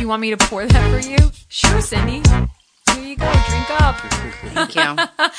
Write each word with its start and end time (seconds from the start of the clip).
you 0.00 0.08
want 0.08 0.22
me 0.22 0.30
to 0.30 0.36
pour 0.38 0.64
that 0.64 1.02
for 1.02 1.08
you? 1.08 1.18
Sure, 1.48 1.80
Cindy. 1.82 2.22
Here 2.94 3.04
you 3.04 3.16
go. 3.16 3.30
Drink 3.48 3.70
up. 3.82 3.96
Thank 3.96 4.74
you. 4.74 4.96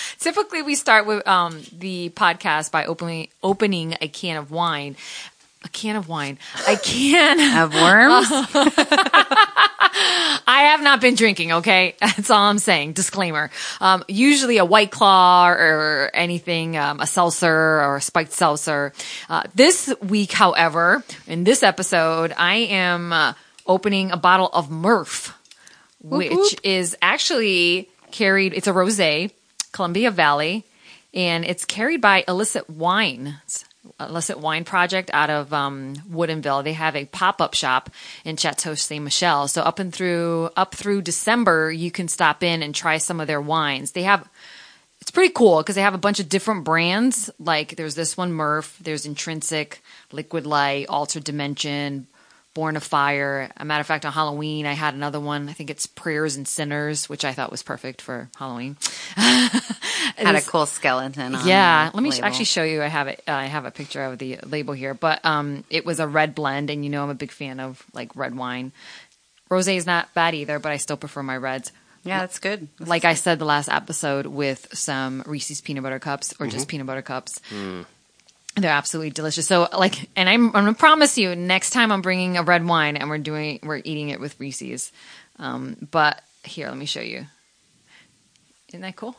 Typically, 0.20 0.62
we 0.62 0.76
start 0.76 1.08
with 1.08 1.28
um, 1.28 1.60
the 1.74 2.12
podcast 2.12 2.72
by 2.72 2.86
opening 2.86 3.30
opening 3.42 3.96
a 4.02 4.08
can 4.08 4.38
of 4.38 4.52
wine. 4.52 4.96
A 5.64 5.70
can 5.70 5.96
of 5.96 6.08
wine. 6.08 6.38
A 6.68 6.78
can. 6.78 7.40
Of 7.64 7.74
worms? 7.74 8.28
I 10.48 10.70
have 10.72 10.82
not 10.82 11.02
been 11.02 11.16
drinking. 11.16 11.52
Okay, 11.54 11.96
that's 12.00 12.30
all 12.30 12.44
I'm 12.44 12.60
saying. 12.60 12.94
Disclaimer. 12.94 13.52
Um, 13.80 14.04
usually 14.08 14.58
a 14.58 14.66
white 14.66 14.92
claw 14.92 15.50
or 15.50 16.12
anything, 16.14 16.78
um, 16.78 17.00
a 17.00 17.08
seltzer 17.08 17.52
or 17.52 17.98
a 17.98 18.02
spiked 18.02 18.32
seltzer. 18.32 18.94
Uh, 19.30 19.44
this 19.54 19.94
week, 20.02 20.32
however, 20.32 21.04
in 21.28 21.44
this 21.44 21.62
episode, 21.62 22.34
I 22.36 22.56
am 22.56 23.14
uh, 23.14 23.34
opening 23.66 24.12
a 24.12 24.18
bottle 24.18 24.50
of 24.54 24.70
Murph, 24.70 25.38
which 26.02 26.56
is 26.64 26.98
actually 27.02 27.90
carried. 28.12 28.54
It's 28.54 28.68
a 28.68 28.74
rosé, 28.74 29.32
Columbia 29.72 30.12
Valley, 30.12 30.66
and 31.14 31.46
it's 31.46 31.66
carried 31.66 32.02
by 32.02 32.24
Elicit 32.28 32.70
Wine. 32.70 33.38
Elicit 34.00 34.40
Wine 34.40 34.64
Project 34.64 35.10
out 35.14 35.30
of 35.30 35.54
um, 35.54 35.96
Woodinville. 36.10 36.64
They 36.64 36.74
have 36.74 36.96
a 36.96 37.06
pop 37.06 37.42
up 37.42 37.54
shop 37.54 37.90
in 38.24 38.38
Chateau 38.38 38.76
Saint 38.76 39.04
Michelle. 39.04 39.48
So 39.48 39.62
up 39.62 39.80
and 39.80 39.94
through 39.94 40.50
up 40.56 40.76
through 40.76 41.02
December, 41.02 41.72
you 41.72 41.92
can 41.92 42.08
stop 42.08 42.44
in 42.44 42.62
and 42.62 42.76
try 42.76 42.98
some 42.98 43.20
of 43.20 43.28
their 43.28 43.42
wines. 43.42 43.92
They 43.92 44.04
have 44.04 44.28
it's 45.02 45.12
pretty 45.12 45.34
cool 45.34 45.58
because 45.58 45.76
they 45.76 45.82
have 45.82 45.96
a 45.96 46.00
bunch 46.00 46.20
of 46.20 46.30
different 46.30 46.64
brands. 46.64 47.30
Like 47.40 47.76
there's 47.76 47.96
this 47.96 48.16
one 48.16 48.32
Murph, 48.32 48.78
there's 48.82 49.06
Intrinsic, 49.06 49.82
Liquid 50.12 50.46
Light, 50.46 50.88
Altered 50.88 51.24
Dimension, 51.24 52.08
Born 52.54 52.76
of 52.76 52.84
Fire. 52.84 53.50
A 53.58 53.64
matter 53.66 53.82
of 53.82 53.88
fact, 53.88 54.06
on 54.06 54.12
Halloween, 54.12 54.66
I 54.66 54.74
had 54.74 54.94
another 54.94 55.20
one. 55.20 55.48
I 55.48 55.54
think 55.54 55.70
it's 55.70 55.86
Prayers 55.86 56.36
and 56.36 56.48
Sinners, 56.48 57.08
which 57.08 57.24
I 57.24 57.34
thought 57.34 57.50
was 57.52 57.64
perfect 57.64 58.02
for 58.02 58.30
Halloween. 58.38 58.76
Had 59.16 60.36
a 60.36 60.42
cool 60.42 60.66
skeleton 60.66 61.36
on 61.36 61.48
Yeah, 61.48 61.90
let 61.94 62.04
me 62.04 62.12
sh- 62.12 62.20
actually 62.22 62.46
show 62.46 62.64
you. 62.64 62.82
I 62.84 62.88
have 62.88 63.08
it. 63.08 63.24
I 63.28 63.46
have 63.46 63.66
a 63.66 63.72
picture 63.72 64.04
of 64.04 64.18
the 64.20 64.38
label 64.46 64.74
here, 64.74 64.94
but 64.94 65.24
um, 65.26 65.64
it 65.70 65.86
was 65.86 66.00
a 66.00 66.08
red 66.08 66.36
blend, 66.36 66.70
and 66.70 66.84
you 66.84 66.90
know 66.90 67.04
I'm 67.04 67.10
a 67.10 67.16
big 67.16 67.32
fan 67.32 67.60
of 67.60 67.84
like 67.94 68.16
red 68.16 68.36
wine. 68.36 68.72
Rosé 69.50 69.76
is 69.78 69.86
not 69.86 70.14
bad 70.14 70.34
either, 70.36 70.60
but 70.60 70.72
I 70.72 70.78
still 70.78 70.98
prefer 70.98 71.24
my 71.24 71.38
reds. 71.38 71.72
Yeah, 72.04 72.20
that's 72.20 72.40
good. 72.40 72.68
Like 72.80 73.06
I 73.06 73.14
said 73.14 73.38
the 73.40 73.46
last 73.46 73.70
episode 73.70 74.26
with 74.26 74.68
some 74.74 75.24
Reese's 75.26 75.62
peanut 75.62 75.84
butter 75.84 76.00
cups 76.00 76.34
or 76.40 76.48
just 76.48 76.68
peanut 76.68 76.88
butter 76.88 77.02
cups. 77.04 77.40
They're 78.56 78.72
absolutely 78.72 79.12
delicious. 79.12 79.48
So 79.48 79.68
like, 79.78 80.10
and 80.16 80.28
I'm, 80.28 80.48
I'm 80.48 80.52
gonna 80.66 80.74
promise 80.74 81.18
you 81.18 81.36
next 81.36 81.70
time 81.70 81.92
I'm 81.92 82.02
bringing 82.02 82.38
a 82.38 82.44
red 82.44 82.66
wine 82.66 82.98
and 82.98 83.10
we're 83.10 83.18
doing, 83.18 83.60
we're 83.64 83.82
eating 83.84 84.10
it 84.10 84.20
with 84.20 84.40
Reese's. 84.40 84.92
Um, 85.40 85.78
but 85.92 86.22
here, 86.44 86.68
let 86.68 86.78
me 86.78 86.86
show 86.86 87.02
you. 87.02 87.26
Isn't 88.70 88.82
that 88.82 88.96
cool? 88.96 89.16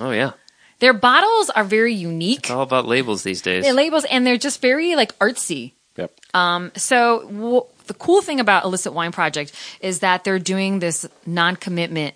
Oh 0.00 0.10
yeah, 0.10 0.32
Their 0.78 0.92
bottles 0.92 1.50
are 1.50 1.64
very 1.64 1.92
unique. 1.94 2.40
it's 2.40 2.50
all 2.50 2.62
about 2.62 2.86
labels 2.86 3.22
these 3.24 3.42
days. 3.42 3.64
Their 3.64 3.72
labels 3.72 4.04
and 4.04 4.26
they're 4.26 4.36
just 4.38 4.60
very 4.60 4.94
like 4.94 5.18
artsy. 5.18 5.72
Yep. 5.96 6.12
Um. 6.34 6.70
So 6.76 7.22
w- 7.22 7.64
the 7.88 7.94
cool 7.94 8.20
thing 8.22 8.38
about 8.38 8.64
Elicit 8.64 8.92
Wine 8.92 9.10
Project 9.12 9.52
is 9.80 10.00
that 10.00 10.22
they're 10.22 10.38
doing 10.38 10.78
this 10.78 11.04
non-commitment 11.26 12.14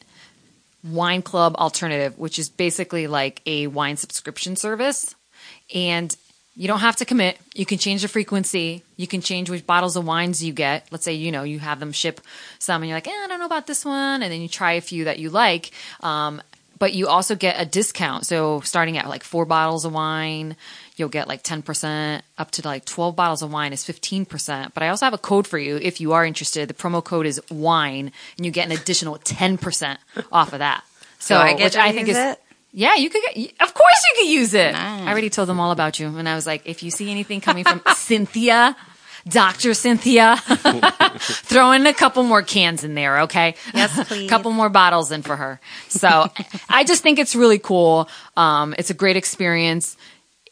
wine 0.84 1.22
club 1.22 1.56
alternative, 1.56 2.16
which 2.18 2.38
is 2.38 2.48
basically 2.48 3.06
like 3.08 3.40
a 3.46 3.66
wine 3.68 3.96
subscription 3.96 4.54
service, 4.54 5.14
and 5.74 6.14
you 6.54 6.68
don't 6.68 6.80
have 6.80 6.96
to 6.96 7.04
commit. 7.04 7.38
You 7.54 7.64
can 7.64 7.78
change 7.78 8.02
the 8.02 8.08
frequency. 8.08 8.82
You 8.96 9.06
can 9.06 9.22
change 9.22 9.48
which 9.48 9.66
bottles 9.66 9.96
of 9.96 10.06
wines 10.06 10.44
you 10.44 10.52
get. 10.52 10.86
Let's 10.90 11.04
say 11.04 11.14
you 11.14 11.32
know 11.32 11.44
you 11.44 11.58
have 11.58 11.80
them 11.80 11.92
ship 11.92 12.20
some, 12.58 12.82
and 12.82 12.88
you're 12.88 12.96
like, 12.96 13.08
eh, 13.08 13.10
I 13.10 13.26
don't 13.26 13.38
know 13.38 13.46
about 13.46 13.66
this 13.66 13.84
one, 13.84 14.22
and 14.22 14.32
then 14.32 14.42
you 14.42 14.48
try 14.48 14.72
a 14.72 14.80
few 14.80 15.04
that 15.04 15.18
you 15.18 15.30
like. 15.30 15.70
Um, 16.00 16.42
but 16.82 16.94
you 16.94 17.06
also 17.06 17.36
get 17.36 17.60
a 17.60 17.64
discount. 17.64 18.26
So 18.26 18.60
starting 18.62 18.98
at 18.98 19.08
like 19.08 19.22
four 19.22 19.44
bottles 19.44 19.84
of 19.84 19.92
wine, 19.92 20.56
you'll 20.96 21.10
get 21.10 21.28
like 21.28 21.44
10%. 21.44 22.22
Up 22.38 22.50
to 22.50 22.66
like 22.66 22.84
12 22.84 23.14
bottles 23.14 23.40
of 23.40 23.52
wine 23.52 23.72
is 23.72 23.84
15%. 23.84 24.74
But 24.74 24.82
I 24.82 24.88
also 24.88 25.06
have 25.06 25.14
a 25.14 25.18
code 25.18 25.46
for 25.46 25.58
you 25.58 25.76
if 25.76 26.00
you 26.00 26.12
are 26.12 26.26
interested. 26.26 26.66
The 26.68 26.74
promo 26.74 27.04
code 27.04 27.26
is 27.26 27.40
wine 27.52 28.10
and 28.36 28.44
you 28.44 28.50
get 28.50 28.66
an 28.66 28.72
additional 28.72 29.16
10% 29.16 29.96
off 30.32 30.52
of 30.52 30.58
that. 30.58 30.82
So 31.20 31.36
So 31.36 31.40
I 31.40 31.54
get 31.54 31.64
which 31.66 31.76
I 31.76 31.92
think 31.92 32.08
is 32.08 32.16
it? 32.16 32.40
Yeah, 32.72 32.94
you 32.96 33.10
could 33.10 33.22
get, 33.34 33.52
of 33.60 33.74
course 33.74 34.04
you 34.08 34.22
could 34.22 34.30
use 34.30 34.54
it. 34.54 34.72
Nice. 34.72 35.02
I 35.02 35.10
already 35.10 35.30
told 35.30 35.48
them 35.48 35.60
all 35.60 35.70
about 35.72 35.98
you. 36.00 36.16
And 36.16 36.28
I 36.28 36.34
was 36.34 36.46
like, 36.46 36.62
if 36.64 36.82
you 36.82 36.90
see 36.90 37.10
anything 37.10 37.40
coming 37.40 37.64
from 37.64 37.82
Cynthia, 37.94 38.76
Dr. 39.28 39.74
Cynthia, 39.74 40.36
throw 41.18 41.72
in 41.72 41.86
a 41.86 41.92
couple 41.94 42.22
more 42.22 42.42
cans 42.42 42.82
in 42.82 42.94
there, 42.94 43.20
okay? 43.22 43.54
Yes, 43.74 44.08
please. 44.08 44.28
couple 44.28 44.50
more 44.52 44.68
bottles 44.68 45.12
in 45.12 45.22
for 45.22 45.36
her. 45.36 45.60
So 45.88 46.26
I 46.68 46.84
just 46.84 47.02
think 47.02 47.18
it's 47.18 47.36
really 47.36 47.58
cool. 47.58 48.08
Um, 48.36 48.74
it's 48.78 48.90
a 48.90 48.94
great 48.94 49.16
experience. 49.16 49.96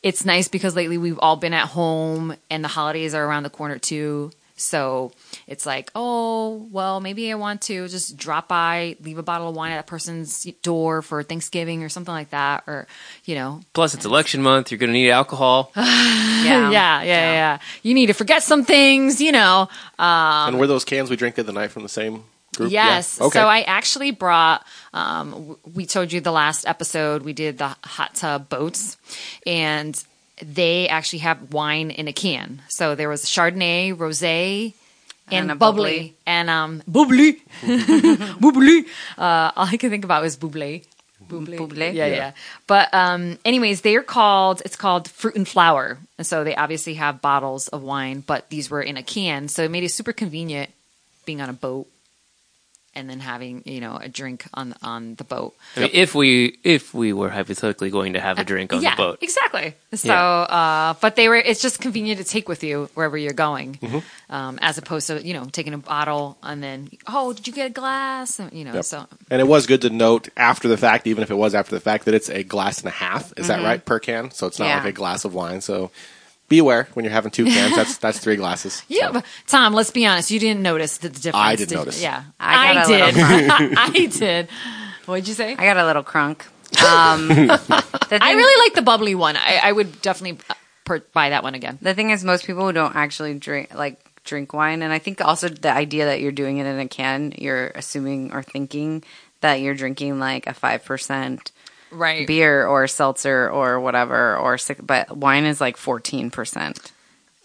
It's 0.03 0.25
nice 0.25 0.49
because 0.49 0.77
lately 0.77 0.99
we've 0.99 1.19
all 1.19 1.37
been 1.37 1.53
at 1.55 1.69
home 1.69 2.35
and 2.51 2.63
the 2.63 2.69
holidays 2.69 3.15
are 3.15 3.25
around 3.25 3.43
the 3.43 3.51
corner 3.51 3.79
too. 3.79 4.31
So 4.61 5.13
it's 5.47 5.65
like, 5.67 5.91
oh, 5.95 6.69
well, 6.71 7.01
maybe 7.01 7.31
I 7.31 7.35
want 7.35 7.63
to 7.63 7.89
just 7.89 8.17
drop 8.17 8.49
by, 8.49 8.97
leave 9.03 9.19
a 9.19 9.23
bottle 9.23 9.49
of 9.49 9.57
wine 9.57 9.73
at 9.73 9.77
that 9.77 9.87
person's 9.87 10.45
door 10.63 11.03
for 11.03 11.23
Thanksgiving 11.23 11.83
or 11.83 11.89
something 11.89 12.13
like 12.13 12.31
that. 12.31 12.65
Or, 12.67 12.87
you 13.25 13.35
know, 13.35 13.61
Plus, 13.73 13.95
it's 13.95 14.05
election 14.05 14.43
month. 14.43 14.71
You're 14.71 14.79
going 14.79 14.89
to 14.89 14.95
need 14.95 15.11
alcohol. 15.11 15.73
Yeah. 16.41 16.71
yeah, 16.71 16.71
yeah, 16.71 17.03
yeah, 17.03 17.33
yeah. 17.33 17.59
You 17.83 17.93
need 17.93 18.07
to 18.07 18.15
forget 18.15 18.43
some 18.43 18.65
things, 18.65 19.21
you 19.21 19.31
know. 19.31 19.69
Um, 19.99 20.49
and 20.49 20.59
were 20.59 20.67
those 20.67 20.85
cans 20.87 21.11
we 21.11 21.17
drank 21.17 21.35
the 21.35 21.43
other 21.43 21.53
night 21.53 21.71
from 21.71 21.83
the 21.83 21.89
same 21.91 22.25
group? 22.57 22.73
Yes. 22.73 23.19
Yeah? 23.21 23.27
Okay. 23.27 23.39
So 23.39 23.47
I 23.47 23.61
actually 23.61 24.11
brought. 24.11 24.65
Um, 24.95 25.31
w- 25.31 25.59
we 25.75 25.85
told 25.85 26.13
you 26.13 26.21
the 26.23 26.33
last 26.33 26.67
episode 26.67 27.23
we 27.23 27.35
did 27.35 27.59
the 27.59 27.77
hot 27.85 28.15
tub 28.15 28.49
boats, 28.49 28.97
and 29.47 30.03
they 30.43 30.89
actually 30.89 31.21
have 31.21 31.53
wine 31.53 31.91
in 31.91 32.09
a 32.09 32.13
can. 32.13 32.63
So 32.69 32.95
there 32.95 33.09
was 33.09 33.25
Chardonnay, 33.25 33.95
rosé. 33.95 34.75
And, 35.33 35.43
And 35.43 35.51
a 35.53 35.55
bubbly. 35.55 35.83
bubbly. 35.83 36.15
and 36.27 36.51
um 36.51 36.83
bubbly 36.89 37.41
bubbly 38.41 38.85
uh 39.17 39.53
all 39.55 39.67
i 39.67 39.77
can 39.77 39.89
think 39.91 40.05
about 40.05 40.25
is 40.25 40.35
bubbly 40.37 40.83
bubbly, 41.21 41.57
Bubbly? 41.57 41.91
Yeah, 41.91 42.07
Yeah. 42.07 42.17
yeah 42.17 42.33
but 42.67 42.93
um 42.93 43.39
anyways 43.45 43.83
they're 43.83 44.03
called 44.03 44.61
it's 44.65 44.75
called 44.75 45.07
fruit 45.09 45.37
and 45.37 45.47
flower 45.47 45.99
and 46.19 46.27
so 46.27 46.43
they 46.43 46.57
obviously 46.57 46.95
have 46.95 47.21
bottles 47.23 47.69
of 47.69 47.81
wine 47.85 48.25
but 48.27 48.49
these 48.51 48.71
were 48.71 48.83
in 48.83 48.97
a 48.97 49.05
can 49.05 49.47
so 49.47 49.63
it 49.63 49.71
made 49.71 49.85
it 49.85 49.91
super 49.91 50.13
convenient 50.13 50.69
being 51.27 51.41
on 51.41 51.49
a 51.49 51.53
boat 51.53 51.87
and 52.95 53.09
then 53.09 53.21
having 53.21 53.63
you 53.67 53.81
know 53.81 53.97
a 53.97 54.09
drink 54.09 54.45
on 54.55 54.75
on 54.83 55.15
the 55.17 55.25
boat. 55.25 55.55
I 55.77 55.81
mean, 55.81 55.91
if 55.93 56.15
we 56.15 56.59
if 56.65 56.93
we 56.95 57.13
were 57.13 57.31
hypothetically 57.31 57.91
going 57.91 58.15
to 58.15 58.21
have 58.21 58.39
a 58.39 58.45
drink 58.45 58.73
on 58.73 58.83
yeah, 58.83 58.91
the 58.97 59.03
boat, 59.03 59.19
exactly. 59.23 59.75
So, 59.95 60.09
Yeah. 60.09 60.21
uh, 60.21 60.95
but 61.01 61.17
they 61.17 61.29
were. 61.29 61.37
It's 61.37 61.61
just 61.63 61.81
convenient 61.81 62.19
to 62.19 62.25
take 62.25 62.49
with 62.49 62.63
you 62.65 62.89
wherever 62.95 63.17
you're 63.17 63.33
going, 63.33 63.75
Mm-hmm. 63.83 64.33
um, 64.35 64.59
as 64.63 64.79
opposed 64.79 65.07
to 65.09 65.23
you 65.27 65.35
know 65.35 65.45
taking 65.47 65.75
a 65.75 65.79
bottle 65.79 66.37
and 66.43 66.63
then 66.63 66.89
oh, 67.07 67.33
did 67.33 67.47
you 67.47 67.53
get 67.53 67.67
a 67.67 67.75
glass? 67.75 68.39
And, 68.39 68.53
You 68.53 68.65
know, 68.65 68.75
Yep. 68.75 68.85
so 68.85 69.07
And 69.31 69.41
it 69.41 69.47
was 69.47 69.67
good 69.67 69.83
to 69.83 69.91
note 69.91 70.29
after 70.37 70.69
the 70.69 70.77
fact, 70.77 71.07
even 71.07 71.23
if 71.23 71.31
it 71.31 71.37
was 71.37 71.55
after 71.55 71.75
the 71.75 71.81
fact, 71.81 72.05
that 72.07 72.15
it's 72.15 72.29
a 72.31 72.43
glass 72.43 72.79
and 72.81 72.89
a 72.89 72.91
half. 72.93 73.33
Is 73.37 73.47
that 73.49 73.63
right 73.63 73.85
per 73.85 73.99
can? 73.99 74.31
So 74.31 74.47
it's 74.47 74.59
not 74.59 74.67
Yeah. 74.67 74.77
like 74.79 74.87
a 74.87 74.93
glass 74.93 75.25
of 75.25 75.35
wine. 75.35 75.61
So 75.61 75.91
be 76.51 76.59
aware 76.59 76.87
when 76.93 77.05
you're 77.07 77.13
having 77.13 77.31
two 77.31 77.47
cans. 77.47 77.75
That's 77.75 77.97
that's 78.05 78.19
three 78.19 78.37
glasses. 78.37 78.83
yeah. 78.89 79.07
So- 79.07 79.13
But 79.15 79.25
Tom, 79.47 79.73
let's 79.73 79.91
be 79.91 80.05
honest. 80.05 80.31
You 80.31 80.39
didn't 80.39 80.63
notice 80.63 80.99
the 80.99 81.09
difference. 81.09 81.37
I 81.37 81.57
did 81.57 81.71
did- 81.71 81.75
notice. 81.77 82.03
Yeah, 82.03 82.25
I 82.39 82.75
got 82.75 82.85
a 82.85 82.89
did. 83.13 83.15
I 83.79 84.07
did. 84.07 84.49
What'd 85.07 85.27
you 85.27 85.35
say? 85.35 85.53
I 85.55 85.65
got 85.65 85.79
a 85.79 85.87
little 85.87 86.05
crunk. 86.05 86.43
Um, 86.85 87.29
thing, 88.09 88.19
I 88.23 88.33
really 88.33 88.63
like 88.69 88.75
the 88.75 88.83
bubbly 88.83 89.15
one. 89.17 89.37
I, 89.37 89.61
I 89.65 89.73
would 89.73 90.01
definitely 90.03 90.39
uh, 90.49 90.55
per- 90.85 91.01
buy 91.13 91.31
that 91.31 91.43
one 91.43 91.55
again. 91.55 91.79
The 91.83 91.95
thing 91.95 92.11
is, 92.11 92.23
most 92.23 92.47
people 92.47 92.65
who 92.67 92.73
don't 92.73 92.95
actually 92.95 93.35
drink 93.35 93.75
like 93.75 93.99
drink 94.25 94.53
wine, 94.53 94.83
and 94.83 94.93
I 94.93 94.99
think 94.99 95.21
also 95.25 95.49
the 95.49 95.73
idea 95.73 96.05
that 96.07 96.21
you're 96.21 96.31
doing 96.33 96.59
it 96.59 96.67
in 96.67 96.79
a 96.79 96.87
can, 96.87 97.33
you're 97.39 97.69
assuming 97.69 98.33
or 98.33 98.43
thinking 98.43 99.03
that 99.41 99.61
you're 99.61 99.75
drinking 99.75 100.19
like 100.21 100.47
a 100.47 100.55
five 100.55 100.85
percent 100.85 101.51
Right. 101.91 102.27
beer 102.27 102.67
or 102.67 102.87
seltzer 102.87 103.49
or 103.51 103.81
whatever, 103.81 104.37
or 104.37 104.59
six, 104.59 104.81
but 104.81 105.17
wine 105.17 105.45
is 105.45 105.61
like 105.61 105.77
fourteen 105.77 106.31
percent. 106.31 106.93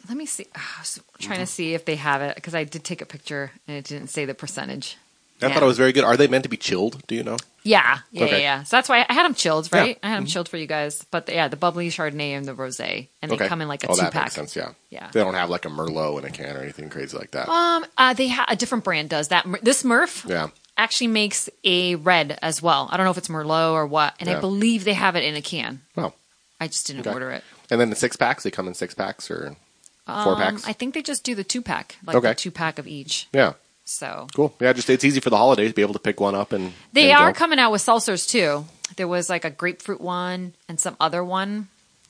Let 0.07 0.17
me 0.17 0.25
see. 0.25 0.45
I 0.55 0.61
was 0.79 1.01
trying 1.19 1.39
to 1.39 1.47
see 1.47 1.73
if 1.73 1.85
they 1.85 1.95
have 1.95 2.21
it 2.21 2.35
because 2.35 2.53
I 2.53 2.63
did 2.63 2.83
take 2.83 3.01
a 3.01 3.05
picture 3.05 3.51
and 3.67 3.77
it 3.77 3.85
didn't 3.85 4.09
say 4.09 4.25
the 4.25 4.35
percentage. 4.35 4.97
I 5.41 5.51
thought 5.51 5.63
it 5.63 5.65
was 5.65 5.77
very 5.77 5.91
good. 5.91 6.03
Are 6.05 6.15
they 6.15 6.27
meant 6.27 6.43
to 6.43 6.49
be 6.49 6.57
chilled? 6.57 7.05
Do 7.07 7.15
you 7.15 7.23
know? 7.23 7.37
Yeah, 7.63 7.99
yeah, 8.11 8.23
Okay. 8.23 8.31
yeah, 8.33 8.57
yeah. 8.59 8.63
So 8.63 8.77
that's 8.77 8.87
why 8.87 9.05
I 9.09 9.13
had 9.13 9.25
them 9.25 9.33
chilled, 9.33 9.67
right? 9.73 9.87
Yeah. 9.87 9.93
Mm-hmm. 9.95 10.05
I 10.05 10.09
had 10.09 10.17
them 10.17 10.25
chilled 10.27 10.47
for 10.47 10.57
you 10.57 10.67
guys. 10.67 11.03
But 11.11 11.27
yeah, 11.29 11.47
the 11.47 11.57
bubbly 11.57 11.89
Chardonnay 11.89 12.37
and 12.37 12.45
the 12.45 12.53
rosé, 12.53 13.07
and 13.21 13.31
they 13.31 13.35
okay. 13.35 13.47
come 13.47 13.61
in 13.61 13.67
like 13.67 13.83
a 13.83 13.87
oh, 13.87 13.95
two 13.95 14.01
that 14.01 14.13
pack. 14.13 14.25
makes 14.25 14.35
sense. 14.35 14.55
Yeah. 14.55 14.71
Yeah. 14.91 15.09
They 15.11 15.19
don't 15.21 15.33
have 15.33 15.49
like 15.49 15.65
a 15.65 15.69
Merlot 15.69 16.19
in 16.19 16.25
a 16.25 16.29
can 16.29 16.55
or 16.55 16.61
anything 16.61 16.89
crazy 16.89 17.17
like 17.17 17.31
that. 17.31 17.49
Um, 17.49 17.85
uh, 17.97 18.13
they 18.13 18.29
ha- 18.29 18.45
a 18.47 18.55
different 18.55 18.83
brand 18.83 19.09
does 19.09 19.27
that. 19.29 19.45
This 19.61 19.83
Murph 19.83 20.25
yeah. 20.27 20.49
Actually 20.77 21.07
makes 21.07 21.49
a 21.63 21.95
red 21.95 22.37
as 22.41 22.61
well. 22.61 22.89
I 22.91 22.97
don't 22.97 23.05
know 23.05 23.11
if 23.11 23.17
it's 23.17 23.27
Merlot 23.29 23.71
or 23.73 23.85
what, 23.87 24.13
and 24.19 24.29
I 24.29 24.39
believe 24.39 24.83
they 24.83 24.93
have 24.93 25.15
it 25.15 25.23
in 25.23 25.35
a 25.35 25.41
can. 25.41 25.81
Wow. 25.95 26.13
I 26.59 26.67
just 26.67 26.87
didn't 26.87 27.01
Okay. 27.01 27.13
order 27.13 27.31
it. 27.31 27.43
And 27.69 27.79
then 27.81 27.89
the 27.89 27.95
six 27.95 28.15
packs, 28.15 28.43
they 28.43 28.51
come 28.51 28.67
in 28.67 28.73
six 28.73 28.93
packs 28.93 29.29
or 29.31 29.55
four 30.05 30.33
Um, 30.33 30.37
packs. 30.37 30.67
I 30.67 30.73
think 30.73 30.93
they 30.93 31.01
just 31.01 31.23
do 31.23 31.35
the 31.35 31.43
two 31.43 31.61
pack, 31.61 31.97
like 32.05 32.15
Okay. 32.15 32.29
the 32.29 32.35
two 32.35 32.51
pack 32.51 32.77
of 32.79 32.87
each. 32.87 33.27
yeah. 33.33 33.53
So 33.87 34.27
Cool. 34.33 34.55
Yeah, 34.59 34.73
just 34.73 34.89
it's 34.89 35.03
easy 35.03 35.19
for 35.19 35.29
the 35.29 35.37
holidays 35.37 35.69
to 35.69 35.75
be 35.75 35.81
able 35.83 35.93
to 35.93 35.99
pick 35.99 36.19
one 36.19 36.33
up 36.33 36.51
and 36.53 36.73
they 36.91 37.11
and 37.11 37.19
are 37.21 37.31
go. 37.31 37.37
coming 37.37 37.59
out 37.59 37.71
with 37.71 37.81
seltzers 37.85 38.27
too. 38.27 38.65
There 38.95 39.07
was 39.07 39.29
like 39.29 39.45
a 39.45 39.51
grapefruit 39.51 40.01
one 40.01 40.53
and 40.67 40.79
some 40.79 40.95
other 40.99 41.23
one. 41.23 41.67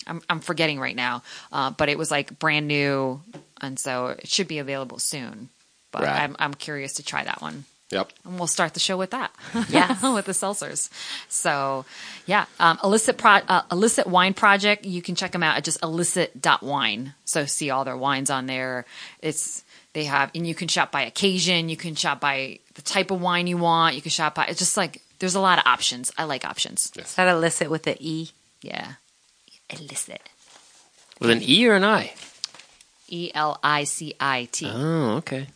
I'm 0.08 0.22
I'm 0.30 0.40
forgetting 0.40 0.80
right 0.80 0.96
now, 0.96 1.22
uh, 1.52 1.72
but 1.72 1.90
it 1.90 1.98
was 1.98 2.12
like 2.12 2.38
brand 2.40 2.68
new, 2.70 3.22
and 3.60 3.78
so 3.80 4.08
it 4.08 4.28
should 4.30 4.48
be 4.48 4.60
available 4.60 5.00
soon. 5.00 5.50
But 5.92 6.04
Right. 6.04 6.22
I'm 6.22 6.36
I'm 6.40 6.54
curious 6.54 6.94
to 6.94 7.04
try 7.04 7.24
that 7.26 7.42
one. 7.42 7.66
Yep. 7.92 8.12
and 8.26 8.40
we'll 8.40 8.48
start 8.48 8.74
the 8.74 8.80
show 8.80 8.98
with 8.98 9.12
that. 9.12 9.32
Yes. 9.70 10.02
with 10.04 10.26
the 10.26 10.32
seltzers. 10.32 10.90
So, 11.30 11.86
yeah, 12.26 12.46
um, 12.60 12.80
illicit 12.84 13.18
pro- 13.18 13.42
uh, 13.48 13.62
elicit 13.72 14.08
wine 14.08 14.34
project. 14.34 14.86
You 14.86 15.02
can 15.02 15.16
check 15.16 15.32
them 15.32 15.44
out 15.44 15.58
at 15.58 15.64
just 15.64 15.82
elicit.wine. 15.84 17.14
So 17.26 17.46
see 17.46 17.70
all 17.70 17.86
their 17.86 17.98
wines 17.98 18.30
on 18.30 18.48
there. 18.48 18.86
It's 19.22 19.64
they 19.94 20.06
have, 20.06 20.32
and 20.36 20.46
you 20.46 20.56
can 20.56 20.68
shop 20.68 20.92
by 20.92 21.04
occasion. 21.04 21.70
You 21.70 21.78
can 21.78 21.96
shop 21.96 22.20
by 22.20 22.60
the 22.74 22.82
type 22.82 23.12
of 23.12 23.22
wine 23.22 23.48
you 23.48 23.58
want. 23.58 23.96
You 23.96 24.02
can 24.02 24.12
shop 24.12 24.36
by. 24.36 24.46
It's 24.46 24.60
just 24.60 24.76
like 24.78 25.02
there's 25.20 25.36
a 25.36 25.40
lot 25.40 25.60
of 25.60 25.66
options. 25.66 26.12
I 26.18 26.26
like 26.26 26.44
options. 26.44 26.92
Is 26.98 27.16
that 27.16 27.28
illicit 27.28 27.70
with 27.70 27.84
the 27.84 27.96
E? 28.00 28.32
Yeah, 28.62 28.94
illicit. 29.70 30.22
With 31.20 31.30
an 31.30 31.42
E 31.42 31.68
or 31.68 31.76
an 31.76 31.84
I? 31.84 32.14
E 33.08 33.32
L 33.34 33.60
I 33.64 33.84
C 33.86 34.16
I 34.20 34.50
T. 34.52 34.70
Oh, 34.70 35.18
okay. 35.18 35.48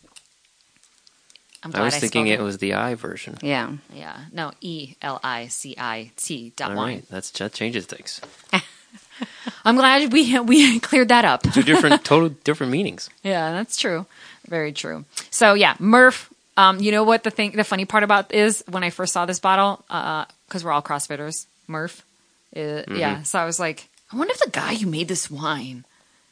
I'm 1.62 1.70
I 1.70 1.72
glad 1.78 1.84
was 1.84 1.96
thinking 1.98 2.26
spelled 2.26 2.40
it 2.40 2.42
was 2.42 2.58
the 2.58 2.74
I 2.74 2.94
version. 2.94 3.36
Yeah. 3.42 3.72
Yeah, 3.94 4.16
no, 4.32 4.52
E 4.60 4.94
L 5.02 5.20
I 5.22 5.48
C 5.48 5.74
I 5.78 6.10
T 6.16 6.52
dot 6.56 6.70
All 6.70 6.76
wine. 6.76 6.94
right, 6.96 7.04
that's 7.10 7.30
that 7.32 7.52
changes 7.52 7.86
things. 7.86 8.20
I'm 9.64 9.76
glad 9.76 10.12
we 10.12 10.38
we 10.40 10.80
cleared 10.80 11.08
that 11.08 11.24
up. 11.24 11.42
Two 11.52 11.62
different, 11.62 12.04
total 12.12 12.30
different 12.30 12.72
meanings. 12.72 13.10
Yeah, 13.22 13.52
that's 13.52 13.76
true. 13.76 14.06
Very 14.48 14.72
true. 14.72 15.04
So 15.30 15.54
yeah, 15.54 15.76
Murph. 15.78 16.32
Um, 16.56 16.78
you 16.80 16.92
know 16.92 17.04
what 17.04 17.22
the 17.24 17.30
thing, 17.30 17.52
the 17.52 17.64
funny 17.64 17.84
part 17.86 18.02
about 18.02 18.34
is 18.34 18.62
when 18.68 18.82
I 18.84 18.90
first 18.90 19.12
saw 19.14 19.24
this 19.24 19.38
bottle, 19.38 19.82
because 19.88 20.62
we're 20.62 20.72
all 20.72 20.82
CrossFitters, 20.82 21.46
Murph. 21.66 22.04
uh, 22.54 22.82
Yeah, 22.88 23.22
so 23.22 23.38
I 23.38 23.46
was 23.46 23.58
like, 23.58 23.88
I 24.12 24.16
wonder 24.16 24.32
if 24.34 24.40
the 24.40 24.50
guy 24.50 24.74
who 24.74 24.86
made 24.86 25.08
this 25.08 25.30
wine 25.30 25.84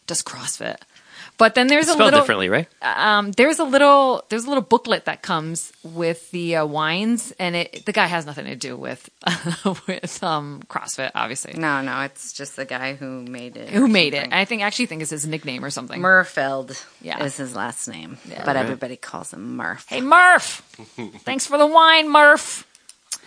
does 0.07 0.23
CrossFit. 0.23 0.77
But 1.39 1.55
then 1.55 1.69
there's 1.69 1.87
a 1.87 1.93
Spelled 1.93 2.07
little 2.07 2.21
differently, 2.21 2.49
right? 2.49 2.67
um, 2.83 3.31
there's 3.33 3.61
a 3.61 3.65
little 3.65 4.25
there's 4.29 4.45
a 4.45 4.49
little 4.49 4.63
booklet 4.63 5.05
that 5.05 5.23
comes 5.23 5.73
with 5.85 6.29
the 6.33 6.57
uh, 6.57 6.67
wines, 6.67 7.33
and 7.39 7.55
it 7.55 7.87
the 7.87 7.93
guy 7.93 8.07
has 8.07 8.27
nothing 8.27 8.47
to 8.47 8.57
do 8.57 8.77
with 8.77 9.09
with 9.87 10.21
um, 10.25 10.63
CrossFit, 10.69 11.13
obviously. 11.15 11.55
No, 11.55 11.81
no, 11.81 12.01
it's 12.03 12.33
just 12.33 12.57
the 12.57 12.65
guy 12.65 12.95
who 12.95 13.23
made 13.23 13.57
it. 13.57 13.71
Who 13.71 13.85
or 13.85 13.89
made 13.89 14.15
it? 14.15 14.33
I 14.33 14.45
think 14.47 14.63
actually 14.63 14.87
think 14.87 15.03
it's 15.03 15.13
his 15.13 15.27
nickname 15.27 15.65
or 15.65 15.71
something. 15.71 16.01
Murfeld 16.03 16.85
Yeah. 17.01 17.23
is 17.23 17.37
his 17.37 17.55
last 17.55 17.87
name, 17.87 18.19
Yeah. 18.29 18.39
but 18.45 18.57
Right. 18.57 18.65
everybody 18.65 18.97
calls 18.97 19.33
him 19.33 19.57
Murph. 19.57 19.87
Hey 19.89 20.01
Murph, 20.01 20.63
thanks 21.25 21.47
for 21.47 21.57
the 21.57 21.67
wine, 21.67 22.09
Murph. 22.09 22.67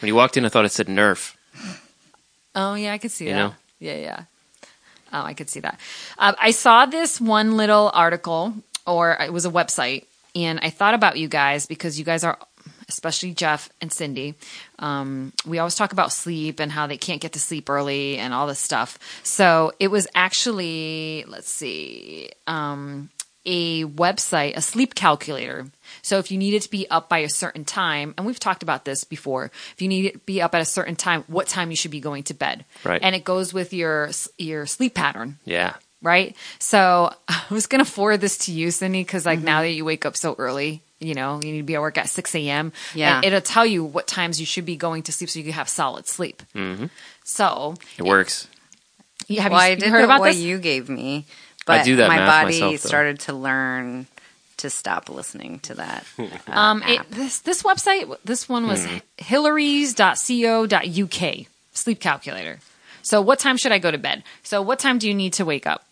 When 0.02 0.08
you 0.08 0.16
walked 0.16 0.36
in, 0.36 0.44
I 0.46 0.50
thought 0.50 0.66
it 0.66 0.72
said 0.74 0.88
Nerf. 0.88 1.34
Oh 2.56 2.74
yeah, 2.76 2.92
I 2.92 2.98
could 2.98 3.12
see 3.12 3.28
You 3.28 3.34
that. 3.34 3.38
know? 3.38 3.54
Yeah, 3.80 3.96
yeah. 3.96 4.20
Oh, 5.14 5.24
I 5.24 5.34
could 5.34 5.50
see 5.50 5.60
that. 5.60 5.80
Uh, 6.18 6.34
I 6.40 6.52
saw 6.52 6.86
this 6.86 7.20
one 7.20 7.58
little 7.58 7.92
article, 7.94 8.54
or 8.88 9.18
it 9.20 9.34
was 9.34 9.46
a 9.46 9.50
website, 9.50 10.06
and 10.36 10.60
I 10.62 10.70
thought 10.70 10.94
about 10.94 11.18
you 11.18 11.28
guys 11.28 11.66
because 11.66 12.00
you 12.00 12.06
guys 12.06 12.24
are, 12.24 12.38
especially 12.88 13.34
Jeff 13.34 13.70
and 13.82 13.92
Cindy. 13.92 14.36
Um, 14.80 15.34
we 15.46 15.60
always 15.60 15.76
talk 15.76 15.92
about 15.92 16.14
sleep 16.14 16.60
and 16.60 16.72
how 16.72 16.88
they 16.88 16.98
can't 16.98 17.22
get 17.22 17.34
to 17.34 17.40
sleep 17.40 17.70
early 17.70 18.18
and 18.18 18.34
all 18.34 18.48
this 18.48 18.60
stuff. 18.60 18.98
So 19.24 19.74
it 19.80 19.90
was 19.90 20.08
actually, 20.16 21.26
let's 21.28 21.52
see, 21.52 22.30
um, 22.48 23.10
a 23.46 23.84
website, 23.86 24.56
a 24.56 24.62
sleep 24.62 24.94
calculator. 24.96 25.66
So 26.04 26.18
if 26.20 26.32
you 26.32 26.38
needed 26.38 26.62
to 26.64 26.70
be 26.70 26.90
up 26.90 27.10
by 27.10 27.20
a 27.20 27.30
certain 27.30 27.66
time, 27.66 28.14
and 28.18 28.26
we've 28.26 28.40
talked 28.40 28.64
about 28.64 28.86
this 28.86 29.04
before, 29.04 29.52
if 29.74 29.82
you 29.82 29.88
need 29.88 30.12
to 30.12 30.18
be 30.20 30.42
up 30.42 30.54
at 30.56 30.62
a 30.62 30.66
certain 30.66 30.96
time, 30.96 31.24
what 31.28 31.48
time 31.48 31.70
you 31.72 31.76
should 31.76 31.92
be 31.92 32.00
going 32.00 32.24
to 32.24 32.34
bed, 32.34 32.66
Right. 32.84 33.02
And 33.04 33.16
it 33.16 33.24
goes 33.24 33.54
with 33.54 33.74
your 33.74 34.12
your 34.38 34.66
sleep 34.66 34.94
pattern, 34.94 35.38
Yeah. 35.46 35.74
right? 36.02 36.36
So 36.60 37.14
I 37.28 37.44
was 37.50 37.68
gonna 37.68 37.86
forward 37.86 38.22
this 38.22 38.38
to 38.46 38.52
you, 38.52 38.70
Cindy, 38.72 39.02
because 39.04 39.26
like 39.26 39.40
now 39.40 39.62
that 39.62 39.72
you 39.72 39.86
wake 39.86 40.06
up 40.06 40.16
so 40.18 40.36
early, 40.38 40.82
you 41.00 41.16
know, 41.16 41.40
you 41.44 41.52
need 41.52 41.58
to 41.58 41.64
be 41.64 41.74
at 41.76 41.82
work 41.82 41.98
at 41.98 42.10
six 42.10 42.36
a.m. 42.36 42.72
Yeah. 42.94 43.16
and 43.18 43.26
it'll 43.26 43.42
tell 43.42 43.66
you 43.66 43.84
what 43.84 44.06
times 44.08 44.40
you 44.40 44.46
should 44.46 44.66
be 44.66 44.76
going 44.76 45.02
to 45.04 45.12
sleep 45.12 45.30
so 45.32 45.40
you 45.40 45.46
can 45.46 45.54
have 45.54 45.68
solid 45.68 46.08
sleep. 46.08 46.44
Mm-hmm. 46.56 46.86
So 47.24 47.74
It 47.98 48.04
works. 48.06 48.48
you 49.28 49.42
have 49.42 49.52
well, 49.52 49.62
you, 49.62 49.66
I 49.68 49.70
you 49.72 49.76
did 49.78 49.90
heard 49.90 50.02
the 50.02 50.06
about 50.06 50.22
way 50.22 50.32
this? 50.34 50.42
you 50.42 50.60
gave 50.60 50.90
me, 50.90 51.26
but 51.80 51.86
do 51.86 51.96
that 51.98 52.08
my 52.08 52.18
math 52.18 52.44
body 52.44 52.60
myself, 52.62 52.80
started 52.82 53.20
to 53.22 53.34
learn 53.34 54.08
to 54.58 54.70
stop 54.70 55.10
listening 55.10 55.60
to 55.62 55.74
that. 55.76 56.06
uh, 56.20 56.28
Um, 56.52 56.84
it, 56.84 57.02
this 57.10 57.40
this 57.40 57.64
website, 57.64 58.16
this 58.24 58.48
one 58.50 58.68
was 58.68 58.86
Hmm. 58.86 58.98
hillary's.co.uk 59.18 61.36
sleep 61.74 62.00
calculator. 62.00 62.60
So, 63.02 63.22
what 63.22 63.40
time 63.40 63.58
should 63.58 63.72
I 63.72 63.80
go 63.80 63.90
to 63.92 63.98
bed? 63.98 64.24
So, 64.44 64.62
what 64.62 64.78
time 64.80 65.00
do 65.00 65.08
you 65.08 65.14
need 65.16 65.34
to 65.34 65.46
wake 65.46 65.66
up, 65.66 65.84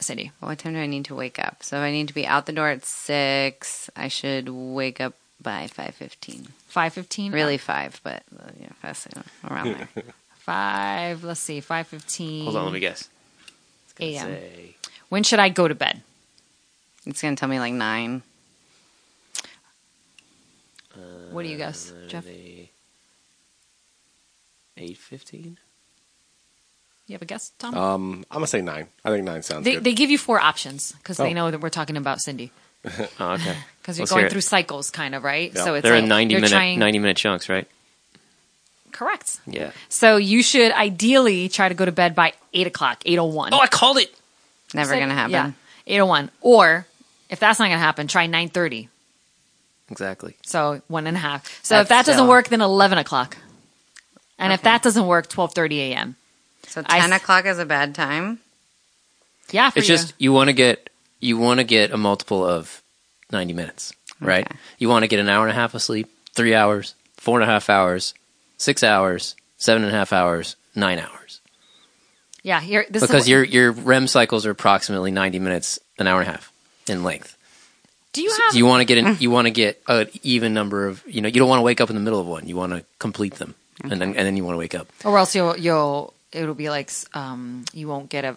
Cindy? 0.00 0.32
What 0.40 0.58
time 0.58 0.74
do 0.74 0.80
I 0.80 0.86
need 0.86 1.06
to 1.06 1.14
wake 1.14 1.38
up? 1.38 1.62
So 1.62 1.76
if 1.78 1.82
I 1.82 1.90
need 1.90 2.08
to 2.08 2.14
be 2.14 2.26
out 2.26 2.44
the 2.46 2.52
door 2.52 2.68
at 2.68 2.84
six. 2.84 3.88
I 3.96 4.08
should 4.08 4.48
wake 4.50 5.00
up 5.00 5.14
by 5.40 5.66
five 5.68 5.94
fifteen. 5.94 6.48
Five 6.68 6.92
fifteen. 6.92 7.32
Really 7.32 7.56
five, 7.58 7.98
but 8.02 8.22
uh, 8.38 8.50
yeah, 8.60 8.68
fast, 8.82 9.06
around 9.48 9.72
there. 9.74 9.88
five. 10.40 11.24
Let's 11.24 11.40
see, 11.40 11.60
five 11.60 11.86
fifteen. 11.86 12.44
Hold 12.44 12.56
on, 12.56 12.64
let 12.64 12.74
me 12.74 12.80
guess. 12.80 13.08
a.m. 14.00 14.36
Say, 15.04 15.08
When 15.10 15.22
should 15.22 15.38
I 15.38 15.48
go 15.48 15.68
to 15.68 15.74
bed? 15.74 16.02
It's 17.06 17.20
gonna 17.22 17.36
tell 17.36 17.48
me 17.48 17.58
like 17.58 17.72
nine. 17.74 18.22
What 21.30 21.42
do 21.42 21.48
you 21.48 21.56
guess, 21.56 21.92
Jeff? 22.08 22.24
Eight 24.76 24.96
fifteen. 24.98 25.58
You 27.06 27.14
have 27.14 27.22
a 27.22 27.26
guess, 27.26 27.50
Tom? 27.58 27.74
Um, 27.76 28.24
I'm 28.30 28.36
gonna 28.36 28.46
say 28.46 28.60
nine. 28.62 28.86
I 29.04 29.10
think 29.10 29.24
nine 29.24 29.42
sounds 29.42 29.64
they 29.64 29.74
good. 29.74 29.84
they 29.84 29.92
give 29.92 30.10
you 30.10 30.18
four 30.18 30.40
options 30.40 30.92
because 30.92 31.18
Oh. 31.20 31.24
they 31.24 31.34
know 31.34 31.50
that 31.50 31.60
we're 31.60 31.68
talking 31.70 31.96
about 31.96 32.20
Cindy 32.20 32.50
Oh, 33.20 33.32
okay. 33.32 33.56
because 33.82 33.98
you're 33.98 34.04
Let's 34.04 34.12
going 34.12 34.28
through 34.30 34.40
cycles, 34.40 34.90
kind 34.90 35.14
of, 35.14 35.22
right? 35.24 35.52
Yeah. 35.54 35.64
So 35.64 35.74
it's 35.74 35.82
They're 35.82 35.94
like 35.94 36.04
in 36.04 36.08
ninety 36.08 36.34
minute 36.36 36.50
trying- 36.50 36.78
ninety 36.78 36.98
minute 36.98 37.16
chunks, 37.16 37.48
right? 37.48 37.68
Correct. 38.92 39.38
Yeah. 39.46 39.72
So 39.88 40.16
you 40.16 40.42
should 40.42 40.70
ideally 40.72 41.48
try 41.48 41.68
to 41.68 41.74
go 41.74 41.84
to 41.84 41.92
bed 41.92 42.14
by 42.14 42.32
eight 42.52 42.66
o'clock, 42.68 43.02
eight 43.04 43.18
o 43.18 43.24
one. 43.24 43.52
Oh, 43.52 43.58
I 43.58 43.66
called 43.66 43.98
it. 43.98 44.14
Never 44.74 44.98
gonna 44.98 45.14
happen. 45.14 45.30
Yeah, 45.32 45.52
eight 45.86 46.00
o 46.00 46.06
one. 46.06 46.30
Or 46.40 46.86
if 47.30 47.38
that's 47.40 47.58
not 47.58 47.66
gonna 47.66 47.78
happen, 47.78 48.06
try 48.06 48.26
nine 48.26 48.48
thirty. 48.48 48.88
Exactly. 49.90 50.34
So 50.44 50.80
one 50.88 51.06
and 51.06 51.16
a 51.16 51.20
half. 51.20 51.46
So 51.62 51.74
That's 51.76 51.84
if 51.84 51.88
that 51.90 52.06
doesn't 52.06 52.14
still- 52.20 52.28
work, 52.28 52.48
then 52.48 52.60
eleven 52.60 52.98
o'clock. 52.98 53.36
And 54.38 54.52
if 54.52 54.62
that 54.62 54.82
doesn't 54.82 55.06
work, 55.06 55.28
twelve 55.28 55.54
thirty 55.54 55.80
a.m. 55.92 56.16
So 56.66 56.82
ten 56.82 57.12
s- 57.12 57.22
o'clock 57.22 57.44
is 57.46 57.58
a 57.58 57.64
bad 57.66 57.94
time. 57.94 58.40
Yeah, 59.50 59.70
for 59.70 59.78
It's 59.78 59.88
you. 59.88 59.94
just 59.96 60.14
you 60.18 60.32
want 60.32 60.48
to 60.48 60.52
get 60.54 60.90
you 61.20 61.36
want 61.38 61.60
to 61.60 61.64
get 61.64 61.92
a 61.92 61.96
multiple 61.96 62.44
of 62.44 62.82
ninety 63.30 63.52
minutes, 63.52 63.92
right? 64.20 64.44
Okay. 64.46 64.56
You 64.78 64.88
want 64.88 65.02
to 65.04 65.06
get 65.08 65.20
an 65.20 65.28
hour 65.28 65.42
and 65.46 65.52
a 65.52 65.54
half 65.54 65.74
of 65.74 65.82
sleep, 65.82 66.10
three 66.34 66.54
hours, 66.54 66.94
four 67.16 67.38
and 67.40 67.48
a 67.48 67.52
half 67.52 67.68
hours, 67.70 68.14
six 68.56 68.82
hours, 68.82 69.36
seven 69.58 69.84
and 69.84 69.94
a 69.94 69.96
half 69.96 70.12
hours, 70.12 70.56
nine 70.74 70.98
hours. 70.98 71.23
Yeah. 72.44 72.60
Here, 72.60 72.86
this 72.88 73.02
Because 73.02 73.22
is, 73.22 73.28
your 73.28 73.42
your 73.42 73.72
REM 73.72 74.06
cycles 74.06 74.46
are 74.46 74.50
approximately 74.50 75.10
ninety 75.10 75.40
minutes, 75.40 75.80
an 75.98 76.06
hour 76.06 76.20
and 76.20 76.28
a 76.28 76.32
half 76.32 76.52
in 76.86 77.02
length. 77.02 77.36
do 78.12 78.22
you 78.22 78.30
So 78.30 78.40
have 78.46 78.54
you 78.54 78.64
want 78.66 78.80
to 78.82 78.84
get 78.84 78.98
an, 78.98 79.16
you 79.18 79.30
want 79.32 79.46
to 79.46 79.50
get 79.50 79.82
an 79.88 80.06
even 80.22 80.54
number 80.54 80.86
of 80.86 81.02
you 81.06 81.20
know 81.20 81.26
you 81.28 81.40
don't 81.40 81.48
want 81.48 81.58
to 81.58 81.64
wake 81.64 81.80
up 81.80 81.90
in 81.90 81.96
the 81.96 82.02
middle 82.02 82.20
of 82.20 82.26
one. 82.28 82.46
You 82.46 82.54
want 82.56 82.72
to 82.72 82.84
complete 83.00 83.34
them, 83.36 83.54
and 83.82 83.90
then 84.00 84.02
and 84.14 84.24
then 84.26 84.36
you 84.36 84.44
want 84.44 84.54
to 84.54 84.58
wake 84.58 84.74
up. 84.76 84.86
or 85.04 85.18
else 85.18 85.34
you'll 85.34 85.56
you'll 85.58 86.14
it'll 86.32 86.54
be 86.54 86.70
like 86.70 86.90
um 87.14 87.64
you 87.72 87.88
won't 87.88 88.08
get 88.10 88.24
a 88.24 88.36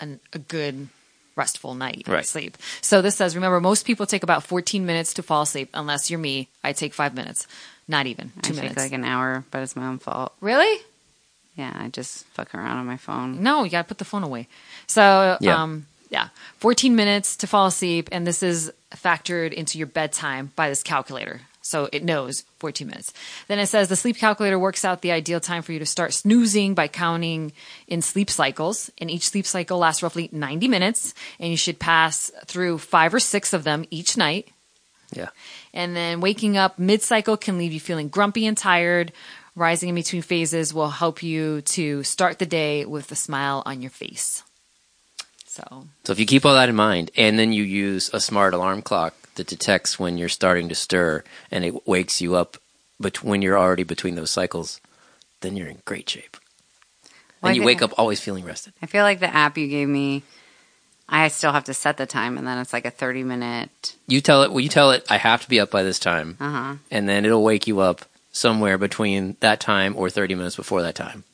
an, 0.00 0.18
a 0.32 0.38
good 0.40 0.88
restful 1.36 1.74
night 1.74 2.04
Right. 2.06 2.26
sleep. 2.26 2.56
So 2.82 3.00
this 3.02 3.16
says 3.16 3.34
remember 3.34 3.58
most 3.60 3.86
people 3.86 4.04
take 4.06 4.22
about 4.22 4.42
14 4.44 4.84
minutes 4.84 5.14
to 5.14 5.22
fall 5.22 5.42
asleep 5.42 5.70
unless 5.72 6.10
you're 6.10 6.18
me. 6.20 6.48
I 6.62 6.72
take 6.72 6.92
5 6.92 7.14
minutes. 7.14 7.46
Not 7.88 8.06
even. 8.06 8.32
2 8.42 8.52
I 8.54 8.56
take 8.68 8.76
like 8.76 8.92
an 8.92 9.04
hour, 9.04 9.44
but 9.50 9.62
it's 9.62 9.74
my 9.74 9.86
own 9.86 9.98
fault. 9.98 10.32
really? 10.40 10.78
Yeah, 11.56 11.72
I 11.74 11.88
just 11.88 12.24
fuck 12.28 12.54
around 12.54 12.78
on 12.78 12.86
my 12.86 12.96
phone. 12.96 13.42
No, 13.42 13.64
you 13.64 13.70
got 13.70 13.82
to 13.82 13.88
put 13.88 13.98
the 13.98 14.04
phone 14.04 14.22
away. 14.22 14.48
So, 14.86 15.36
Yeah. 15.40 15.62
um 15.62 15.86
yeah, 16.10 16.28
14 16.58 16.94
minutes 16.94 17.36
to 17.36 17.46
fall 17.46 17.66
asleep 17.66 18.10
and 18.12 18.26
this 18.26 18.42
is 18.42 18.70
factored 18.94 19.52
into 19.54 19.78
your 19.78 19.86
bedtime 19.86 20.52
by 20.56 20.68
this 20.68 20.82
calculator. 20.82 21.40
So 21.62 21.88
it 21.90 22.04
knows 22.04 22.42
14 22.58 22.86
minutes. 22.86 23.14
Then 23.48 23.58
it 23.58 23.66
says 23.66 23.88
the 23.88 23.96
sleep 23.96 24.16
calculator 24.18 24.58
works 24.58 24.84
out 24.84 25.00
the 25.00 25.12
ideal 25.12 25.40
time 25.40 25.62
for 25.62 25.72
you 25.72 25.78
to 25.78 25.86
start 25.86 26.12
snoozing 26.12 26.74
by 26.74 26.88
counting 26.88 27.52
in 27.88 28.02
sleep 28.02 28.28
cycles. 28.28 28.90
And 28.98 29.10
each 29.10 29.28
sleep 29.28 29.46
cycle 29.46 29.78
lasts 29.78 30.02
roughly 30.02 30.28
90 30.32 30.68
minutes. 30.68 31.14
And 31.40 31.50
you 31.50 31.56
should 31.56 31.78
pass 31.78 32.30
through 32.46 32.78
five 32.78 33.14
or 33.14 33.20
six 33.20 33.52
of 33.54 33.64
them 33.64 33.86
each 33.90 34.16
night. 34.18 34.48
Yeah. 35.14 35.28
And 35.72 35.94
then 35.96 36.20
waking 36.20 36.56
up 36.58 36.78
mid 36.78 37.00
cycle 37.00 37.36
can 37.38 37.56
leave 37.58 37.72
you 37.72 37.80
feeling 37.80 38.08
grumpy 38.08 38.44
and 38.46 38.56
tired. 38.56 39.12
Rising 39.54 39.90
in 39.90 39.94
between 39.94 40.22
phases 40.22 40.72
will 40.72 40.90
help 40.90 41.22
you 41.22 41.60
to 41.62 42.02
start 42.04 42.38
the 42.38 42.46
day 42.46 42.86
with 42.86 43.12
a 43.12 43.16
smile 43.16 43.62
on 43.66 43.82
your 43.82 43.90
face. 43.90 44.42
So, 45.46 45.86
So 46.04 46.12
if 46.12 46.18
you 46.18 46.24
keep 46.24 46.46
all 46.46 46.54
that 46.54 46.70
in 46.70 46.74
mind, 46.74 47.10
and 47.16 47.38
then 47.38 47.52
you 47.52 47.62
use 47.62 48.08
a 48.14 48.20
smart 48.20 48.54
alarm 48.54 48.80
clock 48.80 49.14
that 49.34 49.46
detects 49.46 49.98
when 49.98 50.16
you're 50.16 50.30
starting 50.30 50.70
to 50.70 50.74
stir 50.74 51.22
and 51.50 51.64
it 51.64 51.86
wakes 51.86 52.20
you 52.22 52.34
up 52.34 52.56
but 52.98 53.22
when 53.24 53.42
you're 53.42 53.58
already 53.58 53.82
between 53.82 54.14
those 54.14 54.30
cycles, 54.30 54.80
then 55.40 55.56
you're 55.56 55.66
in 55.68 55.82
great 55.84 56.08
shape. 56.08 56.36
Well, 57.42 57.48
and 57.50 57.56
you 57.56 57.64
wake 57.64 57.82
up 57.82 57.92
always 57.98 58.20
feeling 58.20 58.44
rested. 58.44 58.72
I 58.80 58.86
feel 58.86 59.02
like 59.02 59.18
the 59.18 59.34
app 59.34 59.58
you 59.58 59.66
gave 59.66 59.88
me, 59.88 60.22
I 61.08 61.26
still 61.28 61.50
have 61.52 61.64
to 61.64 61.74
set 61.74 61.96
the 61.96 62.06
time, 62.06 62.38
and 62.38 62.46
then 62.46 62.58
it's 62.58 62.72
like 62.72 62.84
a 62.86 62.90
thirty 62.92 63.24
minute. 63.24 63.96
You 64.06 64.20
tell 64.20 64.44
it 64.44 64.50
well 64.52 64.60
you 64.60 64.68
tell 64.68 64.92
it 64.92 65.04
I 65.10 65.16
have 65.16 65.42
to 65.42 65.48
be 65.48 65.58
up 65.58 65.70
by 65.72 65.82
this 65.82 65.98
time 65.98 66.36
Uh 66.40 66.50
huh. 66.50 66.74
and 66.92 67.08
then 67.08 67.24
it'll 67.26 67.42
wake 67.42 67.66
you 67.66 67.80
up 67.80 68.04
somewhere 68.32 68.78
between 68.78 69.36
that 69.40 69.60
time 69.60 69.94
or 69.96 70.10
30 70.10 70.34
minutes 70.34 70.56
before 70.56 70.82
that 70.82 70.94
time. 70.94 71.24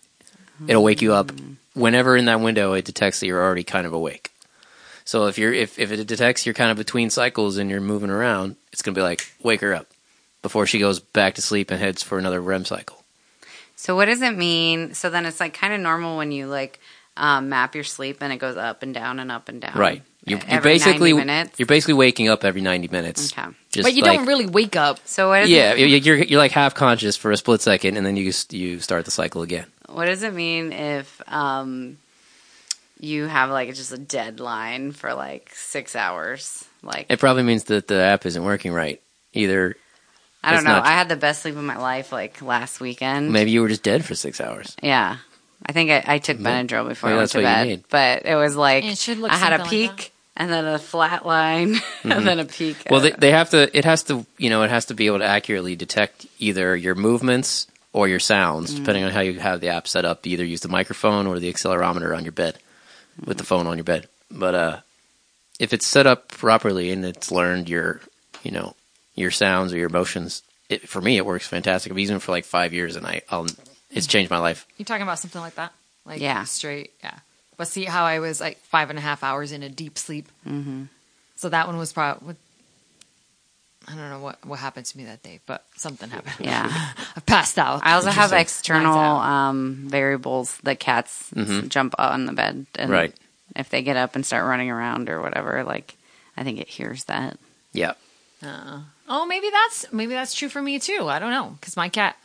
It'll 0.67 0.83
wake 0.83 1.01
you 1.01 1.15
up 1.15 1.31
whenever 1.75 2.17
in 2.17 2.25
that 2.25 2.41
window 2.41 2.73
it 2.73 2.85
detects 2.85 3.21
that 3.21 3.27
you're 3.27 3.43
already 3.43 3.63
kind 3.63 3.87
of 3.87 3.93
awake. 3.93 4.33
So 5.05 5.27
if 5.27 5.39
you're 5.39 5.53
if, 5.53 5.79
if 5.79 5.93
it 5.93 6.05
detects 6.07 6.45
you're 6.45 6.55
kind 6.55 6.71
of 6.71 6.77
between 6.77 7.11
cycles 7.11 7.57
and 7.57 7.71
you're 7.71 7.81
moving 7.81 8.11
around, 8.11 8.57
it's 8.73 8.83
gonna 8.83 8.95
be 8.95 9.01
like 9.01 9.33
wake 9.43 9.61
her 9.61 9.75
up 9.75 9.87
before 10.43 10.67
she 10.67 10.79
goes 10.79 10.99
back 10.99 11.37
to 11.37 11.43
sleep 11.43 11.71
and 11.71 11.81
heads 11.81 12.03
for 12.03 12.19
another 12.19 12.41
REM 12.41 12.65
cycle. 12.65 13.03
So 13.77 13.95
what 13.95 14.07
does 14.07 14.21
it 14.21 14.37
mean? 14.37 14.95
So 14.95 15.09
then 15.09 15.25
it's 15.25 15.39
like 15.39 15.55
kind 15.55 15.73
of 15.73 15.81
normal 15.81 16.17
when 16.17 16.33
you 16.33 16.49
like 16.49 16.81
um, 17.17 17.49
map 17.49 17.75
your 17.75 17.85
sleep, 17.85 18.19
and 18.21 18.33
it 18.33 18.39
goes 18.39 18.57
up 18.57 18.83
and 18.83 18.95
down 18.95 19.19
and 19.19 19.31
up 19.31 19.49
and 19.49 19.61
down. 19.61 19.77
Right. 19.77 20.03
You're, 20.25 20.41
you're 20.51 20.61
basically 20.61 21.13
90 21.13 21.27
minutes. 21.27 21.59
you're 21.59 21.67
basically 21.67 21.95
waking 21.95 22.29
up 22.29 22.45
every 22.45 22.61
90 22.61 22.89
minutes. 22.89 23.33
Okay. 23.33 23.49
Just 23.71 23.87
but 23.87 23.95
you 23.95 24.03
like- 24.03 24.19
don't 24.19 24.27
really 24.27 24.47
wake 24.47 24.77
up. 24.77 24.99
So 25.07 25.29
what 25.31 25.49
Yeah, 25.49 25.73
it, 25.73 25.79
you- 25.89 25.97
you're 25.97 26.17
you're 26.17 26.39
like 26.39 26.53
half 26.53 26.75
conscious 26.75 27.17
for 27.17 27.31
a 27.31 27.37
split 27.37 27.63
second, 27.63 27.97
and 27.97 28.05
then 28.05 28.17
you 28.17 28.33
you 28.51 28.81
start 28.81 29.05
the 29.05 29.11
cycle 29.11 29.43
again. 29.43 29.67
what 29.89 30.05
does 30.07 30.23
it 30.23 30.35
mean 30.35 30.73
if 30.73 31.23
um, 31.33 31.97
you 33.01 33.27
have 33.27 33.51
like 33.51 33.73
just 33.75 33.93
a 33.93 33.99
deadline 33.99 34.93
for 34.93 35.15
like 35.15 35.51
six 35.55 35.95
hours? 35.97 36.65
Like 36.83 37.07
It 37.09 37.19
probably 37.19 37.43
means 37.43 37.65
that 37.65 37.89
the 37.89 38.01
app 38.01 38.27
isn't 38.27 38.43
working 38.45 38.73
right. 38.73 39.01
Either 39.33 39.77
I 40.45 40.53
don't 40.53 40.65
know. 40.65 40.73
not- 40.73 40.87
I 40.87 40.91
had 40.93 41.09
the 41.09 41.17
best 41.17 41.43
sleep 41.43 41.57
of 41.57 41.65
my 41.65 41.79
life 41.79 42.13
like 42.13 42.43
last 42.43 42.81
weekend. 42.81 43.33
maybe 43.33 43.51
you 43.51 43.63
were 43.63 43.69
just 43.69 43.83
dead 43.83 44.05
for 44.05 44.15
six 44.15 44.41
hours. 44.41 44.77
Yeah. 44.83 45.17
I 45.67 45.73
think 45.73 45.91
I, 45.91 46.05
I 46.07 46.19
took 46.19 46.39
Maybe- 46.39 46.69
Benadryl 46.69 46.89
before 46.89 47.11
maybe 47.11 47.15
I 47.15 47.19
went 47.19 47.21
that's 47.21 47.33
to 47.33 47.39
what 47.39 47.43
you 47.43 47.47
bed. 47.47 47.67
need. 47.67 47.85
But 47.91 48.27
it 48.27 48.35
was 48.37 48.57
like 48.57 48.85
It 48.85 48.99
should 48.99 49.19
look 49.19 49.31
I 49.33 49.37
had 49.37 49.53
a 49.53 49.59
something 49.59 49.81
like 49.89 49.97
peak 49.97 50.13
and 50.37 50.51
then 50.51 50.65
a 50.67 50.79
flat 50.79 51.27
line 51.27 51.77
and 52.05 52.27
then 52.27 52.39
a 52.39 52.45
peak. 52.45 52.77
Mm-hmm. 52.79 52.93
Well, 52.93 53.01
they, 53.01 53.11
they 53.11 53.31
have 53.33 53.51
to. 53.51 53.77
It 53.77 53.85
has 53.85 54.05
to. 54.05 54.25
You 54.39 54.51
know, 54.51 54.63
it 54.63 54.71
has 54.71 54.87
to 54.87 54.95
be 54.95 55.07
able 55.07 55.19
to 55.19 55.25
accurately 55.25 55.75
detect 55.77 56.27
either 56.39 56.77
your 56.77 56.95
movements 56.95 57.67
or 57.93 58.07
your 58.07 58.21
sounds, 58.21 58.73
Mm. 58.73 58.77
depending 58.79 59.05
on 59.05 59.11
how 59.11 59.21
you 59.21 59.41
have 59.41 59.61
the 59.61 59.69
app 59.71 59.89
set 59.89 60.05
up. 60.05 60.25
You 60.27 60.35
either 60.35 60.45
use 60.45 60.61
the 60.61 60.69
microphone 60.69 61.27
or 61.27 61.39
the 61.41 61.53
accelerometer 61.53 62.17
on 62.17 62.23
your 62.25 62.33
bed, 62.33 62.59
with 63.25 63.39
the 63.39 63.45
phone 63.45 63.67
on 63.67 63.77
your 63.79 63.85
bed. 63.85 64.07
But 64.31 64.55
uh, 64.55 64.81
if 65.59 65.73
it's 65.73 65.87
set 65.87 66.07
up 66.07 66.29
properly 66.29 66.93
and 66.93 67.05
it's 67.05 67.33
learned 67.33 67.69
your, 67.69 68.01
you 68.45 68.51
know, 68.53 68.75
your 69.17 69.31
sounds 69.33 69.73
or 69.73 69.79
your 69.79 69.89
motions, 69.89 70.43
it, 70.69 70.89
for 70.89 71.01
me 71.01 71.17
it 71.17 71.27
works 71.27 71.49
fantastic. 71.49 71.91
I've 71.91 71.99
used 71.99 72.13
it 72.13 72.19
for 72.21 72.31
like 72.31 72.45
five 72.45 72.73
years, 72.73 72.95
and 72.95 73.07
I, 73.07 73.23
I'll, 73.31 73.47
it's 73.91 74.07
changed 74.07 74.31
my 74.31 74.39
life. 74.39 74.67
You 74.77 74.85
talking 74.85 75.03
about 75.03 75.19
something 75.19 75.41
like 75.41 75.55
that? 75.57 75.73
Like 76.05 76.21
Yeah. 76.21 76.45
straight, 76.45 76.93
yeah. 77.03 77.19
But 77.57 77.69
see 77.69 77.85
how 77.85 78.05
I 78.05 78.19
was 78.21 78.41
like 78.41 78.59
five 78.59 78.91
and 78.91 78.99
a 78.99 79.03
half 79.03 79.23
hours 79.25 79.51
in 79.53 79.63
a 79.63 79.69
deep 79.69 79.99
sleep. 79.99 80.29
Mm-hmm. 80.47 80.85
So 81.37 81.49
that 81.49 81.67
one 81.67 81.77
was 81.77 81.93
probably. 81.93 82.37
I 83.87 83.95
don't 83.95 84.11
know 84.11 84.21
what 84.21 84.45
what 84.45 84.59
happened 84.59 84.85
to 84.87 84.99
me 84.99 85.05
that 85.07 85.23
day, 85.23 85.41
but 85.47 85.65
something 85.77 86.11
happened. 86.11 86.35
Yeah. 86.41 86.69
I 87.17 87.21
passed 87.21 87.59
out. 87.59 87.81
I 87.85 87.95
also 87.95 88.11
have 88.11 88.33
external 88.33 88.95
um, 88.99 89.85
variables 89.89 90.59
that 90.59 90.79
cats 90.79 91.31
s- 91.37 91.63
jump 91.69 91.95
on 91.99 92.27
the 92.27 92.33
bed. 92.33 92.67
And 92.75 92.91
Mm-hmm. 92.91 92.93
Right. 92.93 93.15
If 93.57 93.71
they 93.71 93.83
get 93.83 93.97
up 93.97 94.15
and 94.15 94.25
start 94.27 94.45
running 94.47 94.71
around 94.71 95.09
or 95.09 95.23
whatever, 95.23 95.65
like 95.65 95.97
I 96.37 96.45
think 96.45 96.61
it 96.61 96.69
hears 96.69 97.05
that. 97.05 97.39
Yeah, 97.73 97.95
Oh, 99.09 99.27
maybe 99.27 99.49
that's 99.51 99.87
maybe 99.93 100.13
that's 100.13 100.35
true 100.35 100.49
for 100.51 100.61
me 100.63 100.79
too. 100.79 101.09
I 101.09 101.19
don't 101.19 101.31
know 101.31 101.57
because 101.59 101.77
my 101.77 101.89
cat 101.89 102.17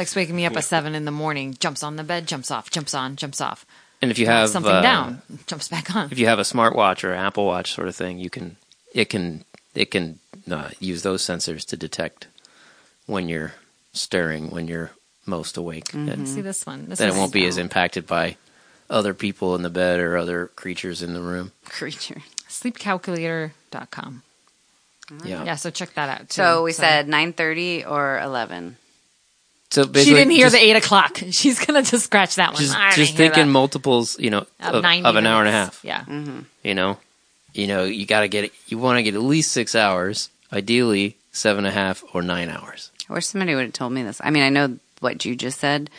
likes 0.00 0.16
waking 0.16 0.34
me 0.34 0.46
up 0.46 0.56
at 0.56 0.64
seven 0.64 0.94
in 0.94 1.04
the 1.04 1.10
morning. 1.10 1.54
Jumps 1.60 1.82
on 1.82 1.96
the 1.96 2.02
bed, 2.02 2.26
jumps 2.26 2.50
off, 2.50 2.70
jumps 2.70 2.94
on, 2.94 3.16
jumps 3.16 3.40
off. 3.40 3.66
and 4.00 4.10
if 4.10 4.18
you 4.18 4.24
have 4.26 4.48
something 4.48 4.72
uh, 4.72 4.80
down, 4.80 5.20
jumps 5.46 5.68
back 5.68 5.94
on. 5.94 6.08
if 6.10 6.18
you 6.18 6.26
have 6.26 6.38
a 6.38 6.42
smartwatch 6.42 7.04
or 7.04 7.12
Apple 7.12 7.44
Watch 7.44 7.72
sort 7.74 7.86
of 7.86 7.94
thing, 7.94 8.18
you 8.18 8.30
can 8.30 8.56
it 8.94 9.10
can 9.10 9.44
it 9.74 9.90
can 9.90 10.18
uh, 10.50 10.70
use 10.80 11.02
those 11.02 11.22
sensors 11.22 11.66
to 11.66 11.76
detect 11.76 12.28
when 13.06 13.28
you're 13.28 13.52
stirring, 13.92 14.50
when 14.50 14.66
you're 14.68 14.90
most 15.26 15.56
awake, 15.58 15.92
and 15.92 16.26
See 16.26 16.40
this 16.40 16.64
one. 16.64 16.88
This 16.88 16.98
then 16.98 17.10
it 17.10 17.14
won't 17.16 17.32
be 17.32 17.44
as 17.46 17.58
impacted 17.58 18.06
by 18.06 18.36
other 18.88 19.12
people 19.12 19.54
in 19.54 19.62
the 19.62 19.70
bed 19.70 20.00
or 20.00 20.16
other 20.16 20.46
creatures 20.56 21.02
in 21.02 21.12
the 21.12 21.20
room. 21.20 21.52
Creature. 21.66 22.22
sleepcalculator.com. 22.48 24.22
Yeah. 25.24 25.44
Yeah, 25.44 25.56
so 25.56 25.70
check 25.70 25.92
that 25.94 26.08
out. 26.08 26.28
Too. 26.30 26.34
So 26.40 26.62
we 26.62 26.72
said 26.72 27.06
nine 27.06 27.32
thirty 27.34 27.84
or 27.84 28.18
eleven. 28.18 28.76
So 29.70 29.84
she 29.84 29.90
didn't 29.90 30.30
hear 30.30 30.46
just, 30.46 30.54
the 30.56 30.60
eight 30.60 30.76
o'clock. 30.76 31.16
She's 31.30 31.64
gonna 31.64 31.82
just 31.82 32.06
scratch 32.06 32.34
that 32.36 32.52
one. 32.54 32.62
Just, 32.62 32.76
just 32.96 33.16
thinking 33.16 33.46
that. 33.46 33.52
multiples, 33.52 34.18
you 34.18 34.30
know, 34.30 34.46
of, 34.60 34.74
of, 34.74 34.84
of 34.84 35.16
an 35.16 35.26
hour 35.26 35.40
and 35.40 35.48
a 35.48 35.52
half. 35.52 35.84
Yeah, 35.84 36.00
mm-hmm. 36.00 36.40
You 36.64 36.74
know, 36.74 36.98
you 37.54 37.66
know, 37.68 37.84
you 37.84 38.04
got 38.04 38.20
to 38.20 38.28
get. 38.28 38.52
You 38.66 38.78
want 38.78 38.98
to 38.98 39.02
get 39.02 39.14
at 39.14 39.22
least 39.22 39.52
six 39.52 39.74
hours, 39.74 40.28
ideally 40.52 41.16
seven 41.32 41.64
and 41.64 41.68
a 41.68 41.78
half 41.78 42.02
or 42.12 42.22
nine 42.22 42.48
hours. 42.48 42.90
I 43.08 43.12
wish 43.12 43.26
somebody 43.26 43.54
would 43.54 43.64
have 43.64 43.72
told 43.72 43.92
me 43.92 44.02
this. 44.02 44.20
I 44.22 44.30
mean, 44.30 44.42
I 44.42 44.48
know 44.48 44.78
what 45.00 45.24
you 45.24 45.36
just 45.36 45.60
said, 45.60 45.90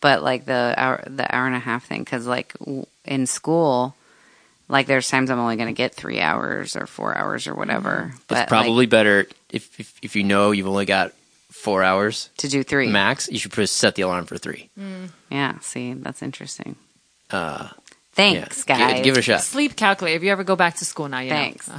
but 0.00 0.22
like 0.22 0.44
the 0.44 0.74
hour, 0.76 1.02
the 1.06 1.32
hour 1.34 1.46
and 1.46 1.56
a 1.56 1.60
half 1.60 1.86
thing, 1.86 2.02
because 2.02 2.26
like 2.26 2.54
in 3.04 3.26
school, 3.26 3.94
like 4.68 4.86
there's 4.86 5.08
times 5.08 5.30
I'm 5.30 5.38
only 5.38 5.56
going 5.56 5.68
to 5.68 5.76
get 5.76 5.94
three 5.94 6.20
hours 6.20 6.76
or 6.76 6.86
four 6.86 7.16
hours 7.16 7.46
or 7.46 7.54
whatever. 7.54 8.08
Mm-hmm. 8.08 8.22
But 8.28 8.38
It's 8.38 8.48
probably 8.48 8.86
like, 8.86 8.90
better 8.90 9.26
if, 9.50 9.78
if 9.78 9.98
if 10.02 10.16
you 10.16 10.24
know 10.24 10.50
you've 10.50 10.68
only 10.68 10.86
got 10.86 11.12
four 11.50 11.82
hours 11.82 12.30
to 12.38 12.48
do 12.48 12.62
three. 12.62 12.88
max. 12.88 13.28
You 13.30 13.38
should 13.38 13.52
just 13.52 13.76
set 13.76 13.94
the 13.94 14.02
alarm 14.02 14.26
for 14.26 14.38
three. 14.38 14.70
Yeah. 15.30 15.58
See, 15.60 15.92
that's 15.94 16.22
interesting. 16.22 16.76
Uh, 17.30 17.68
Thanks, 18.12 18.64
yeah. 18.68 18.78
guys. 18.78 18.96
Gi- 18.98 19.02
give 19.04 19.16
it 19.16 19.20
a 19.20 19.22
shot. 19.22 19.42
sleep 19.42 19.76
calculator. 19.76 20.16
If 20.16 20.22
you 20.24 20.30
ever 20.30 20.42
go 20.44 20.56
back 20.56 20.76
to 20.76 20.84
school 20.84 21.08
now, 21.08 21.20
you 21.20 21.30
Thanks. 21.30 21.68
know. 21.68 21.76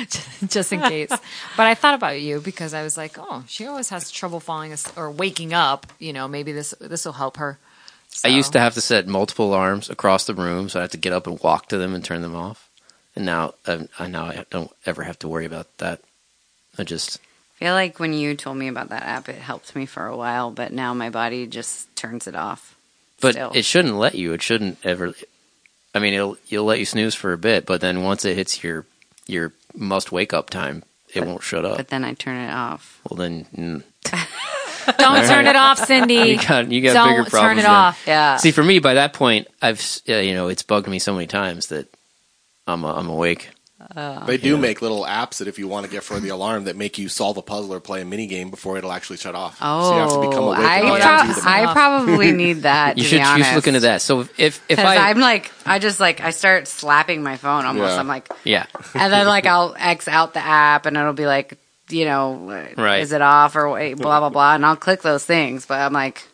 just, 0.08 0.48
just 0.48 0.72
in 0.72 0.80
case. 0.80 1.10
but 1.56 1.66
I 1.66 1.74
thought 1.74 1.94
about 1.94 2.20
you 2.20 2.40
because 2.40 2.72
I 2.72 2.82
was 2.82 2.96
like, 2.96 3.16
oh, 3.18 3.44
she 3.46 3.66
always 3.66 3.90
has 3.90 4.10
trouble 4.10 4.40
falling 4.40 4.72
as- 4.72 4.90
or 4.96 5.10
waking 5.10 5.52
up. 5.52 5.86
You 5.98 6.12
know, 6.14 6.28
maybe 6.28 6.52
this 6.52 6.74
this 6.80 7.04
will 7.04 7.12
help 7.12 7.36
her. 7.36 7.58
I 8.24 8.28
used 8.28 8.52
to 8.52 8.58
have 8.60 8.72
to 8.74 8.80
set 8.80 9.06
multiple 9.06 9.46
alarms 9.48 9.90
across 9.90 10.24
the 10.24 10.34
room, 10.34 10.70
so 10.70 10.78
I 10.78 10.82
had 10.82 10.92
to 10.92 10.96
get 10.96 11.12
up 11.12 11.26
and 11.26 11.38
walk 11.40 11.68
to 11.68 11.76
them 11.76 11.94
and 11.94 12.02
turn 12.02 12.22
them 12.22 12.34
off. 12.34 12.70
And 13.14 13.26
now, 13.26 13.52
um, 13.66 13.88
I 13.98 14.06
now 14.08 14.24
I 14.26 14.46
don't 14.50 14.70
ever 14.86 15.02
have 15.02 15.18
to 15.20 15.28
worry 15.28 15.44
about 15.44 15.66
that. 15.78 16.00
I 16.78 16.84
just 16.84 17.18
I 17.18 17.20
feel 17.66 17.74
like 17.74 17.98
when 17.98 18.12
you 18.12 18.36
told 18.36 18.56
me 18.56 18.68
about 18.68 18.90
that 18.90 19.02
app, 19.02 19.28
it 19.28 19.34
helped 19.34 19.74
me 19.74 19.86
for 19.86 20.06
a 20.06 20.16
while, 20.16 20.52
but 20.52 20.72
now 20.72 20.94
my 20.94 21.10
body 21.10 21.48
just 21.48 21.94
turns 21.96 22.28
it 22.28 22.36
off. 22.36 22.76
But 23.20 23.32
Still. 23.32 23.50
it 23.56 23.64
shouldn't 23.64 23.96
let 23.96 24.14
you. 24.14 24.32
It 24.34 24.42
shouldn't 24.42 24.78
ever. 24.84 25.14
I 25.92 25.98
mean, 25.98 26.14
it'll 26.14 26.36
you'll 26.46 26.64
let 26.64 26.78
you 26.78 26.84
snooze 26.84 27.16
for 27.16 27.32
a 27.32 27.38
bit, 27.38 27.66
but 27.66 27.80
then 27.80 28.04
once 28.04 28.24
it 28.24 28.36
hits 28.36 28.62
your 28.62 28.86
your 29.26 29.52
must 29.74 30.12
wake 30.12 30.32
up 30.32 30.48
time, 30.48 30.84
it 31.12 31.26
won't 31.26 31.42
shut 31.42 31.64
up. 31.64 31.76
But 31.76 31.88
then 31.88 32.04
I 32.04 32.14
turn 32.14 32.36
it 32.36 32.52
off. 32.52 33.00
well, 33.10 33.16
then 33.16 33.46
mm, 33.46 33.82
Don't 34.98 35.26
turn 35.26 35.48
it 35.48 35.56
off, 35.56 35.84
Cindy. 35.84 36.14
you 36.14 36.36
got 36.36 36.70
you 36.70 36.80
got 36.82 36.92
Don't 36.92 37.08
bigger 37.08 37.30
problems. 37.30 37.48
turn 37.48 37.58
it 37.58 37.64
off. 37.64 38.04
Yeah. 38.06 38.36
See, 38.36 38.52
for 38.52 38.62
me, 38.62 38.78
by 38.78 38.94
that 38.94 39.12
point, 39.12 39.48
I've 39.60 39.82
you 40.04 40.34
know 40.34 40.46
it's 40.46 40.62
bugged 40.62 40.86
me 40.86 41.00
so 41.00 41.14
many 41.14 41.26
times 41.26 41.66
that 41.68 41.92
I'm 42.68 42.84
uh, 42.84 42.94
I'm 42.94 43.08
awake. 43.08 43.50
Uh, 43.94 44.24
they 44.26 44.36
do 44.36 44.56
make 44.58 44.82
little 44.82 45.04
apps 45.04 45.38
that 45.38 45.46
if 45.48 45.58
you 45.58 45.68
want 45.68 45.86
to 45.86 45.90
get 45.92 46.02
for 46.02 46.18
the 46.18 46.28
alarm 46.30 46.64
that 46.64 46.74
make 46.76 46.98
you 46.98 47.08
solve 47.08 47.36
a 47.36 47.42
puzzle 47.42 47.72
or 47.72 47.78
play 47.80 48.02
a 48.02 48.04
mini 48.04 48.26
game 48.26 48.50
before 48.50 48.76
it'll 48.76 48.90
actually 48.92 49.16
shut 49.16 49.34
off. 49.34 49.58
Oh, 49.60 49.82
so 49.90 49.94
you 49.94 50.00
have 50.00 50.12
to 50.12 50.28
become 50.28 50.44
awake. 50.44 50.58
Oh, 50.58 50.62
I, 50.64 50.76
and 50.78 50.88
Oh, 50.88 50.96
do 50.96 51.32
pisses 51.32 51.46
I 51.46 51.72
probably 51.72 52.32
need 52.44 52.62
that. 52.62 52.98
You 52.98 53.04
to 53.04 53.08
should 53.08 53.22
be 53.22 53.38
you 53.38 53.44
should 53.44 53.54
look 53.54 53.66
into 53.68 53.80
that. 53.80 54.02
So 54.02 54.20
if 54.20 54.30
if 54.38 54.60
Because 54.68 54.84
I 54.84 55.10
I'm 55.10 55.20
like, 55.20 55.52
I 55.64 55.78
just 55.78 56.00
like, 56.00 56.20
I 56.20 56.30
start 56.30 56.66
slapping 56.66 57.22
my 57.22 57.36
phone 57.36 57.64
almost. 57.64 57.92
Yeah. 57.92 58.00
I'm 58.00 58.08
like, 58.08 58.28
yeah 58.44 58.66
and 58.94 59.12
then 59.12 59.26
like 59.26 59.46
I'll 59.46 59.74
X 59.78 60.08
out 60.08 60.34
the 60.34 60.40
app 60.40 60.86
and 60.86 60.96
it'll 60.96 61.12
be 61.12 61.26
like, 61.26 61.56
you 61.88 62.06
know, 62.06 62.34
Right. 62.76 63.00
is 63.02 63.12
it 63.12 63.22
off 63.22 63.54
or 63.54 63.70
wait, 63.70 63.94
blah 63.94 64.18
blah 64.20 64.30
blah, 64.30 64.54
and 64.56 64.66
I'll 64.66 64.74
click 64.76 65.02
those 65.02 65.24
things, 65.24 65.64
but 65.66 65.78
I'm 65.80 65.92
like, 65.92 66.26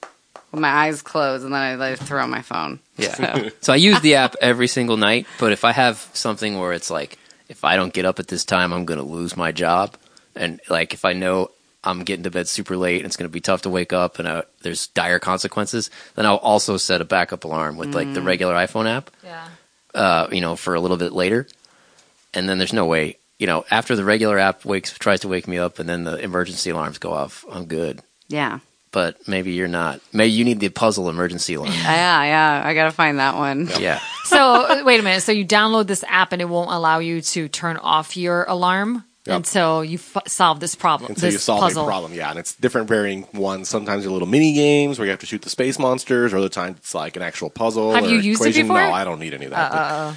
with 0.50 0.60
my 0.60 0.68
eyes 0.70 1.02
closed, 1.02 1.44
and 1.44 1.52
then 1.52 1.60
I 1.60 1.74
like 1.74 1.98
throw 1.98 2.26
my 2.26 2.40
phone. 2.42 2.78
Yeah. 2.96 3.50
So. 3.60 3.72
I 3.72 3.76
use 3.76 4.00
the 4.00 4.14
app 4.16 4.36
every 4.40 4.68
single 4.68 4.96
night, 4.96 5.26
but 5.38 5.52
if 5.52 5.64
I 5.64 5.72
have 5.72 6.08
something 6.14 6.58
where 6.58 6.72
it's 6.72 6.90
like, 6.90 7.18
if 7.52 7.64
I 7.64 7.76
don't 7.76 7.92
get 7.92 8.04
up 8.04 8.18
at 8.18 8.28
this 8.28 8.44
time, 8.44 8.72
I'm 8.72 8.84
going 8.84 8.98
to 8.98 9.04
lose 9.06 9.36
my 9.36 9.52
job. 9.52 9.94
And 10.34 10.60
like, 10.68 10.94
if 10.94 11.04
I 11.04 11.12
know 11.12 11.50
I'm 11.84 12.02
getting 12.02 12.24
to 12.24 12.30
bed 12.30 12.48
super 12.48 12.76
late 12.76 12.98
and 13.00 13.06
it's 13.06 13.16
going 13.16 13.28
to 13.28 13.32
be 13.32 13.40
tough 13.40 13.62
to 13.62 13.70
wake 13.70 13.92
up 13.92 14.18
and 14.18 14.26
uh, 14.26 14.42
there's 14.62 14.86
dire 14.88 15.18
consequences, 15.18 15.90
then 16.14 16.26
I'll 16.26 16.36
also 16.36 16.76
set 16.76 17.00
a 17.00 17.04
backup 17.04 17.44
alarm 17.44 17.76
with 17.76 17.94
like 17.94 18.12
the 18.14 18.22
regular 18.22 18.54
iPhone 18.54 18.88
app, 18.88 19.10
Yeah. 19.22 19.46
uh, 19.94 20.28
you 20.32 20.40
know, 20.40 20.56
for 20.56 20.74
a 20.74 20.80
little 20.80 20.96
bit 20.96 21.12
later. 21.12 21.46
And 22.34 22.48
then 22.48 22.56
there's 22.58 22.72
no 22.72 22.86
way, 22.86 23.18
you 23.38 23.46
know, 23.46 23.64
after 23.70 23.94
the 23.96 24.04
regular 24.04 24.38
app 24.38 24.64
wakes, 24.64 24.96
tries 24.96 25.20
to 25.20 25.28
wake 25.28 25.46
me 25.46 25.58
up 25.58 25.78
and 25.78 25.88
then 25.88 26.04
the 26.04 26.16
emergency 26.18 26.70
alarms 26.70 26.98
go 26.98 27.12
off, 27.12 27.44
I'm 27.52 27.66
good. 27.66 28.00
Yeah, 28.28 28.60
But 28.92 29.26
maybe 29.26 29.52
you're 29.52 29.68
not. 29.68 30.00
Maybe 30.12 30.32
you 30.32 30.44
need 30.44 30.60
the 30.60 30.68
puzzle 30.68 31.08
emergency 31.08 31.54
alarm. 31.54 31.72
yeah, 31.82 32.22
yeah. 32.24 32.62
I 32.64 32.74
gotta 32.74 32.92
find 32.92 33.18
that 33.18 33.36
one. 33.36 33.68
yeah. 33.80 34.00
So 34.24 34.38
uh, 34.38 34.82
wait 34.84 35.00
a 35.00 35.02
minute. 35.02 35.22
So 35.22 35.32
you 35.32 35.44
download 35.46 35.86
this 35.86 36.04
app 36.06 36.32
and 36.32 36.40
it 36.40 36.46
won't 36.48 36.70
allow 36.70 36.98
you 36.98 37.20
to 37.22 37.48
turn 37.48 37.76
off 37.78 38.16
your 38.16 38.44
alarm. 38.44 39.04
Yep. 39.24 39.36
until 39.36 39.84
you 39.84 39.98
f- 39.98 40.26
solve 40.26 40.58
this 40.58 40.74
problem. 40.74 41.10
until 41.12 41.28
this 41.28 41.34
you 41.34 41.38
solve 41.38 41.60
puzzle. 41.60 41.84
a 41.84 41.86
problem. 41.86 42.12
Yeah, 42.12 42.30
and 42.30 42.40
it's 42.40 42.54
different 42.56 42.88
varying 42.88 43.28
ones. 43.32 43.68
Sometimes 43.68 44.02
they're 44.02 44.10
little 44.10 44.26
mini 44.26 44.52
games 44.52 44.98
where 44.98 45.06
you 45.06 45.10
have 45.10 45.20
to 45.20 45.26
shoot 45.26 45.42
the 45.42 45.48
space 45.48 45.78
monsters, 45.78 46.32
or 46.32 46.38
other 46.38 46.48
times 46.48 46.78
it's 46.78 46.92
like 46.92 47.14
an 47.14 47.22
actual 47.22 47.48
puzzle. 47.48 47.94
Have 47.94 48.02
or 48.02 48.08
you 48.08 48.18
used 48.18 48.44
it 48.44 48.52
before? 48.52 48.76
Uh, 48.78 48.88
No, 48.88 48.92
I 48.92 49.04
don't 49.04 49.20
need 49.20 49.32
any 49.32 49.44
of 49.44 49.52
that. 49.52 49.70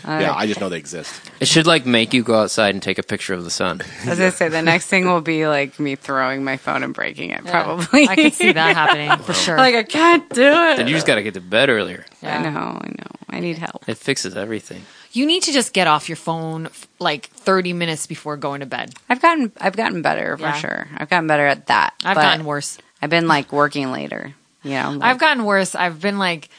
but- 0.03 0.21
yeah, 0.21 0.33
I 0.33 0.47
just 0.47 0.59
know 0.59 0.69
they 0.69 0.77
exist. 0.77 1.13
It 1.39 1.47
should 1.47 1.67
like 1.67 1.85
make 1.85 2.15
you 2.15 2.23
go 2.23 2.33
outside 2.41 2.73
and 2.73 2.81
take 2.81 2.97
a 2.97 3.03
picture 3.03 3.35
of 3.35 3.43
the 3.43 3.51
sun. 3.51 3.81
As 4.07 4.19
I 4.19 4.25
was 4.25 4.35
say 4.37 4.49
the 4.49 4.63
next 4.63 4.87
thing 4.87 5.05
will 5.05 5.21
be 5.21 5.45
like 5.47 5.79
me 5.79 5.95
throwing 5.95 6.43
my 6.43 6.57
phone 6.57 6.81
and 6.81 6.91
breaking 6.93 7.29
it. 7.29 7.45
Probably. 7.45 8.07
I 8.09 8.15
could 8.15 8.33
see 8.33 8.53
that 8.53 8.75
happening 8.75 9.15
for 9.19 9.33
sure. 9.33 9.57
like 9.57 9.75
I 9.75 9.83
can't 9.83 10.27
do 10.31 10.41
it. 10.41 10.77
Then 10.77 10.87
you 10.87 10.95
just 10.95 11.05
got 11.05 11.15
to 11.15 11.23
get 11.23 11.35
to 11.35 11.41
bed 11.41 11.69
earlier. 11.69 12.05
Yeah. 12.23 12.39
I 12.39 12.43
know. 12.49 12.79
I 12.81 12.87
know. 12.87 13.11
I 13.29 13.39
need 13.39 13.59
help. 13.59 13.87
It 13.87 13.97
fixes 13.97 14.35
everything. 14.35 14.81
You 15.15 15.25
need 15.25 15.43
to 15.43 15.53
just 15.53 15.71
get 15.73 15.87
off 15.87 16.09
your 16.09 16.15
phone 16.17 16.67
like 16.99 17.27
30 17.27 17.71
minutes 17.73 18.05
before 18.05 18.35
going 18.37 18.59
to 18.59 18.65
bed. 18.65 18.93
I've 19.09 19.21
gotten. 19.21 19.51
I've 19.61 19.75
gotten 19.77 20.01
better 20.01 20.35
for 20.37 20.43
Yeah. 20.43 20.53
sure. 20.53 20.87
I've 20.97 21.09
gotten 21.09 21.27
better 21.27 21.47
at 21.47 21.67
that. 21.67 21.93
I've 22.03 22.17
gotten 22.17 22.45
worse. 22.45 22.77
I've 23.01 23.09
been 23.09 23.27
like 23.27 23.51
working 23.53 23.91
later. 23.91 24.33
You 24.63 24.71
know. 24.71 24.91
like- 24.91 25.03
I've 25.09 25.17
gotten 25.19 25.45
worse. 25.45 25.73
I've 25.75 26.01
been 26.01 26.17
like, 26.19 26.49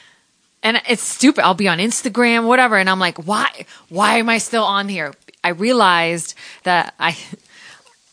and 0.63 0.81
it's 0.89 1.03
stupid. 1.03 1.43
I'll 1.43 1.53
be 1.53 1.67
on 1.67 1.77
Instagram, 1.77 2.47
whatever, 2.47 2.77
and 2.77 2.89
I'm 2.89 2.99
like, 2.99 3.17
why? 3.27 3.65
Why 3.89 4.15
am 4.17 4.27
I 4.29 4.39
still 4.39 4.63
on 4.63 4.89
here? 4.89 5.13
I 5.43 5.49
realized 5.49 6.33
that 6.63 6.93
I, 6.99 7.15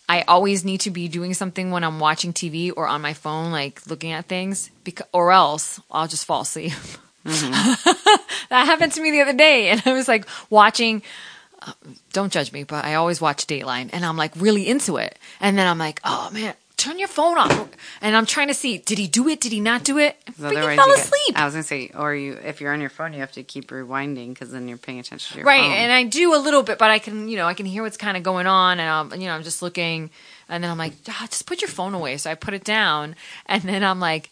I 0.08 0.22
always 0.28 0.62
need 0.64 0.80
to 0.82 0.90
be 0.90 1.08
doing 1.08 1.32
something 1.32 1.70
when 1.70 1.82
I'm 1.84 1.98
watching 2.00 2.32
TV 2.34 2.70
or 2.76 2.86
on 2.86 3.00
my 3.00 3.14
phone, 3.14 3.50
like 3.50 3.86
looking 3.88 4.12
at 4.12 4.26
things, 4.26 4.70
because, 4.84 5.06
or 5.12 5.32
else 5.32 5.80
I'll 5.90 6.06
just 6.06 6.26
fall 6.26 6.42
asleep. 6.42 6.72
that 7.24 8.64
happened 8.66 8.92
to 8.92 9.00
me 9.00 9.10
the 9.10 9.20
other 9.22 9.32
day, 9.32 9.68
and 9.70 9.82
I 9.86 9.92
was 9.92 10.08
like 10.08 10.26
watching. 10.50 11.02
uh, 11.62 11.72
Don't 12.12 12.32
judge 12.32 12.52
me, 12.52 12.64
but 12.64 12.84
I 12.84 12.94
always 12.94 13.20
watch 13.20 13.46
Dateline, 13.46 13.90
and 13.92 14.04
I'm 14.04 14.16
like 14.16 14.32
really 14.36 14.68
into 14.68 14.96
it, 14.96 15.18
and 15.40 15.58
then 15.58 15.66
I'm 15.66 15.78
like, 15.78 16.00
oh 16.04 16.30
man. 16.32 16.54
Turn 16.76 16.98
your 16.98 17.08
phone 17.08 17.38
off, 17.38 17.68
and 18.02 18.16
I'm 18.16 18.26
trying 18.26 18.48
to 18.48 18.52
see. 18.52 18.78
Did 18.78 18.98
he 18.98 19.06
do 19.06 19.28
it? 19.28 19.40
Did 19.40 19.52
he 19.52 19.60
not 19.60 19.84
do 19.84 19.96
it? 19.96 20.16
Freaking 20.32 20.56
Otherwise 20.56 20.76
fell 20.76 20.88
you 20.88 20.96
get- 20.96 21.04
asleep. 21.04 21.38
I 21.40 21.44
was 21.44 21.54
gonna 21.54 21.62
say, 21.62 21.90
or 21.96 22.12
you, 22.14 22.32
if 22.44 22.60
you're 22.60 22.72
on 22.72 22.80
your 22.80 22.90
phone, 22.90 23.12
you 23.14 23.20
have 23.20 23.30
to 23.32 23.44
keep 23.44 23.68
rewinding 23.70 24.30
because 24.30 24.50
then 24.50 24.66
you're 24.66 24.76
paying 24.76 24.98
attention 24.98 25.34
to 25.34 25.38
your 25.38 25.46
right 25.46 25.60
phone. 25.62 25.70
and 25.70 25.92
i 25.92 26.02
do 26.02 26.34
a 26.34 26.36
little 26.36 26.64
bit 26.64 26.76
but 26.76 26.90
i 26.90 26.98
can 26.98 27.28
you 27.28 27.36
know 27.36 27.46
i 27.46 27.54
can 27.54 27.64
hear 27.64 27.84
what's 27.84 27.96
kind 27.96 28.16
of 28.16 28.22
going 28.24 28.46
on 28.48 28.80
and 28.80 28.90
i'm 28.90 29.20
you 29.20 29.28
know 29.28 29.34
i'm 29.34 29.44
just 29.44 29.62
looking 29.62 30.10
and 30.48 30.62
then 30.64 30.70
i'm 30.70 30.76
like 30.76 30.92
ah, 31.08 31.26
just 31.30 31.46
put 31.46 31.62
your 31.62 31.68
phone 31.70 31.94
away 31.94 32.16
so 32.16 32.28
i 32.28 32.34
put 32.34 32.52
it 32.54 32.64
down 32.64 33.14
and 33.46 33.62
then 33.62 33.84
i'm 33.84 34.00
like 34.00 34.30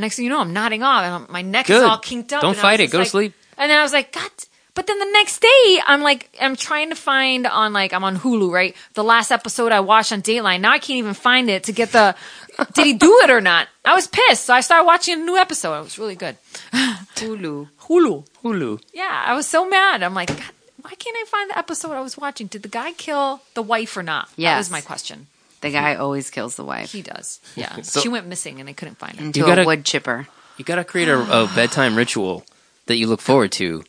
next 0.00 0.16
thing 0.16 0.24
you 0.24 0.30
know 0.30 0.40
i'm 0.40 0.52
nodding 0.52 0.82
off 0.82 1.04
and 1.04 1.28
my 1.28 1.42
neck 1.42 1.68
is 1.70 1.82
all 1.82 1.98
kinked 1.98 2.32
up 2.32 2.42
Don't 2.42 2.56
fight 2.56 2.80
it. 2.80 2.84
just 2.84 2.92
Go 2.92 2.98
to 2.98 3.02
like- 3.02 3.10
sleep. 3.10 3.34
and 3.58 3.70
then 3.70 3.78
i 3.78 3.82
was 3.82 3.92
like 3.92 4.12
god 4.12 4.30
but 4.74 4.86
then 4.88 4.98
the 4.98 5.10
next 5.12 5.40
day 5.40 5.80
i'm 5.86 6.02
like 6.02 6.34
i'm 6.40 6.56
trying 6.56 6.90
to 6.90 6.96
find 6.96 7.46
on 7.46 7.72
like 7.72 7.92
i'm 7.92 8.02
on 8.04 8.16
hulu 8.16 8.50
right 8.52 8.74
the 8.94 9.04
last 9.04 9.30
episode 9.30 9.70
i 9.72 9.80
watched 9.80 10.12
on 10.12 10.20
dateline 10.22 10.60
now 10.60 10.70
i 10.72 10.78
can't 10.78 10.98
even 10.98 11.14
find 11.14 11.48
it 11.48 11.64
to 11.64 11.72
get 11.72 11.92
the 11.92 12.14
did 12.74 12.86
he 12.86 12.92
do 12.94 13.20
it 13.24 13.30
or 13.30 13.40
not 13.40 13.68
i 13.84 13.94
was 13.94 14.06
pissed 14.08 14.44
so 14.44 14.54
i 14.54 14.60
started 14.60 14.84
watching 14.84 15.14
a 15.20 15.24
new 15.24 15.36
episode 15.36 15.78
it 15.78 15.84
was 15.84 15.98
really 15.98 16.16
good 16.16 16.36
Hulu. 17.16 17.68
hulu 17.82 18.24
Hulu. 18.42 18.80
yeah, 18.92 19.22
I 19.26 19.34
was 19.34 19.46
so 19.46 19.66
mad. 19.68 20.02
I'm 20.02 20.12
like, 20.14 20.28
God, 20.28 20.42
why 20.82 20.90
can't 20.94 21.16
I 21.16 21.24
find 21.26 21.50
the 21.50 21.56
episode 21.58 21.92
I 21.92 22.00
was 22.02 22.18
watching? 22.18 22.46
Did 22.48 22.62
the 22.62 22.68
guy 22.68 22.92
kill 22.92 23.40
the 23.54 23.62
wife 23.62 23.96
or 23.96 24.02
not? 24.02 24.28
That 24.36 24.58
was 24.58 24.70
my 24.70 24.82
question. 24.82 25.28
The 25.64 25.70
guy 25.72 25.94
always 25.96 26.30
kills 26.30 26.56
the 26.56 26.64
wife 26.64 26.92
He 26.92 27.02
does. 27.02 27.40
Yeah. 27.56 27.74
So- 27.82 28.00
she 28.00 28.08
went 28.08 28.26
missing 28.26 28.60
and 28.60 28.68
they 28.68 28.72
couldn't 28.74 28.98
find 28.98 29.16
her. 29.16 29.24
into 29.24 29.40
You 29.40 29.46
gotta- 29.46 29.62
a 29.62 29.66
wood 29.66 29.84
chipper. 29.84 30.28
You 30.56 30.64
got 30.64 30.76
to 30.76 30.84
create 30.84 31.08
a, 31.08 31.18
a 31.18 31.46
bedtime 31.54 31.96
ritual 31.96 32.44
that 32.86 32.96
you 32.96 33.08
look 33.08 33.20
forward 33.20 33.50
to 33.52 33.82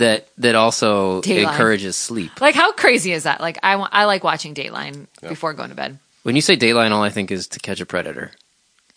that 0.00 0.26
that 0.38 0.54
also 0.56 1.22
Dateline. 1.22 1.42
encourages 1.50 1.94
sleep. 1.96 2.40
Like, 2.40 2.56
how 2.56 2.72
crazy 2.72 3.12
is 3.12 3.22
that? 3.22 3.40
Like, 3.40 3.58
I, 3.62 3.76
wa- 3.76 3.88
I 3.92 4.06
like 4.06 4.24
watching 4.24 4.54
Dateline 4.56 5.06
before 5.20 5.52
going 5.54 5.68
to 5.68 5.76
bed. 5.76 6.00
When 6.24 6.34
you 6.34 6.42
say 6.42 6.56
Dateline, 6.56 6.90
all 6.90 7.02
I 7.04 7.10
think 7.10 7.30
is 7.30 7.46
To 7.48 7.60
Catch 7.60 7.80
a 7.80 7.86
Predator. 7.86 8.32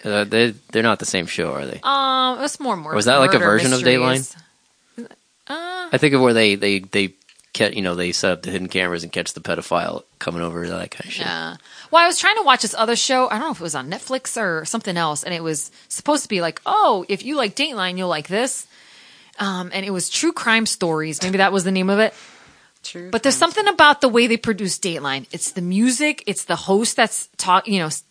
Uh, 0.03 0.23
they 0.23 0.55
they're 0.71 0.81
not 0.83 0.97
the 0.99 1.05
same 1.05 1.27
show, 1.27 1.53
are 1.53 1.65
they? 1.67 1.79
Um, 1.83 2.43
it's 2.43 2.59
more 2.59 2.75
more. 2.75 2.93
Was 2.95 3.05
that 3.05 3.17
like 3.17 3.31
a 3.35 3.39
murder 3.39 3.45
version 3.45 3.73
of 3.73 3.83
mysteries. 3.83 4.35
Uh, 4.99 5.89
I 5.91 5.97
think 5.99 6.13
of 6.15 6.21
where 6.21 6.33
they 6.33 6.55
they 6.55 6.79
they 6.79 7.07
get 7.07 7.15
you 7.59 7.81
know 7.81 7.95
they 7.95 8.11
set 8.11 8.31
up 8.31 8.41
the 8.41 8.51
hidden 8.51 8.67
cameras 8.67 9.03
and 9.03 9.11
catch 9.11 9.33
the 9.33 9.41
pedophile 9.41 10.03
coming 10.19 10.41
over 10.41 10.67
that 10.67 10.91
kind 10.91 11.05
of 11.05 11.11
shit. 11.11 11.25
Yeah. 11.25 11.57
Well, 11.91 12.03
I 12.03 12.07
was 12.07 12.19
trying 12.19 12.35
to 12.37 12.43
watch 12.43 12.61
this 12.61 12.75
other 12.75 12.95
show. 12.95 13.27
I 13.27 13.31
don't 13.37 13.41
know 13.47 13.51
if 13.51 13.59
it 13.59 13.63
was 13.63 13.75
on 13.75 13.89
Netflix 13.89 14.39
or 14.41 14.65
something 14.65 14.97
else, 14.97 15.23
and 15.23 15.33
it 15.33 15.43
was 15.43 15.71
supposed 15.87 16.23
to 16.23 16.29
be 16.29 16.41
like, 16.41 16.61
oh, 16.65 17.05
if 17.09 17.23
you 17.23 17.35
like 17.35 17.55
Dateline, 17.55 17.97
you'll 17.97 18.09
like 18.09 18.27
this. 18.27 18.67
Um, 19.39 19.69
and 19.73 19.85
it 19.85 19.89
was 19.91 20.09
true 20.09 20.31
crime 20.31 20.65
stories. 20.65 21.21
Maybe 21.21 21.37
that 21.37 21.51
was 21.51 21.63
the 21.63 21.71
name 21.71 21.89
of 21.89 21.99
it. 21.99 22.13
True. 22.83 23.09
But 23.09 23.23
there's 23.23 23.35
something 23.35 23.67
about 23.67 23.99
the 24.01 24.07
way 24.07 24.27
they 24.27 24.37
produce 24.37 24.77
Dateline. 24.77 25.25
It's 25.31 25.51
the 25.51 25.61
music. 25.61 26.23
It's 26.27 26.45
the 26.45 26.55
host 26.55 26.95
that's 26.95 27.27
talk. 27.37 27.67
You 27.67 27.79
know, 27.79 27.87
It's 27.87 28.03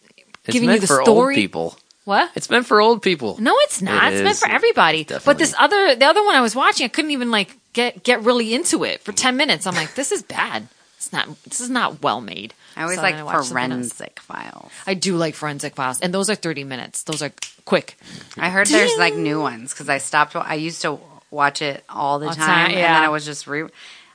giving 0.47 0.67
meant 0.67 0.77
you 0.77 0.81
the 0.83 0.87
for 0.89 1.03
story. 1.05 1.35
old 1.35 1.37
people. 1.37 1.79
What? 2.05 2.31
It's 2.35 2.51
meant 2.51 2.67
for 2.67 2.81
old 2.81 3.01
people. 3.01 3.37
No, 3.41 3.55
it's 3.61 3.81
not. 3.81 4.13
It 4.13 4.17
it's 4.17 4.25
meant 4.25 4.37
for 4.37 4.49
everybody. 4.49 5.05
Definitely. 5.05 5.25
But 5.33 5.39
this 5.39 5.55
other, 5.59 5.95
the 5.97 6.05
other 6.05 6.23
one 6.23 6.35
I 6.35 6.43
was 6.43 6.55
watching, 6.55 6.85
I 6.85 6.89
couldn't 6.89 7.13
even 7.13 7.31
like 7.31 7.57
get 7.75 8.03
get 8.03 8.23
really 8.23 8.55
into 8.55 8.85
it 8.85 9.03
for 9.03 9.13
ten 9.13 9.37
minutes. 9.37 9.67
I'm 9.67 9.75
like, 9.75 9.95
this 9.95 10.11
is 10.13 10.23
bad. 10.23 10.69
It's 10.97 11.13
not. 11.13 11.29
This 11.45 11.61
is 11.61 11.69
not 11.69 12.03
well 12.03 12.23
made. 12.23 12.55
I 12.77 12.83
always 12.85 12.97
So 12.97 13.03
like 13.03 13.15
I 13.17 13.23
watched 13.23 13.49
something 13.49 13.73
else. 13.73 13.93
forensic 13.93 14.21
files. 14.21 14.73
I 14.87 14.95
do 14.95 15.17
like 15.17 15.35
forensic 15.35 15.75
files, 15.75 16.01
and 16.01 16.15
those 16.15 16.31
are 16.31 16.35
30 16.35 16.65
minutes. 16.65 17.03
Those 17.03 17.21
are 17.23 17.31
quick. 17.67 17.99
I 18.39 18.49
heard 18.49 18.67
there's 18.69 18.97
like 18.97 19.15
new 19.15 19.39
ones 19.41 19.73
because 19.75 19.91
I 19.91 19.99
stopped. 19.99 20.35
I 20.35 20.55
used 20.55 20.81
to 20.83 20.99
watch 21.31 21.61
it 21.61 21.85
all 21.91 22.19
the 22.19 22.29
All 22.29 22.35
time, 22.35 22.47
time, 22.47 22.71
and 22.71 22.77
then. 22.79 23.03
I 23.03 23.11
was 23.11 23.27
just 23.27 23.47
re. 23.47 23.65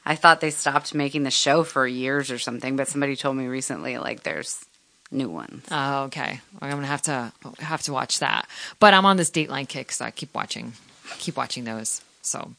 I 0.06 0.16
thought 0.16 0.42
they 0.42 0.50
stopped 0.50 0.96
making 0.96 1.24
the 1.24 1.32
show 1.32 1.64
for 1.64 1.86
years 1.86 2.32
or 2.32 2.40
something, 2.40 2.76
but 2.76 2.88
somebody 2.88 3.16
told 3.16 3.36
me 3.36 3.46
recently 3.46 3.98
like 4.00 4.24
there's 4.24 4.66
new 5.12 5.30
ones. 5.30 5.66
Oh, 5.70 6.04
okay. 6.06 6.40
I'm 6.62 6.70
gonna 6.72 6.88
have 6.88 7.04
to 7.04 7.32
have 7.60 7.84
to 7.84 7.94
watch 7.94 8.20
that. 8.20 8.48
But 8.80 8.94
I'm 8.96 9.06
on 9.06 9.18
this 9.18 9.30
Dateline 9.30 9.68
kick, 9.68 9.92
so 9.92 10.06
I 10.06 10.12
keep 10.12 10.34
watching, 10.34 10.74
keep 11.20 11.38
watching 11.38 11.66
those. 11.66 12.02
So, 12.22 12.52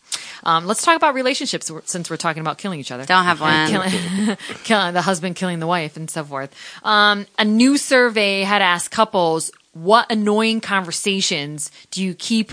um, 0.42 0.66
let's 0.66 0.84
talk 0.84 0.96
about 0.96 1.14
relationships 1.14 1.70
since 1.84 2.10
we're 2.10 2.16
talking 2.16 2.40
about 2.40 2.58
killing 2.58 2.80
each 2.80 2.90
other. 2.90 3.04
Don't 3.04 3.24
have 3.24 3.40
one. 3.40 3.68
killing, 3.68 4.36
killing 4.64 4.94
the 4.94 5.02
husband 5.02 5.36
killing 5.36 5.60
the 5.60 5.66
wife 5.66 5.96
and 5.96 6.10
so 6.10 6.24
forth. 6.24 6.54
Um, 6.82 7.26
a 7.38 7.44
new 7.44 7.76
survey 7.76 8.42
had 8.42 8.62
asked 8.62 8.90
couples 8.90 9.50
what 9.72 10.10
annoying 10.10 10.60
conversations 10.60 11.70
do 11.90 12.02
you 12.02 12.14
keep 12.14 12.52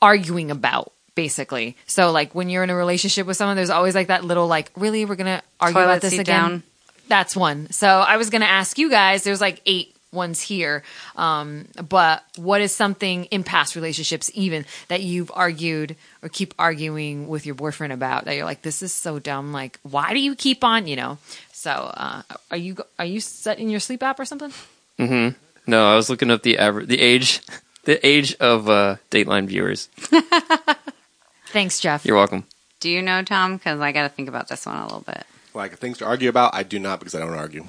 arguing 0.00 0.50
about 0.50 0.92
basically 1.14 1.76
so 1.86 2.10
like 2.10 2.34
when 2.34 2.48
you're 2.48 2.64
in 2.64 2.70
a 2.70 2.74
relationship 2.74 3.26
with 3.26 3.36
someone 3.36 3.56
there's 3.56 3.70
always 3.70 3.94
like 3.94 4.08
that 4.08 4.24
little 4.24 4.46
like 4.46 4.70
really 4.76 5.04
we're 5.04 5.14
gonna 5.14 5.42
argue 5.60 5.74
Toilet 5.74 5.84
about 5.86 6.02
this 6.02 6.12
again 6.14 6.24
down. 6.24 6.62
that's 7.08 7.36
one 7.36 7.70
so 7.70 7.86
i 7.86 8.16
was 8.16 8.30
gonna 8.30 8.44
ask 8.46 8.78
you 8.78 8.90
guys 8.90 9.22
there's 9.22 9.40
like 9.40 9.62
eight 9.64 9.93
ones 10.14 10.40
here 10.40 10.82
um, 11.16 11.66
but 11.88 12.24
what 12.36 12.60
is 12.60 12.72
something 12.74 13.24
in 13.26 13.44
past 13.44 13.74
relationships 13.76 14.30
even 14.34 14.64
that 14.88 15.02
you've 15.02 15.30
argued 15.34 15.96
or 16.22 16.28
keep 16.28 16.54
arguing 16.58 17.28
with 17.28 17.44
your 17.44 17.54
boyfriend 17.54 17.92
about 17.92 18.24
that 18.24 18.36
you're 18.36 18.44
like 18.46 18.62
this 18.62 18.82
is 18.82 18.94
so 18.94 19.18
dumb 19.18 19.52
like 19.52 19.78
why 19.82 20.12
do 20.14 20.20
you 20.20 20.34
keep 20.34 20.64
on 20.64 20.86
you 20.86 20.96
know 20.96 21.18
so 21.52 21.70
uh, 21.70 22.22
are 22.50 22.56
you 22.56 22.76
are 22.98 23.04
you 23.04 23.20
setting 23.20 23.68
your 23.68 23.80
sleep 23.80 24.02
app 24.02 24.18
or 24.18 24.24
something 24.24 24.52
Mm-hmm. 24.98 25.36
No, 25.66 25.92
I 25.92 25.96
was 25.96 26.08
looking 26.08 26.30
up 26.30 26.42
the 26.42 26.54
aver- 26.56 26.86
the 26.86 27.00
age 27.00 27.40
the 27.84 28.04
age 28.06 28.34
of 28.36 28.68
uh, 28.68 28.96
Dateline 29.10 29.46
viewers. 29.46 29.86
thanks 31.48 31.80
jeff 31.80 32.04
You're 32.04 32.16
welcome. 32.16 32.44
Do 32.80 32.90
you 32.90 33.02
know 33.02 33.22
Tom? 33.22 33.56
Because 33.56 33.80
I 33.80 33.92
got 33.92 34.02
to 34.02 34.08
think 34.08 34.28
about 34.28 34.48
this 34.48 34.66
one 34.66 34.76
a 34.76 34.82
little 34.84 35.00
bit. 35.00 35.24
Like 35.54 35.76
things 35.78 35.98
to 35.98 36.04
argue 36.04 36.28
about, 36.28 36.54
I 36.54 36.62
do 36.64 36.78
not 36.78 36.98
because 36.98 37.14
I 37.14 37.20
don't 37.20 37.32
argue. 37.32 37.64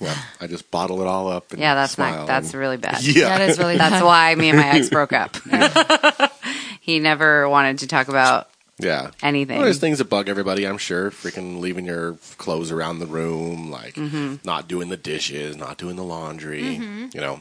Yeah, 0.00 0.16
I 0.40 0.46
just 0.46 0.70
bottle 0.70 1.00
it 1.02 1.06
all 1.06 1.28
up. 1.28 1.50
And 1.52 1.60
Yeah, 1.60 1.74
that's 1.74 1.92
smile 1.92 2.18
not. 2.20 2.26
That's 2.26 2.52
and- 2.52 2.60
really 2.60 2.76
bad. 2.78 3.02
Yeah, 3.02 3.36
that 3.36 3.50
is 3.50 3.58
really 3.58 3.76
That's 3.78 4.02
why 4.02 4.34
me 4.34 4.48
and 4.48 4.58
my 4.58 4.68
ex 4.68 4.88
broke 4.88 5.12
up. 5.12 5.36
he 6.80 6.98
never 6.98 7.48
wanted 7.48 7.78
to 7.80 7.86
talk 7.86 8.08
about 8.08 8.48
yeah. 8.78 9.10
anything. 9.22 9.56
Well, 9.58 9.64
there's 9.64 9.78
things 9.78 9.98
that 9.98 10.06
bug 10.06 10.28
everybody, 10.28 10.66
I'm 10.66 10.78
sure. 10.78 11.10
Freaking 11.10 11.60
leaving 11.60 11.84
your 11.84 12.14
clothes 12.38 12.70
around 12.70 12.98
the 13.00 13.06
room, 13.06 13.70
like 13.70 13.94
Mm-hmm. 13.94 14.36
not 14.44 14.68
doing 14.68 14.88
the 14.88 14.96
dishes, 14.96 15.56
not 15.56 15.76
doing 15.78 15.96
the 15.96 16.04
laundry, 16.04 16.62
you 16.74 17.10
know. 17.20 17.40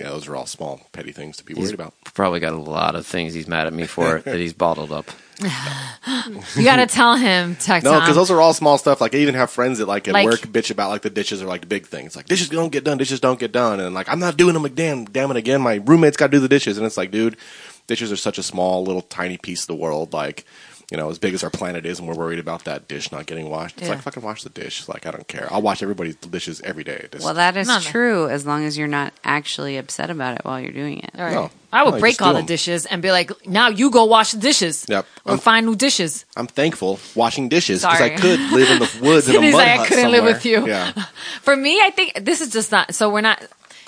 But 0.00 0.06
yeah, 0.06 0.12
those 0.12 0.28
are 0.28 0.36
all 0.36 0.46
small, 0.46 0.80
petty 0.92 1.12
things 1.12 1.36
to 1.36 1.44
be 1.44 1.52
worried 1.52 1.74
about. 1.74 1.92
Probably 2.14 2.40
got 2.40 2.54
a 2.54 2.56
lot 2.56 2.94
of 2.94 3.04
things 3.06 3.34
he's 3.34 3.46
mad 3.46 3.66
at 3.66 3.72
me 3.74 3.84
for 3.84 4.20
that 4.24 4.36
he's 4.38 4.54
bottled 4.54 4.92
up. 4.92 5.10
you 6.56 6.64
gotta 6.64 6.86
tell 6.86 7.16
him 7.16 7.54
Tech 7.56 7.82
No, 7.82 8.00
because 8.00 8.14
those 8.16 8.30
are 8.30 8.40
all 8.40 8.54
small 8.54 8.78
stuff. 8.78 9.00
Like 9.02 9.14
I 9.14 9.18
even 9.18 9.34
have 9.34 9.50
friends 9.50 9.78
that 9.78 9.86
like 9.86 10.08
at 10.08 10.14
Like- 10.14 10.24
work 10.24 10.40
bitch 10.40 10.70
about 10.70 10.88
like 10.90 11.02
the 11.02 11.10
dishes 11.10 11.42
are 11.42 11.46
like 11.46 11.60
the 11.60 11.66
big 11.66 11.86
things. 11.86 12.16
Like 12.16 12.26
dishes 12.26 12.48
don't 12.48 12.70
get 12.72 12.82
done, 12.84 12.96
dishes 12.98 13.20
don't 13.20 13.38
get 13.38 13.52
done, 13.52 13.78
and 13.78 13.94
like 13.94 14.08
I'm 14.08 14.20
not 14.20 14.36
doing 14.38 14.54
them 14.54 14.64
again. 14.64 15.06
Damn 15.10 15.30
it 15.30 15.36
again, 15.36 15.60
my 15.60 15.74
roommate's 15.84 16.16
got 16.16 16.28
to 16.28 16.30
do 16.32 16.40
the 16.40 16.48
dishes, 16.48 16.78
and 16.78 16.86
it's 16.86 16.96
like, 16.96 17.10
dude, 17.10 17.36
dishes 17.86 18.10
are 18.10 18.16
such 18.16 18.38
a 18.38 18.42
small 18.42 18.82
little 18.84 19.02
tiny 19.02 19.36
piece 19.36 19.62
of 19.62 19.66
the 19.68 19.74
world. 19.76 20.14
Like 20.14 20.44
you 20.90 20.96
know, 20.96 21.08
as 21.08 21.18
big 21.18 21.34
as 21.34 21.44
our 21.44 21.50
planet 21.50 21.86
is, 21.86 21.98
and 22.00 22.08
we're 22.08 22.14
worried 22.16 22.38
about 22.40 22.64
that 22.64 22.88
dish 22.88 23.12
not 23.12 23.26
getting 23.26 23.48
washed. 23.48 23.78
It's 23.78 23.86
Yeah. 23.88 23.94
like 23.94 24.02
fucking 24.02 24.22
wash 24.22 24.42
the 24.42 24.50
dish. 24.50 24.88
Like 24.88 25.06
I 25.06 25.10
don't 25.12 25.28
care. 25.28 25.46
I'll 25.50 25.62
wash 25.62 25.82
everybody's 25.82 26.16
dishes 26.16 26.60
every 26.62 26.82
day. 26.84 27.06
Just, 27.12 27.24
Well, 27.24 27.34
that 27.34 27.56
is 27.56 27.68
No, 27.68 27.74
no. 27.74 27.80
true 27.80 28.28
as 28.28 28.44
long 28.44 28.64
as 28.64 28.76
you're 28.76 28.88
not 28.88 29.12
actually 29.24 29.76
upset 29.76 30.10
about 30.10 30.36
it 30.38 30.44
while 30.44 30.60
you're 30.60 30.72
doing 30.72 30.98
it. 30.98 31.10
All 31.16 31.24
right. 31.24 31.34
No. 31.34 31.50
I 31.72 31.84
would 31.84 31.94
No, 31.94 32.00
break 32.00 32.20
all 32.20 32.34
the 32.34 32.42
dishes 32.42 32.84
and 32.86 33.00
be 33.00 33.12
like, 33.12 33.30
now 33.46 33.68
you 33.68 33.90
go 33.92 34.04
wash 34.04 34.32
the 34.32 34.38
dishes. 34.40 34.84
Yep. 34.88 35.06
Or 35.24 35.30
I'm- 35.32 35.38
find 35.38 35.66
new 35.66 35.76
dishes. 35.76 36.24
I'm 36.36 36.48
thankful 36.48 36.98
washing 37.14 37.48
dishes 37.48 37.82
because 37.82 38.00
I 38.00 38.08
could 38.10 38.40
live 38.50 38.70
in 38.70 38.78
the 38.80 38.90
woods 39.00 39.28
in 39.28 39.34
a 39.34 39.34
Sydney's 39.38 39.52
mud 39.52 39.62
like, 39.66 39.80
I 39.80 39.86
couldn't 39.86 40.10
live 40.10 40.24
with 40.24 40.44
you. 40.44 40.66
Yeah. 40.66 40.90
For 41.42 41.54
me, 41.54 41.80
I 41.80 41.90
think 41.90 42.24
this 42.24 42.40
is 42.40 42.52
just 42.52 42.72
not. 42.72 42.92
So 42.96 43.08
we're 43.10 43.20
not 43.20 43.40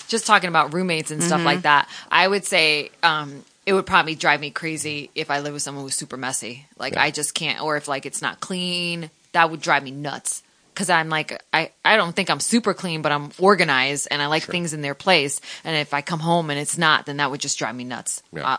just 0.06 0.26
talking 0.26 0.46
about 0.48 0.72
roommates 0.72 1.10
and 1.10 1.20
stuff 1.24 1.38
Mm-hmm. 1.38 1.46
like 1.46 1.62
that. 1.62 1.88
I 2.10 2.28
would 2.28 2.44
say 2.44 2.90
um, 3.02 3.44
it 3.66 3.72
would 3.72 3.86
probably 3.86 4.14
drive 4.14 4.40
me 4.40 4.50
crazy 4.50 5.10
if 5.14 5.30
I 5.30 5.40
live 5.40 5.54
with 5.54 5.62
someone 5.62 5.84
who's 5.84 5.94
super 5.94 6.16
messy. 6.16 6.66
Like 6.78 6.94
Yeah. 6.94 7.02
I 7.02 7.10
just 7.10 7.34
can't, 7.34 7.60
or 7.62 7.76
if 7.76 7.88
like 7.88 8.06
it's 8.06 8.22
not 8.22 8.40
clean, 8.40 9.10
that 9.32 9.50
would 9.50 9.60
drive 9.60 9.82
me 9.82 9.90
nuts. 9.90 10.42
Because 10.74 10.88
I'm 10.88 11.10
like, 11.10 11.38
I, 11.52 11.70
I 11.84 11.96
don't 11.96 12.16
think 12.16 12.30
I'm 12.30 12.40
super 12.40 12.72
clean, 12.72 13.02
but 13.02 13.12
I'm 13.12 13.30
organized 13.38 14.08
and 14.10 14.22
I 14.22 14.26
like 14.26 14.44
things 14.44 14.72
in 14.72 14.80
their 14.80 14.94
place. 14.94 15.38
And 15.64 15.76
if 15.76 15.92
I 15.92 16.00
come 16.00 16.20
home 16.20 16.48
and 16.48 16.58
it's 16.58 16.78
not, 16.78 17.04
then 17.04 17.18
that 17.18 17.30
would 17.30 17.40
just 17.40 17.58
drive 17.58 17.76
me 17.76 17.84
nuts. 17.84 18.22
Yeah. 18.32 18.54
Uh, 18.54 18.56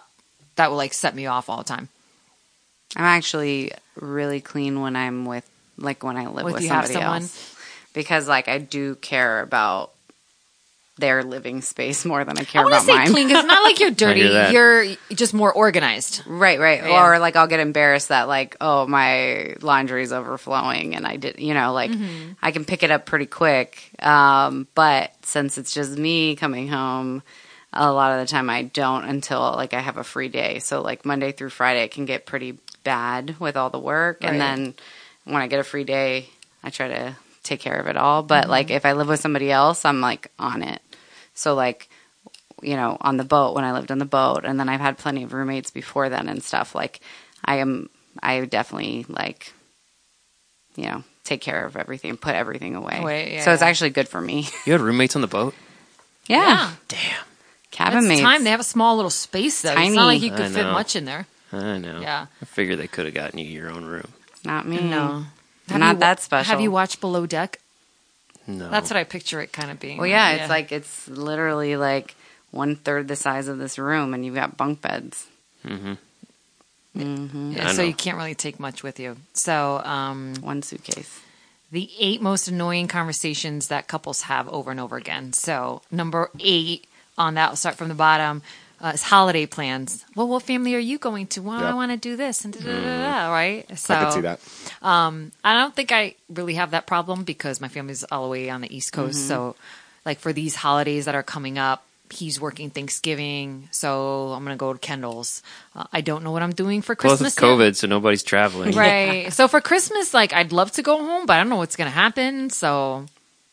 that 0.55 0.69
would 0.69 0.77
like 0.77 0.93
set 0.93 1.15
me 1.15 1.25
off 1.25 1.49
all 1.49 1.57
the 1.57 1.63
time. 1.63 1.89
I'm 2.95 3.05
actually 3.05 3.71
really 3.95 4.41
clean 4.41 4.79
when 4.79 4.95
I'm 4.95 5.25
with, 5.25 5.49
like, 5.79 6.03
when 6.03 6.15
I 6.15 6.27
live 6.27 6.45
With 6.45 6.53
with 6.53 6.67
somebody 6.67 6.93
someone? 6.93 7.23
else. 7.23 7.55
Because, 7.93 8.27
like, 8.27 8.47
I 8.47 8.59
do 8.59 8.93
care 8.93 9.41
about 9.41 9.92
their 10.97 11.23
living 11.23 11.61
space 11.61 12.05
more 12.05 12.23
than 12.23 12.37
I 12.37 12.43
care 12.43 12.63
I 12.63 12.67
about 12.67 12.83
say 12.83 12.93
mine. 12.93 13.07
clean 13.07 13.27
because 13.27 13.43
it's 13.43 13.47
not 13.47 13.63
like 13.63 13.79
you're 13.79 13.89
dirty. 14.05 14.21
You're 14.51 14.85
just 15.15 15.33
more 15.33 15.51
organized. 15.51 16.21
Right, 16.27 16.59
right. 16.59 16.83
Yeah. 16.83 17.03
Or 17.03 17.17
like 17.19 17.35
I'll 17.35 17.47
get 17.47 17.59
embarrassed 17.59 18.09
that 18.09 18.27
like, 18.27 18.55
oh, 18.61 18.85
my 18.85 19.55
laundry's 19.61 20.13
overflowing 20.13 20.95
and 20.95 21.07
I 21.07 21.17
did, 21.17 21.39
you 21.39 21.53
know, 21.55 21.73
like 21.73 21.89
Mm-hmm. 21.91 22.33
I 22.41 22.51
can 22.51 22.63
pick 22.65 22.83
it 22.83 22.91
up 22.91 23.05
pretty 23.07 23.25
quick. 23.25 23.89
Um, 23.99 24.67
but 24.75 25.11
since 25.23 25.57
it's 25.57 25.73
just 25.73 25.97
me 25.97 26.35
coming 26.35 26.67
home, 26.67 27.23
a 27.71 27.91
lot 27.91 28.11
of 28.11 28.19
the 28.27 28.31
time 28.31 28.49
I 28.51 28.61
don't 28.63 29.05
until 29.05 29.39
like 29.39 29.73
I 29.73 29.79
have 29.79 29.97
a 29.97 30.03
free 30.03 30.29
day. 30.29 30.59
So 30.59 30.81
like 30.83 31.05
Monday 31.05 31.31
through 31.31 31.49
Friday 31.49 31.83
it 31.83 31.91
can 31.91 32.05
get 32.05 32.27
pretty 32.27 32.59
bad 32.83 33.39
with 33.39 33.57
all 33.57 33.71
the 33.71 33.79
work 33.79 34.19
and 34.23 34.39
then 34.39 34.73
when 35.23 35.41
I 35.41 35.47
get 35.47 35.59
a 35.59 35.63
free 35.63 35.85
day, 35.85 36.29
I 36.63 36.69
try 36.69 36.89
to 36.89 37.15
take 37.43 37.59
care 37.59 37.75
of 37.79 37.87
it 37.87 37.97
all. 37.97 38.21
Mm-hmm. 38.21 38.27
But 38.27 38.49
like 38.49 38.71
if 38.71 38.85
I 38.85 38.93
live 38.93 39.07
with 39.07 39.19
somebody 39.19 39.51
else, 39.51 39.85
I'm 39.85 40.01
like 40.01 40.31
on 40.39 40.63
it. 40.63 40.81
So 41.33 41.53
like 41.53 41.89
you 42.63 42.75
know, 42.75 42.97
on 43.01 43.17
the 43.17 43.23
boat 43.23 43.53
when 43.55 43.65
I 43.65 43.73
lived 43.73 43.91
on 43.91 43.97
the 43.99 44.05
boat, 44.05 44.45
and 44.45 44.59
then 44.59 44.69
I've 44.69 44.79
had 44.79 44.97
plenty 44.97 45.23
of 45.23 45.33
roommates 45.33 45.69
before 45.69 46.09
then 46.09 46.29
and 46.29 46.41
stuff. 46.41 46.73
Like, 46.73 47.01
I 47.43 47.57
am, 47.57 47.89
I 48.21 48.45
definitely 48.45 49.05
like, 49.09 49.53
you 50.75 50.85
know, 50.85 51.03
take 51.25 51.41
care 51.41 51.65
of 51.65 51.75
everything, 51.75 52.15
put 52.17 52.35
everything 52.35 52.75
away. 52.75 52.99
Away, 52.99 53.33
yeah, 53.33 53.41
so 53.43 53.51
it's 53.51 53.61
actually 53.61 53.89
good 53.89 54.07
for 54.07 54.21
me. 54.21 54.47
You 54.65 54.71
had 54.73 54.81
roommates 54.81 55.15
on 55.15 55.21
the 55.21 55.27
boat? 55.27 55.53
yeah, 56.27 56.71
Damn. 56.87 57.25
cabin 57.71 57.99
It's 57.99 58.07
mates. 58.07 58.21
time. 58.21 58.43
They 58.45 58.51
have 58.51 58.61
a 58.61 58.63
small 58.63 58.95
little 58.95 59.11
space 59.11 59.61
though. 59.61 59.71
It's 59.71 59.77
Tiny. 59.77 59.95
not 59.95 60.05
like 60.05 60.21
you 60.21 60.31
could 60.31 60.51
fit 60.51 60.65
much 60.65 60.95
in 60.95 61.03
there. 61.05 61.27
I 61.51 61.77
know. 61.77 61.99
Yeah. 61.99 62.27
I 62.41 62.45
figured 62.45 62.79
they 62.79 62.87
could 62.87 63.05
have 63.05 63.13
gotten 63.13 63.39
you 63.39 63.45
your 63.45 63.69
own 63.69 63.85
room. 63.85 64.07
Not 64.45 64.65
me. 64.67 64.79
No. 64.81 65.25
Mm. 65.69 65.79
Not 65.79 65.93
you, 65.95 65.99
that 65.99 66.21
special. 66.21 66.51
Have 66.51 66.61
you 66.61 66.71
watched 66.71 67.01
Below 67.01 67.25
Deck? 67.25 67.59
No. 68.45 68.69
That's 68.69 68.89
what 68.89 68.97
I 68.97 69.03
picture 69.05 69.41
it 69.41 69.53
kind 69.53 69.71
of 69.71 69.79
being. 69.79 69.97
Well, 69.97 70.07
yeah, 70.07 70.31
it's 70.31 70.49
like 70.49 70.71
it's 70.71 71.07
literally 71.07 71.77
like 71.77 72.15
one 72.51 72.75
third 72.75 73.07
the 73.07 73.15
size 73.15 73.47
of 73.47 73.57
this 73.57 73.79
room, 73.79 74.13
and 74.13 74.25
you've 74.25 74.35
got 74.35 74.57
bunk 74.57 74.81
beds. 74.81 75.27
Mm-hmm. 75.65 75.93
Yeah, 76.95 77.67
so 77.69 77.81
know. 77.81 77.87
you 77.87 77.93
can't 77.93 78.17
really 78.17 78.35
take 78.35 78.59
much 78.59 78.83
with 78.83 78.99
you. 78.99 79.17
So, 79.33 79.81
um, 79.83 80.35
One 80.41 80.61
suitcase. 80.61 81.21
the 81.71 81.89
eight 81.99 82.21
most 82.21 82.47
annoying 82.47 82.87
conversations 82.87 83.69
that 83.69 83.87
couples 83.87 84.23
have 84.23 84.47
over 84.49 84.69
and 84.69 84.79
over 84.79 84.95
again. 84.95 85.33
So, 85.33 85.81
number 85.89 86.29
eight 86.39 86.85
on 87.17 87.33
that, 87.33 87.49
I'll 87.49 87.55
start 87.55 87.75
from 87.75 87.87
the 87.87 87.95
bottom, 87.95 88.43
uh, 88.83 88.97
holiday 88.97 89.45
plans. 89.45 90.03
Well, 90.13 90.27
what 90.27 90.43
family 90.43 90.75
are 90.75 90.79
you 90.79 90.97
going 90.99 91.27
to? 91.27 91.41
Well, 91.41 91.63
I 91.63 91.73
want 91.73 91.91
to 91.91 91.97
do 91.97 92.17
this 92.17 92.43
and 92.43 92.53
da, 92.53 92.59
da, 92.59 92.81
da, 92.81 93.27
da, 93.27 93.31
right? 93.31 93.79
So, 93.79 93.95
I 93.95 94.03
can 94.03 94.11
see 94.11 94.21
that. 94.21 94.39
Um, 94.81 95.31
I 95.43 95.53
don't 95.57 95.73
think 95.73 95.93
I 95.93 96.15
really 96.29 96.55
have 96.55 96.71
that 96.71 96.85
problem 96.85 97.23
because 97.23 97.61
my 97.61 97.69
family's 97.69 98.03
all 98.03 98.25
the 98.25 98.29
way 98.29 98.49
on 98.49 98.59
the 98.59 98.75
East 98.75 98.91
Coast. 98.91 99.27
So, 99.27 99.55
like 100.05 100.19
for 100.19 100.33
these 100.33 100.55
holidays 100.55 101.05
that 101.05 101.15
are 101.15 101.23
coming 101.23 101.57
up, 101.57 101.85
he's 102.11 102.39
working 102.41 102.69
Thanksgiving, 102.69 103.69
so 103.71 104.33
I'm 104.33 104.43
gonna 104.43 104.57
go 104.57 104.73
to 104.73 104.79
Kendall's. 104.79 105.41
Uh, 105.73 105.85
I 105.93 106.01
don't 106.01 106.23
know 106.23 106.31
what 106.31 106.43
I'm 106.43 106.53
doing 106.53 106.81
for 106.81 106.93
Christmas. 106.93 107.33
it's 107.33 107.41
yet. 107.41 107.47
COVID, 107.47 107.75
so 107.77 107.87
nobody's 107.87 108.21
traveling. 108.21 108.75
right? 108.75 109.31
So 109.33 109.47
for 109.47 109.61
Christmas, 109.61 110.13
like 110.13 110.33
I'd 110.33 110.51
love 110.51 110.73
to 110.73 110.83
go 110.83 110.97
home, 110.97 111.25
but 111.25 111.33
I 111.33 111.37
don't 111.37 111.49
know 111.49 111.55
what's 111.55 111.77
gonna 111.77 111.89
happen. 111.89 112.49
So 112.49 113.05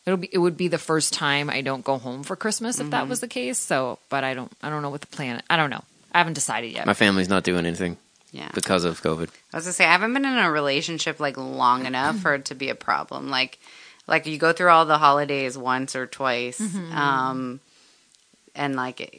it'll 0.07 0.17
be 0.17 0.29
it 0.33 0.39
would 0.39 0.57
be 0.57 0.69
the 0.69 0.79
first 0.79 1.13
time 1.13 1.51
I 1.51 1.61
don't 1.61 1.85
go 1.85 1.99
home 1.99 2.23
for 2.23 2.37
Christmas 2.37 2.79
if 2.81 2.91
that 2.91 3.09
was 3.09 3.21
the 3.21 3.29
case. 3.29 3.59
So, 3.59 3.99
but 4.09 4.25
I 4.25 4.35
don't 4.35 4.51
I 4.63 4.71
don't 4.71 4.83
know 4.83 4.91
what 4.91 5.01
the 5.01 5.07
plan. 5.09 5.43
I 5.51 5.57
don't 5.57 5.71
know. 5.71 5.83
I 6.13 6.19
haven't 6.19 6.35
decided 6.35 6.73
yet. 6.73 6.87
My 6.87 6.95
family's 6.95 7.29
not 7.29 7.45
doing 7.45 7.67
anything 7.67 7.97
Yeah. 8.33 8.51
because 8.55 8.85
of 8.85 9.01
COVID. 9.03 9.29
I 9.53 9.57
was 9.57 9.65
gonna 9.65 9.73
say 9.73 9.85
I 9.85 9.93
haven't 9.93 10.13
been 10.15 10.25
in 10.25 10.37
a 10.39 10.51
relationship 10.51 11.21
like 11.21 11.37
long 11.37 11.87
enough 11.87 12.19
for 12.19 12.35
it 12.35 12.47
to 12.47 12.55
be 12.55 12.69
a 12.69 12.75
problem. 12.75 13.31
Like, 13.31 13.59
like 14.09 14.27
you 14.27 14.39
go 14.39 14.53
through 14.53 14.71
all 14.71 14.87
the 14.87 14.99
holidays 14.99 15.57
once 15.57 15.95
or 15.95 16.07
twice, 16.07 16.61
um, 16.93 17.61
and 18.55 18.75
like 18.77 19.15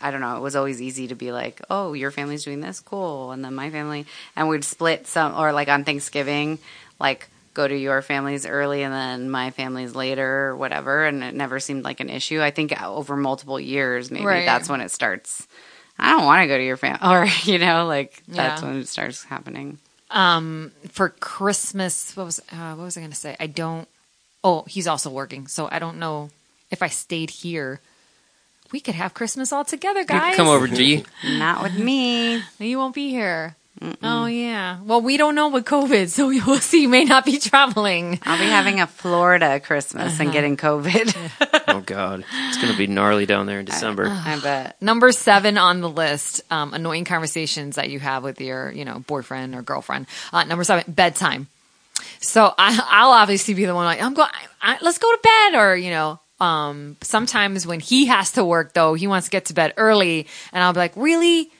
I 0.00 0.10
don't 0.10 0.20
know, 0.20 0.36
it 0.36 0.40
was 0.40 0.54
always 0.56 0.82
easy 0.82 1.08
to 1.08 1.14
be 1.14 1.32
like, 1.32 1.62
oh, 1.70 1.94
your 1.94 2.10
family's 2.10 2.44
doing 2.44 2.60
this, 2.60 2.80
cool, 2.80 3.30
and 3.30 3.42
then 3.42 3.54
my 3.54 3.70
family, 3.70 4.04
and 4.36 4.48
we'd 4.50 4.64
split 4.64 5.06
some, 5.06 5.34
or 5.34 5.52
like 5.52 5.68
on 5.68 5.84
Thanksgiving, 5.84 6.58
like 7.00 7.28
go 7.54 7.66
to 7.66 7.76
your 7.76 8.02
family's 8.02 8.44
early 8.46 8.82
and 8.82 8.92
then 8.92 9.30
my 9.30 9.50
family's 9.50 9.94
later 9.94 10.48
or 10.48 10.56
whatever, 10.56 11.04
and 11.06 11.22
it 11.24 11.34
never 11.34 11.58
seemed 11.60 11.84
like 11.84 12.00
an 12.00 12.10
issue. 12.10 12.42
I 12.42 12.50
think 12.50 12.80
over 12.82 13.16
multiple 13.16 13.58
years, 13.60 14.10
maybe 14.10 14.24
Right. 14.26 14.44
that's 14.44 14.68
when 14.68 14.80
it 14.80 14.90
starts. 14.90 15.46
I 15.98 16.10
don't 16.10 16.24
want 16.24 16.42
to 16.42 16.48
go 16.48 16.58
to 16.58 16.64
your 16.64 16.76
family, 16.76 16.98
or 17.08 17.26
you 17.44 17.58
know, 17.58 17.86
like 17.86 18.22
that's 18.28 18.62
Yeah. 18.62 18.68
when 18.68 18.78
it 18.78 18.88
starts 18.88 19.24
happening. 19.24 19.78
um, 20.10 20.72
for 20.90 21.08
Christmas, 21.08 22.16
what 22.16 22.26
was 22.26 22.40
uh, 22.52 22.74
what 22.74 22.84
was 22.84 22.96
I 22.96 23.00
going 23.00 23.10
to 23.12 23.16
say? 23.16 23.36
I 23.40 23.46
don't. 23.46 23.88
Oh, 24.42 24.64
he's 24.68 24.86
also 24.86 25.08
working, 25.10 25.46
so 25.46 25.68
I 25.72 25.78
don't 25.78 25.98
know 25.98 26.30
if 26.70 26.82
I 26.82 26.88
stayed 26.88 27.30
here. 27.30 27.80
We 28.72 28.80
could 28.80 28.94
have 28.96 29.14
Christmas 29.14 29.52
all 29.52 29.64
together, 29.64 30.00
You 30.00 30.06
guys. 30.06 30.36
come 30.36 30.48
over, 30.48 30.66
G. 30.66 31.04
Not 31.22 31.62
with 31.62 31.74
me. 31.78 32.42
You 32.58 32.78
won't 32.78 32.94
be 32.94 33.10
here. 33.10 33.54
Oh 34.02 34.26
yeah. 34.26 34.80
Well, 34.82 35.00
we 35.00 35.16
don't 35.16 35.34
know 35.34 35.48
with 35.48 35.64
COVID, 35.64 36.08
so 36.10 36.28
we 36.28 36.40
will 36.42 36.58
see. 36.58 36.82
You 36.82 36.88
may 36.88 37.04
not 37.04 37.24
be 37.24 37.38
traveling. 37.38 38.20
I'll 38.22 38.38
be 38.38 38.46
having 38.46 38.80
a 38.80 38.86
Florida 38.86 39.60
Christmas 39.60 40.20
and 40.20 40.32
getting 40.32 40.56
COVID. 40.56 41.64
oh 41.68 41.80
God, 41.80 42.24
it's 42.48 42.60
gonna 42.60 42.76
be 42.76 42.86
gnarly 42.86 43.26
down 43.26 43.46
there 43.46 43.58
in 43.60 43.66
December. 43.66 44.06
I 44.08 44.38
bet. 44.40 44.80
Number 44.80 45.12
seven 45.12 45.58
on 45.58 45.80
the 45.80 45.90
list: 45.90 46.42
um, 46.50 46.72
annoying 46.72 47.04
conversations 47.04 47.76
that 47.76 47.90
you 47.90 47.98
have 48.00 48.22
with 48.22 48.40
your, 48.40 48.70
you 48.72 48.84
know, 48.84 49.00
boyfriend 49.00 49.54
or 49.54 49.62
girlfriend. 49.62 50.06
Uh, 50.32 50.44
number 50.44 50.64
seven: 50.64 50.84
bedtime. 50.92 51.48
So 52.20 52.54
I, 52.56 52.78
I'll 52.90 53.10
obviously 53.10 53.54
be 53.54 53.64
the 53.64 53.74
one 53.74 53.84
like, 53.84 54.02
I'm 54.02 54.14
going. 54.14 54.30
I, 54.62 54.78
let's 54.82 54.98
go 54.98 55.10
to 55.10 55.20
bed, 55.22 55.54
or 55.60 55.76
you 55.76 55.90
know. 55.90 56.20
Um, 56.40 56.96
sometimes 57.00 57.64
when 57.66 57.78
he 57.80 58.06
has 58.06 58.32
to 58.32 58.44
work, 58.44 58.74
though, 58.74 58.94
he 58.94 59.06
wants 59.06 59.28
to 59.28 59.30
get 59.30 59.46
to 59.46 59.54
bed 59.54 59.72
early, 59.76 60.26
and 60.52 60.62
I'll 60.62 60.72
be 60.72 60.78
like, 60.80 60.92
"Really? 60.96 61.50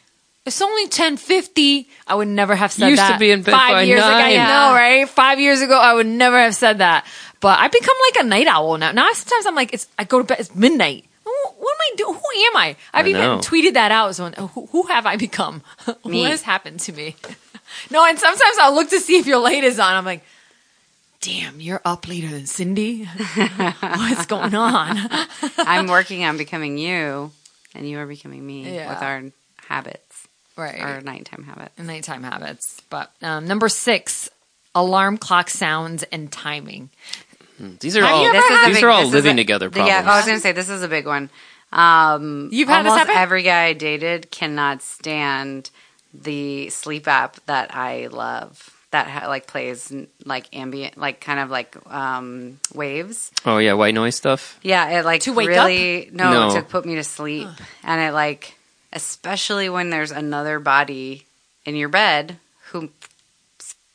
It's 0.47 0.61
only 0.61 0.89
ten 0.89 1.17
fifty. 1.17 1.89
I 2.07 2.15
would 2.15 2.29
never 2.29 2.55
have 2.55 2.71
said 2.73 2.89
Used 2.89 3.01
to 3.03 3.09
that 3.13 3.19
be 3.21 3.31
in 3.31 3.43
bed 3.43 3.53
five 3.53 3.73
by 3.73 3.83
years 3.83 4.01
ago. 4.01 4.09
I 4.09 4.37
know, 4.37 4.75
right? 4.75 5.09
Five 5.09 5.41
years 5.41 5.63
ago, 5.63 5.79
I 5.79 5.95
would 5.95 6.07
never 6.07 6.39
have 6.39 6.55
said 6.55 6.79
that. 6.79 7.07
But 7.41 7.59
I 7.59 7.69
become 7.69 7.97
like 8.13 8.25
a 8.25 8.29
night 8.29 8.47
owl 8.47 8.77
now. 8.79 8.93
Now 8.93 9.11
sometimes 9.13 9.47
I'm 9.47 9.55
like, 9.55 9.73
it's 9.73 9.87
I 9.99 10.05
go 10.05 10.19
to 10.19 10.25
bed. 10.25 10.39
It's 10.41 10.55
midnight. 10.55 11.07
What 11.25 11.71
am 11.73 11.79
I 11.81 11.97
doing? 11.97 12.15
Who 12.15 12.47
am 12.47 12.57
I? 12.57 12.77
I've 12.93 13.07
I 13.07 13.09
even 13.09 13.21
know. 13.23 13.39
tweeted 13.39 13.73
that 13.75 13.91
out. 13.91 14.15
So 14.15 14.31
who, 14.31 14.67
who 14.67 14.83
have 14.89 15.07
I 15.07 15.17
become? 15.17 15.63
Me. 16.05 16.21
what 16.21 16.31
has 16.31 16.43
happened 16.43 16.81
to 16.81 16.93
me? 16.93 17.17
no, 17.91 18.05
and 18.05 18.19
sometimes 18.19 18.57
I'll 18.61 18.75
look 18.75 18.91
to 18.91 19.01
see 19.01 19.17
if 19.17 19.27
your 19.27 19.39
light 19.41 19.65
is 19.65 19.79
on. 19.79 19.95
I'm 19.95 20.05
like, 20.05 20.23
damn, 21.23 21.61
you're 21.61 21.81
up 21.87 22.07
later 22.07 22.29
than 22.29 22.45
Cindy. 22.47 23.05
What's 23.81 24.27
going 24.27 24.55
on? 24.55 24.99
I'm 25.59 25.87
working 25.87 26.25
on 26.25 26.37
becoming 26.37 26.77
you, 26.77 27.31
and 27.75 27.89
you 27.89 27.99
are 27.99 28.07
becoming 28.07 28.47
me 28.47 28.75
Yeah. 28.75 28.91
with 28.93 29.03
our 29.03 29.23
habits, 29.69 30.14
right. 30.57 30.79
our 30.81 31.01
nighttime 31.01 31.45
habits. 31.45 31.79
nighttime 31.79 32.23
habits. 32.23 32.81
But 32.91 33.11
um, 33.23 33.47
number 33.47 33.69
six, 33.69 34.29
alarm 34.75 35.19
clock 35.19 35.51
sounds 35.51 36.03
and 36.05 36.31
timing. 36.33 36.91
These 37.81 37.97
are 37.97 38.03
Have 38.03 38.11
all 38.15 38.25
ever 38.27 38.33
This 38.33 38.45
is 38.45 38.51
a 38.51 38.67
these 38.67 38.75
big- 38.77 38.85
are 38.85 38.91
all 38.91 39.01
this 39.03 39.09
is 39.09 39.15
living 39.15 39.35
a- 39.35 39.43
together 39.43 39.69
the- 39.69 39.73
problems. 39.75 39.89
Yeah, 40.05 40.11
I 40.13 40.17
was 40.17 40.27
going 40.27 40.37
to 40.39 40.43
say 40.43 40.53
this 40.53 40.69
is 40.69 40.83
a 40.83 40.89
big 40.89 41.07
one. 41.07 41.31
Um, 41.73 42.49
You've 42.53 42.69
had 42.69 42.85
this 42.85 42.91
almost 42.93 43.09
happen? 43.09 43.21
every 43.23 43.43
guy 43.43 43.65
I 43.67 43.73
dated 43.73 44.31
cannot 44.31 44.83
stand 44.83 45.71
the 46.13 46.69
sleep 46.71 47.09
app 47.09 47.37
that 47.47 47.75
I 47.75 48.07
love. 48.09 48.71
That 48.93 49.09
ha- 49.09 49.27
like 49.29 49.49
plays 49.49 49.93
like 50.25 50.47
ambient, 50.57 50.97
like 50.97 51.21
kind 51.21 51.41
of 51.41 51.51
like 51.51 51.77
um, 51.93 52.61
waves. 52.73 53.33
oh 53.45 53.59
yeah, 53.59 53.73
white 53.73 53.93
noise 53.95 54.15
stuff. 54.15 54.57
Yeah, 54.63 55.01
it 55.01 55.05
like 55.05 55.23
To 55.23 55.33
wake 55.33 55.49
really 55.49 56.11
no, 56.13 56.49
No. 56.49 56.55
to 56.55 56.63
put 56.63 56.87
me 56.87 56.95
to 56.95 57.03
sleep, 57.05 57.49
and 57.83 58.01
it 58.01 58.13
like 58.13 58.55
especially 58.95 59.69
when 59.69 59.91
there's 59.91 60.11
another 60.11 60.59
body 60.61 61.27
in 61.67 61.77
your 61.77 61.89
bed 61.89 62.37
who 62.71 62.89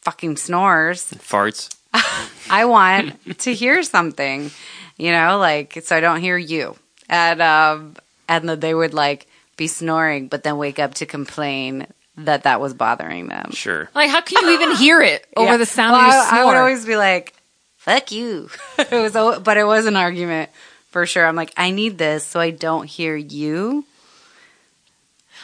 fucking 0.02 0.38
snores. 0.38 1.12
Farts. 1.14 1.76
I 2.52 2.66
want 2.66 3.40
to 3.40 3.54
hear 3.54 3.82
something, 3.84 4.52
you 4.98 5.12
know, 5.12 5.38
like 5.40 5.80
so 5.84 5.96
I 5.96 6.00
don't 6.00 6.22
hear 6.22 6.38
you. 6.38 6.76
And 7.10 7.42
um 7.42 7.96
and 8.28 8.48
then 8.48 8.60
they 8.60 8.74
would 8.74 8.94
like 8.94 9.28
be 9.58 9.68
snoring 9.68 10.28
but 10.28 10.44
then 10.44 10.58
wake 10.58 10.80
up 10.80 10.94
to 10.96 11.06
complain 11.06 11.88
that 12.18 12.44
that 12.44 12.60
was 12.62 12.74
bothering 12.74 13.28
them. 13.30 13.52
Sure. 13.54 13.90
Like, 13.96 14.10
how 14.10 14.22
can 14.22 14.46
you 14.46 14.54
even 14.54 14.76
hear 14.76 15.02
it 15.02 15.26
over 15.38 15.52
Yeah. 15.52 15.58
the 15.58 15.66
sound 15.66 15.94
Well, 15.94 16.02
of 16.06 16.14
your 16.14 16.22
I, 16.22 16.30
snore? 16.30 16.40
I 16.42 16.46
would 16.46 16.58
always 16.58 16.86
be 16.86 16.98
like, 16.98 17.34
"Fuck 17.78 18.12
you." 18.12 18.50
it 18.78 18.92
was 18.92 19.40
but 19.40 19.58
it 19.58 19.64
was 19.64 19.86
an 19.86 19.96
argument 19.96 20.50
for 20.90 21.06
sure. 21.06 21.26
I'm 21.26 21.36
like, 21.38 21.54
"I 21.58 21.72
need 21.72 21.98
this 21.98 22.26
so 22.26 22.40
I 22.40 22.52
don't 22.52 22.86
hear 22.88 23.16
you." 23.16 23.86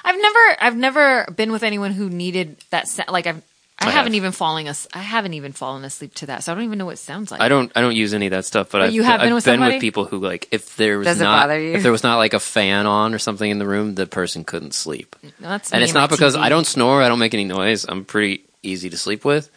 I've 0.06 0.22
never, 0.22 0.58
I've 0.62 0.78
never 0.78 1.26
been 1.36 1.52
with 1.52 1.64
anyone 1.64 1.92
who 1.92 2.10
needed 2.10 2.58
that. 2.70 2.88
sa- 2.88 3.04
Like, 3.10 3.28
I've, 3.28 3.42
I, 3.80 3.88
I 3.88 3.90
haven't 3.90 4.14
have. 4.14 4.18
even 4.18 4.32
falling 4.32 4.68
as, 4.70 4.88
I 4.94 5.00
haven't 5.00 5.34
even 5.34 5.52
fallen 5.52 5.84
asleep 5.84 6.14
to 6.16 6.28
that, 6.28 6.44
so 6.46 6.52
I 6.52 6.56
don't 6.56 6.64
even 6.64 6.78
know 6.78 6.86
what 6.86 6.94
it 6.94 6.98
sounds 7.00 7.32
like. 7.32 7.42
I 7.42 7.50
don't. 7.50 7.72
I 7.76 7.82
don't 7.82 7.96
use 7.96 8.14
any 8.14 8.28
of 8.28 8.32
that 8.32 8.46
stuff. 8.46 8.68
But, 8.72 8.78
But 8.80 8.82
I've, 8.88 8.94
you 8.94 9.04
have 9.04 9.20
been 9.20 9.30
I've 9.30 9.36
with 9.36 9.46
been 9.46 9.60
with 9.60 9.82
people 9.82 10.06
who 10.06 10.20
like 10.20 10.48
if 10.52 10.78
there 10.78 10.98
was 10.98 11.06
Does 11.08 11.20
not 11.20 11.50
if 11.52 11.84
there 11.84 11.92
was 11.92 12.04
not 12.04 12.16
like 12.18 12.34
a 12.34 12.40
fan 12.40 12.86
on 12.86 13.14
or 13.14 13.20
something 13.20 13.50
in 13.52 13.60
the 13.60 13.68
room, 13.68 13.96
the 13.96 14.06
person 14.08 14.46
couldn't 14.46 14.74
sleep. 14.74 15.16
That's 15.42 15.74
and 15.74 15.84
it's 15.84 15.94
my 15.94 16.02
not 16.02 16.10
because 16.10 16.38
TV. 16.38 16.42
I 16.42 16.50
don't 16.50 16.66
snore. 16.66 17.02
I 17.02 17.10
don't 17.10 17.20
make 17.20 17.34
any 17.34 17.44
noise. 17.44 17.84
I'm 17.84 18.06
pretty 18.06 18.44
easy 18.64 18.90
to 18.92 18.98
sleep 18.98 19.26
with. 19.26 19.50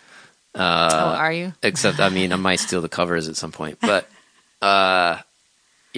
oh, 0.54 0.61
are 0.61 1.32
you? 1.32 1.52
Except, 1.62 2.00
I 2.00 2.08
mean, 2.08 2.32
I 2.32 2.37
might 2.37 2.58
steal 2.58 2.80
the 2.80 2.88
covers 2.88 3.28
at 3.28 3.37
some 3.37 3.52
point. 3.52 3.78
But, 3.80 4.08
uh, 4.62 5.18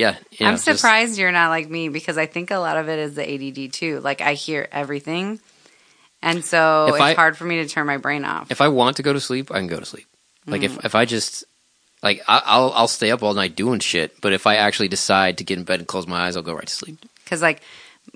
yeah. 0.00 0.16
you 0.32 0.44
know, 0.44 0.48
I'm 0.52 0.54
just- 0.54 0.64
surprised 0.64 1.18
you're 1.18 1.32
not 1.32 1.50
like 1.50 1.68
me 1.70 1.88
because 1.88 2.16
I 2.18 2.26
think 2.26 2.50
a 2.50 2.58
lot 2.58 2.76
of 2.76 2.88
it 2.88 2.98
is 2.98 3.14
the 3.14 3.24
ADD 3.34 3.72
too. 3.72 4.00
Like 4.00 4.20
I 4.20 4.34
hear 4.34 4.66
everything, 4.72 5.38
and 6.22 6.44
so 6.44 6.86
it's 6.88 7.00
I- 7.00 7.14
hard 7.14 7.36
for 7.36 7.44
me 7.44 7.62
to 7.62 7.68
turn 7.68 7.86
my 7.86 7.96
brain 7.98 8.24
off. 8.24 8.50
if 8.50 8.60
I 8.60 8.68
want 8.68 8.96
to 8.96 9.02
go 9.02 9.12
to 9.12 9.20
sleep, 9.20 9.50
I 9.50 9.58
can 9.58 9.66
go 9.68 9.78
to 9.78 9.86
sleep. 9.86 10.06
Like 10.46 10.62
Mm. 10.62 10.64
if 10.64 10.84
if 10.86 10.94
I 10.94 11.04
just 11.04 11.44
like 12.02 12.22
I, 12.26 12.42
I'll 12.44 12.72
I'll 12.74 12.88
stay 12.88 13.10
up 13.10 13.22
all 13.22 13.34
night 13.34 13.54
doing 13.56 13.80
shit. 13.80 14.20
But 14.20 14.32
if 14.32 14.46
I 14.46 14.56
actually 14.56 14.88
decide 14.88 15.38
to 15.38 15.44
get 15.44 15.58
in 15.58 15.64
bed 15.64 15.78
and 15.80 15.88
close 15.88 16.06
my 16.06 16.26
eyes, 16.26 16.36
I'll 16.36 16.42
go 16.42 16.54
right 16.54 16.66
to 16.66 16.74
sleep. 16.74 16.96
because 17.24 17.42
like 17.42 17.60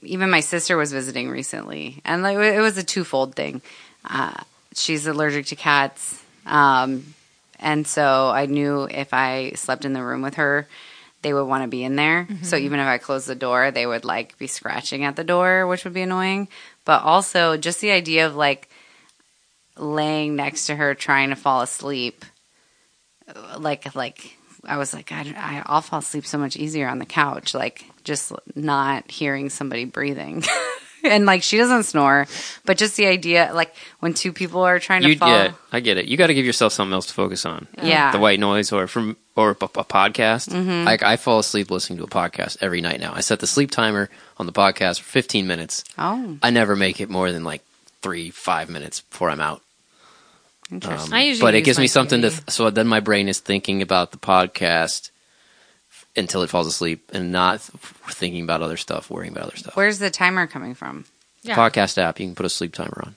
even 0.03 0.31
my 0.31 0.41
sister 0.41 0.77
was 0.77 0.91
visiting 0.93 1.29
recently 1.31 2.01
and 2.05 2.23
like 2.23 2.37
it 2.39 2.61
was 2.61 2.77
a 2.79 2.83
twofold 2.83 3.35
thing 3.37 3.61
uh, 4.09 4.33
she's 4.75 5.07
allergic 5.07 5.47
to 5.47 5.55
cats 5.57 6.21
um, 6.47 7.15
and 7.61 7.87
so 7.87 8.29
i 8.35 8.47
knew 8.47 8.89
if 8.91 9.15
i 9.15 9.53
slept 9.55 9.85
in 9.85 9.93
the 9.93 10.03
room 10.03 10.21
with 10.23 10.35
her 10.35 10.67
they 11.25 11.35
would 11.35 11.45
want 11.45 11.65
to 11.65 11.69
be 11.69 11.83
in 11.83 11.97
there. 11.97 12.29
So 12.43 12.57
mm-hmm. 12.57 12.65
even 12.67 12.81
if 12.81 12.87
i 12.87 12.99
closed 12.99 13.27
the 13.27 13.35
door 13.35 13.73
they 13.73 13.87
would 13.87 14.05
like 14.05 14.39
be 14.39 14.47
scratching 14.47 15.03
at 15.03 15.17
the 15.17 15.25
door 15.25 15.67
which 15.67 15.83
would 15.83 15.95
be 15.95 16.03
annoying. 16.03 16.47
But 16.85 17.03
also 17.03 17.57
just 17.57 17.81
the 17.81 17.91
idea 17.91 18.27
of 18.27 18.37
like 18.37 18.69
laying 19.77 20.37
next 20.37 20.67
to 20.67 20.77
her 20.77 20.95
trying 20.95 21.31
to 21.31 21.37
fall 21.37 21.63
asleep 21.63 22.25
like 23.59 23.95
like 23.97 24.37
I 24.65 24.77
was 24.77 24.95
like 24.95 25.11
I, 25.11 25.35
I 25.37 25.63
I'll 25.67 25.81
fall 25.81 25.99
asleep 25.99 26.27
so 26.27 26.39
much 26.39 26.57
easier 26.57 26.87
on 26.87 26.99
the 26.99 27.07
couch 27.07 27.55
like 27.55 27.85
just 28.05 28.33
not 28.55 29.11
hearing 29.11 29.51
somebody 29.51 29.85
breathing 29.85 30.45
and 31.13 31.27
like 31.27 31.43
she 31.43 31.57
doesn't 31.57 31.85
snore 31.85 32.27
but 32.65 32.77
just 32.79 32.97
the 32.97 33.07
idea 33.07 33.51
like 33.55 33.75
when 34.01 34.15
two 34.15 34.33
people 34.33 34.63
are 34.63 34.79
trying 34.79 35.03
to 35.03 35.09
You 35.09 35.17
fall 35.17 35.29
yeah, 35.29 35.53
I 35.73 35.81
get 35.81 35.99
it. 35.99 36.07
You 36.07 36.17
got 36.17 36.29
to 36.29 36.35
give 36.35 36.47
yourself 36.47 36.73
something 36.73 36.93
else 36.93 37.07
to 37.07 37.13
focus 37.13 37.45
on. 37.45 37.67
Yeah. 37.83 38.11
the 38.13 38.19
white 38.19 38.41
noise 38.41 38.73
or 38.73 38.87
from 38.87 39.17
or 39.37 39.51
a, 39.51 39.53
a 39.53 39.85
podcast. 39.85 40.49
Mm-hmm. 40.51 40.85
Like 40.85 41.03
I 41.03 41.17
fall 41.17 41.39
asleep 41.39 41.71
listening 41.71 41.99
to 41.99 42.05
a 42.05 42.09
podcast 42.09 42.59
every 42.61 42.81
night 42.81 43.01
now. 43.01 43.13
I 43.15 43.21
set 43.21 43.41
the 43.41 43.47
sleep 43.47 43.71
timer 43.71 44.09
on 44.39 44.47
the 44.47 44.53
podcast 44.53 45.01
for 45.01 45.11
15 45.11 45.47
minutes. 45.47 45.85
oh 45.99 46.39
I 46.43 46.51
never 46.51 46.75
make 46.77 47.01
it 47.01 47.11
more 47.11 47.31
than 47.33 47.45
like 47.45 47.63
three 48.03 48.31
five 48.31 48.69
minutes 48.71 49.01
before 49.01 49.31
I'm 49.31 49.41
out. 49.41 49.63
interesting 50.71 51.13
I 51.13 51.23
usually 51.25 51.47
but 51.47 51.55
it 51.55 51.63
gives 51.63 51.79
my 51.79 51.83
me 51.83 51.89
something 51.89 52.23
to. 52.23 52.31
Th- 52.31 52.43
so 52.49 52.71
then 52.71 52.87
my 52.87 53.01
brain 53.01 53.29
is 53.29 53.41
thinking 53.41 53.83
about 53.83 54.11
the 54.13 54.19
podcast 54.19 55.11
until 56.17 56.43
it 56.43 56.51
falls 56.51 56.67
asleep, 56.67 57.11
and 57.13 57.33
not 57.33 57.61
thinking 57.61 58.43
about 58.45 58.63
other 58.63 58.77
stuff, 58.77 59.11
worrying 59.11 59.33
about 59.33 59.45
other 59.49 59.57
stuff. 59.57 59.77
where's 59.77 59.99
the 59.99 60.11
timer 60.11 60.47
coming 60.47 60.75
from 60.75 61.05
Yeah. 61.43 61.57
Podcast 61.57 61.99
app, 61.99 62.21
you 62.21 62.27
can 62.27 62.35
put 62.35 62.47
a 62.47 62.51
sleep 62.51 62.73
timer 62.73 63.03
on. 63.05 63.17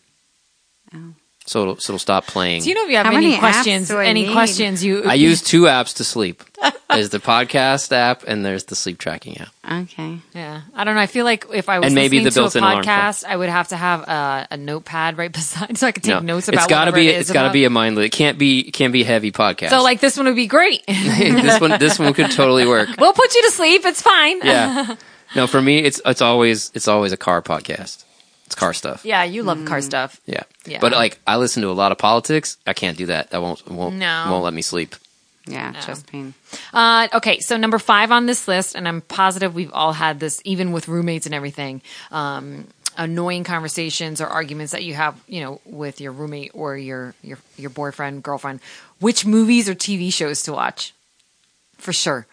Oh. 0.94 1.14
So 1.48 1.62
it'll, 1.62 1.78
so 1.78 1.94
it'll 1.94 2.00
stop 2.00 2.28
playing. 2.28 2.62
Do 2.64 2.68
you 2.70 2.76
know 2.76 2.84
if 2.84 2.90
you 2.92 2.98
have 2.98 3.06
How 3.06 3.14
any 3.16 3.28
many 3.28 3.38
apps 3.38 3.40
questions? 3.40 3.88
do 3.88 3.98
I 3.98 4.06
Any 4.08 4.26
need? 4.28 4.34
questions? 4.34 4.84
You 4.84 5.04
I 5.06 5.14
use 5.14 5.42
two 5.42 5.62
apps 5.64 5.96
to 5.96 6.04
sleep. 6.04 6.44
There's 6.90 7.10
the 7.10 7.20
podcast 7.20 7.92
app 7.94 8.24
and 8.28 8.44
there's 8.46 8.66
the 8.66 8.76
sleep 8.76 8.98
tracking 8.98 9.38
app. 9.40 9.50
okay 9.88 10.20
Yeah, 10.34 10.62
I 10.76 10.84
don't 10.84 10.96
know. 10.96 11.02
I 11.02 11.08
feel 11.08 11.24
like 11.24 11.46
if 11.54 11.70
I 11.70 11.80
was 11.80 11.86
And 11.88 11.96
maybe 11.96 12.20
listening 12.20 12.34
the 12.34 12.40
built-in 12.42 12.62
to 12.64 12.68
a 12.68 12.72
alarm 12.72 12.84
clock. 12.84 12.96
podcast, 13.16 13.24
I 13.26 13.38
would 13.38 13.48
have 13.50 13.70
to 13.70 13.78
have 13.78 14.02
a, 14.02 14.48
a 14.52 14.58
notepad 14.58 15.18
right 15.18 15.32
beside, 15.40 15.78
so 15.78 15.88
I 15.88 15.92
could 15.94 16.04
take 16.04 16.16
No, 16.16 16.20
notes 16.20 16.50
about. 16.50 16.58
it's 16.60 16.68
got 16.68 16.86
to 16.86 16.92
whatever 16.92 16.98
be 16.98 17.08
It 17.10 17.16
is 17.16 17.22
it's 17.22 17.32
got 17.32 17.44
to 17.44 17.48
about. 17.48 17.54
be 17.54 17.64
a 17.66 17.70
mindless. 17.70 18.06
It 18.08 18.12
can't 18.12 18.38
be 18.38 18.60
it 18.68 18.72
can't 18.72 18.92
be 18.92 19.04
heavy 19.04 19.32
podcast. 19.32 19.70
So 19.70 19.82
like 19.84 20.02
this 20.02 20.18
one 20.18 20.26
would 20.26 20.36
be 20.36 20.48
great. 20.48 20.86
this 20.88 21.62
one 21.62 21.80
this 21.80 21.98
one 21.98 22.14
could 22.14 22.32
totally 22.32 22.68
work. 22.68 22.90
we'll 23.00 23.14
put 23.14 23.34
you 23.36 23.44
to 23.44 23.52
sleep. 23.52 23.86
It's 23.86 24.02
fine. 24.02 24.40
Yeah. 24.44 24.96
No, 25.36 25.46
for 25.46 25.62
me 25.62 25.80
it's 25.80 26.00
it's 26.06 26.22
always 26.22 26.72
it's 26.74 26.88
always 26.88 27.12
a 27.12 27.18
car 27.18 27.42
podcast. 27.42 28.06
It's 28.48 28.56
car 28.56 28.74
stuff. 28.74 29.06
Yeah, 29.06 29.24
you 29.24 29.44
love 29.44 29.64
car 29.66 29.82
stuff. 29.82 30.20
Yeah. 30.26 30.44
Yeah. 30.66 30.80
But 30.82 30.94
like 30.94 31.20
I 31.28 31.36
listen 31.38 31.62
to 31.64 31.70
a 31.70 31.78
lot 31.78 31.92
of 31.92 31.98
politics. 32.00 32.58
I 32.66 32.74
can't 32.74 32.98
do 32.98 33.06
that. 33.08 33.30
That 33.30 33.42
won't 33.42 33.66
won't 33.70 33.96
No. 33.96 34.28
won't 34.32 34.44
let 34.44 34.54
me 34.54 34.62
sleep. 34.64 34.96
yeah 35.46 35.72
chest 35.80 36.08
pain 36.08 36.34
Uh, 36.74 37.08
okay, 37.14 37.40
so 37.40 37.56
number 37.56 37.80
five 37.80 38.12
on 38.12 38.26
this 38.26 38.48
list, 38.50 38.76
and 38.76 38.88
I'm 38.88 39.00
positive 39.02 39.54
we've 39.56 39.72
all 39.74 39.94
had 39.94 40.20
this, 40.20 40.42
even 40.44 40.72
with 40.74 40.88
roommates 40.90 41.26
and 41.26 41.34
everything. 41.36 41.82
Um, 42.12 42.68
annoying 42.98 43.44
conversations 43.46 44.20
or 44.22 44.28
arguments 44.28 44.72
that 44.74 44.84
you 44.84 44.94
have, 44.96 45.16
you 45.28 45.40
know, 45.42 45.62
with 45.66 46.02
your 46.02 46.12
roommate 46.12 46.52
or 46.54 46.76
your 46.78 47.14
your 47.24 47.38
your 47.58 47.70
boyfriend, 47.70 48.24
girlfriend. 48.24 48.60
Which 49.00 49.26
movies 49.26 49.70
or 49.70 49.76
TV 49.76 50.12
shows 50.12 50.42
to 50.44 50.52
watch? 50.54 50.94
For 51.78 51.94
sure. 51.94 52.26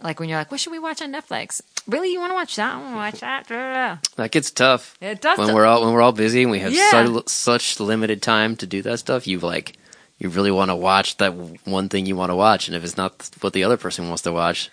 Like 0.00 0.18
when 0.20 0.28
you're 0.28 0.38
like, 0.38 0.50
what 0.50 0.60
should 0.60 0.72
we 0.72 0.78
watch 0.78 1.02
on 1.02 1.12
Netflix? 1.12 1.60
Really, 1.88 2.12
you 2.12 2.20
want 2.20 2.30
to 2.30 2.34
watch 2.34 2.56
that? 2.56 2.74
I 2.74 2.78
want 2.78 2.92
to 2.92 2.96
watch 2.96 3.20
that. 3.48 4.02
That 4.16 4.30
gets 4.30 4.50
tough. 4.50 4.96
It 5.00 5.20
does. 5.22 5.38
when 5.38 5.54
we're 5.54 5.64
all 5.64 5.82
when 5.84 5.94
we're 5.94 6.02
all 6.02 6.12
busy 6.12 6.42
and 6.42 6.50
we 6.50 6.58
have 6.60 6.72
Yeah. 6.72 6.90
such, 6.90 7.28
such 7.28 7.80
limited 7.80 8.20
time 8.22 8.56
to 8.56 8.66
do 8.66 8.82
that 8.82 8.98
stuff. 8.98 9.26
you've 9.26 9.42
like 9.42 9.76
you 10.18 10.28
really 10.28 10.50
want 10.50 10.70
to 10.70 10.76
watch 10.76 11.16
that 11.16 11.32
one 11.64 11.88
thing 11.88 12.04
you 12.06 12.14
want 12.16 12.30
to 12.30 12.36
watch, 12.36 12.68
and 12.68 12.76
if 12.76 12.84
it's 12.84 12.96
not 12.96 13.30
what 13.40 13.52
the 13.52 13.64
other 13.64 13.76
person 13.76 14.08
wants 14.08 14.22
to 14.22 14.32
watch, 14.32 14.68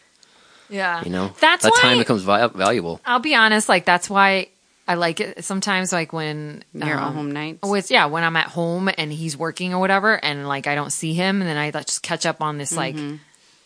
yeah, 0.70 1.04
you 1.04 1.10
know, 1.12 1.32
that's 1.40 1.64
that 1.64 1.72
why 1.72 1.82
time 1.82 1.98
becomes 2.00 2.24
vi- 2.24 2.48
valuable. 2.48 3.00
I'll 3.06 3.20
be 3.20 3.36
honest. 3.36 3.70
Like 3.70 3.86
that's 3.86 4.10
why 4.10 4.48
I 4.88 4.96
like 4.96 5.20
it 5.22 5.46
sometimes. 5.46 5.94
Like 5.94 6.12
when 6.12 6.64
your 6.74 6.98
um, 6.98 7.14
home 7.14 7.32
nights 7.32 7.60
with 7.64 7.90
yeah 7.92 8.08
when 8.08 8.24
i'm 8.24 8.36
at 8.36 8.48
home 8.48 8.90
and 8.98 9.12
he's 9.14 9.38
working 9.38 9.74
or 9.74 9.80
whatever 9.80 10.14
and 10.24 10.48
like 10.48 10.68
i 10.68 10.76
don't 10.76 10.92
see 10.92 11.14
him 11.14 11.42
and 11.42 11.50
then 11.50 11.58
i 11.58 11.70
like, 11.70 11.86
just 11.86 12.04
catch 12.04 12.26
up 12.26 12.42
on 12.42 12.58
this 12.58 12.76
like 12.76 12.96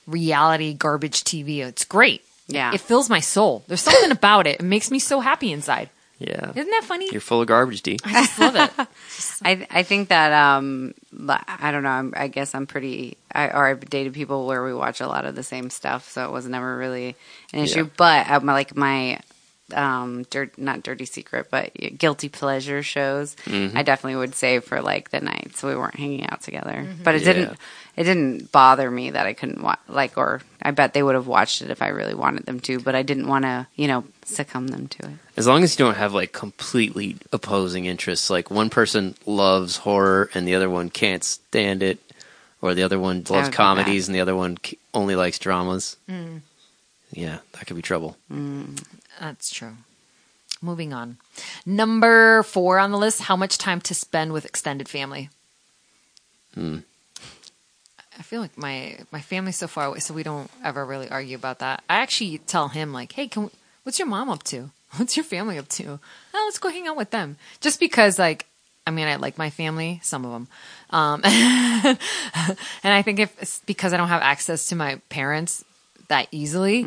reality 0.07 0.73
garbage 0.73 1.23
tv 1.23 1.59
it's 1.59 1.85
great 1.85 2.23
Yeah. 2.49 2.73
it 2.73 2.81
fills 2.81 3.09
my 3.09 3.19
soul. 3.21 3.63
There's 3.67 3.81
something 3.81 4.11
about 4.11 4.47
it. 4.47 4.59
It 4.59 4.65
makes 4.65 4.89
me 4.91 4.99
so 4.99 5.19
happy 5.21 5.51
inside. 5.51 5.89
Yeah, 6.19 6.51
isn't 6.53 6.69
that 6.69 6.83
funny? 6.83 7.07
You're 7.13 7.21
full 7.21 7.39
of 7.39 7.47
garbage, 7.47 7.81
D. 7.81 7.97
i 8.03 8.11
just 8.11 8.39
love 8.39 8.55
it. 8.57 8.71
I 9.41 9.67
I 9.79 9.83
think 9.83 10.09
that 10.09 10.33
um 10.33 10.93
li- 11.13 11.47
I 11.47 11.71
don't 11.71 11.83
know 11.83 11.89
I'm, 11.89 12.13
I 12.17 12.27
guess 12.27 12.53
I'm 12.53 12.67
pretty 12.67 13.15
I 13.31 13.47
or 13.47 13.65
I've 13.67 13.79
dated 13.89 14.13
people 14.13 14.45
where 14.45 14.61
we 14.61 14.73
watch 14.73 14.99
a 14.99 15.07
lot 15.07 15.23
of 15.23 15.35
the 15.35 15.43
same 15.43 15.69
stuff 15.69 16.09
so 16.11 16.25
it 16.25 16.31
was 16.31 16.45
never 16.45 16.75
really 16.75 17.15
an 17.53 17.59
issue. 17.63 17.83
Yeah. 17.85 17.89
but 17.95 18.29
uh, 18.29 18.39
my, 18.41 18.51
like 18.51 18.75
my 18.75 19.21
um 19.73 20.23
dirt 20.29 20.57
not 20.57 20.83
dirty 20.83 21.05
secret 21.05 21.47
but 21.51 21.71
guilty 21.97 22.29
pleasure 22.29 22.81
shows 22.83 23.35
Mm-hmm. 23.45 23.77
I 23.77 23.83
definitely 23.83 24.17
would 24.17 24.35
say 24.35 24.59
for 24.59 24.81
like 24.81 25.09
the 25.11 25.19
nights 25.21 25.61
we 25.63 25.75
weren't 25.75 25.95
hanging 25.95 26.27
out 26.29 26.41
together 26.41 26.87
but 27.03 27.15
it 27.15 27.21
Yeah. 27.23 27.33
didn't 27.33 27.57
it 27.97 28.03
didn't 28.03 28.51
bother 28.53 28.89
me 28.89 29.09
that 29.11 29.25
I 29.25 29.33
couldn't 29.33 29.61
watch 29.61 29.79
like 29.89 30.17
or 30.17 30.41
I 30.61 30.71
bet 30.71 30.93
they 30.93 31.03
would 31.03 31.15
have 31.15 31.27
watched 31.27 31.61
it 31.61 31.69
if 31.69 31.81
I 31.81 31.87
really 31.89 32.13
wanted 32.13 32.45
them 32.45 32.59
to 32.61 32.79
but 32.79 32.95
I 32.95 33.03
didn't 33.03 33.27
want 33.27 33.43
to 33.45 33.67
you 33.75 33.87
know 33.87 34.03
succumb 34.25 34.67
them 34.67 34.87
to 34.87 35.05
it 35.07 35.13
As 35.37 35.47
long 35.47 35.63
as 35.63 35.77
you 35.77 35.83
don't 35.85 35.97
have 35.97 36.13
like 36.13 36.31
completely 36.31 37.17
opposing 37.33 37.85
interests, 37.85 38.29
like 38.29 38.49
one 38.51 38.69
person 38.69 39.15
loves 39.25 39.77
horror 39.77 40.29
and 40.33 40.47
the 40.47 40.55
other 40.55 40.69
one 40.69 40.89
can't 40.89 41.23
stand 41.23 41.81
it, 41.81 41.97
or 42.61 42.75
the 42.75 42.83
other 42.83 42.99
one 42.99 43.23
loves 43.29 43.49
comedies 43.49 44.07
and 44.07 44.13
the 44.15 44.19
other 44.21 44.35
one 44.35 44.57
only 44.93 45.15
likes 45.15 45.39
dramas. 45.39 45.97
Yeah, 47.11 47.39
that 47.53 47.65
could 47.65 47.75
be 47.75 47.81
trouble. 47.81 48.15
That's 49.19 49.49
true 49.51 49.73
moving 50.61 50.93
on 50.93 51.17
number 51.65 52.43
four 52.43 52.79
on 52.79 52.91
the 52.91 52.97
list 52.97 53.21
how 53.21 53.35
much 53.35 53.57
time 53.57 53.79
to 53.79 53.93
spend 53.93 54.33
with 54.33 54.45
extended 54.45 54.89
family 54.89 55.29
Hmm. 56.55 56.79
I 58.17 58.21
feel 58.21 58.41
like 58.41 58.57
my 58.57 58.97
my 59.11 59.21
family's 59.21 59.55
so 59.55 59.67
far 59.67 59.85
away, 59.85 59.99
so 59.99 60.13
we 60.13 60.23
don't 60.23 60.51
ever 60.63 60.85
really 60.85 61.09
argue 61.09 61.37
about 61.37 61.59
that. 61.59 61.83
I 61.89 61.99
actually 62.01 62.39
tell 62.39 62.67
him 62.67 62.91
like, 62.91 63.13
"Hey, 63.13 63.27
can 63.27 63.43
we, 63.43 63.49
what's 63.83 63.97
your 63.97 64.09
mom 64.09 64.29
up 64.29 64.43
to? 64.43 64.71
What's 64.97 65.15
your 65.15 65.23
family 65.23 65.59
up 65.59 65.69
to? 65.69 65.99
Oh, 66.33 66.43
let's 66.45 66.57
go 66.57 66.69
hang 66.69 66.87
out 66.87 66.97
with 66.97 67.11
them." 67.11 67.37
Just 67.61 67.79
because, 67.79 68.17
like, 68.17 68.47
I 68.87 68.91
mean, 68.91 69.07
I 69.07 69.15
like 69.17 69.37
my 69.37 69.51
family, 69.51 69.99
some 70.03 70.25
of 70.25 70.31
them, 70.31 70.47
um, 70.89 71.21
and 71.23 71.97
I 72.83 73.01
think 73.03 73.19
if 73.19 73.61
because 73.67 73.93
I 73.93 73.97
don't 73.97 74.09
have 74.09 74.23
access 74.23 74.67
to 74.69 74.75
my 74.75 74.95
parents 75.09 75.63
that 76.09 76.27
easily, 76.31 76.83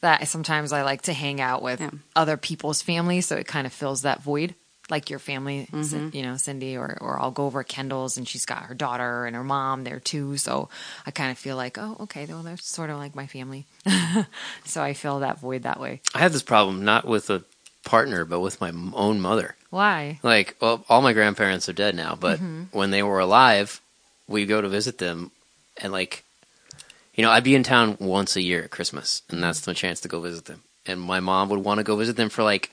that 0.00 0.26
sometimes 0.28 0.72
I 0.72 0.82
like 0.82 1.02
to 1.02 1.12
hang 1.12 1.40
out 1.40 1.62
with 1.62 1.80
Yeah. 1.80 1.90
other 2.16 2.36
people's 2.36 2.82
families, 2.82 3.26
so 3.26 3.36
it 3.36 3.46
kind 3.46 3.66
of 3.66 3.72
fills 3.72 4.02
that 4.02 4.22
void. 4.22 4.54
like 4.90 5.08
your 5.08 5.20
family, 5.20 5.68
Mm-hmm. 5.72 6.14
You 6.14 6.22
know, 6.22 6.36
Cindy, 6.36 6.76
or 6.76 6.98
or 7.00 7.18
I'll 7.18 7.30
go 7.30 7.46
over 7.46 7.60
at 7.60 7.68
Kendall's 7.68 8.18
and 8.18 8.28
she's 8.28 8.44
got 8.44 8.64
her 8.64 8.74
daughter 8.74 9.24
and 9.24 9.34
her 9.36 9.44
mom 9.44 9.84
there 9.84 10.00
too. 10.00 10.36
So 10.36 10.68
I 11.06 11.10
kind 11.12 11.30
of 11.30 11.38
feel 11.38 11.56
like, 11.56 11.78
oh, 11.78 11.96
okay, 12.00 12.26
well, 12.26 12.42
they're 12.42 12.58
sort 12.58 12.90
of 12.90 12.98
like 12.98 13.14
my 13.14 13.26
family. 13.26 13.64
so 14.66 14.82
I 14.82 14.92
fill 14.92 15.20
that 15.20 15.38
void 15.38 15.62
that 15.62 15.80
way. 15.80 16.00
I 16.14 16.18
have 16.18 16.32
this 16.32 16.42
problem 16.42 16.84
not 16.84 17.06
with 17.06 17.30
a 17.30 17.42
partner, 17.84 18.24
but 18.26 18.40
with 18.40 18.60
my 18.60 18.70
own 18.92 19.20
mother. 19.20 19.54
Why? 19.70 20.18
Like, 20.22 20.56
well, 20.60 20.84
all 20.88 21.00
my 21.00 21.12
grandparents 21.14 21.68
are 21.68 21.72
dead 21.72 21.94
now, 21.94 22.16
but 22.18 22.38
when 22.72 22.90
they 22.90 23.02
were 23.02 23.20
alive, 23.20 23.80
we 24.28 24.44
go 24.46 24.60
to 24.60 24.68
visit 24.68 24.98
them, 24.98 25.30
and 25.78 25.92
like, 25.92 26.24
you 27.14 27.22
know, 27.24 27.30
I'd 27.30 27.44
be 27.44 27.54
in 27.54 27.62
town 27.62 27.96
once 28.00 28.36
a 28.36 28.42
year 28.42 28.64
at 28.64 28.70
Christmas, 28.70 29.22
and 29.30 29.42
that's 29.42 29.60
the 29.60 29.74
chance 29.74 30.00
to 30.00 30.08
go 30.08 30.20
visit 30.20 30.46
them. 30.46 30.62
And 30.86 31.00
my 31.00 31.20
mom 31.20 31.48
would 31.50 31.60
want 31.64 31.78
to 31.78 31.84
go 31.84 31.96
visit 31.96 32.16
them 32.16 32.28
for 32.28 32.42
like 32.42 32.70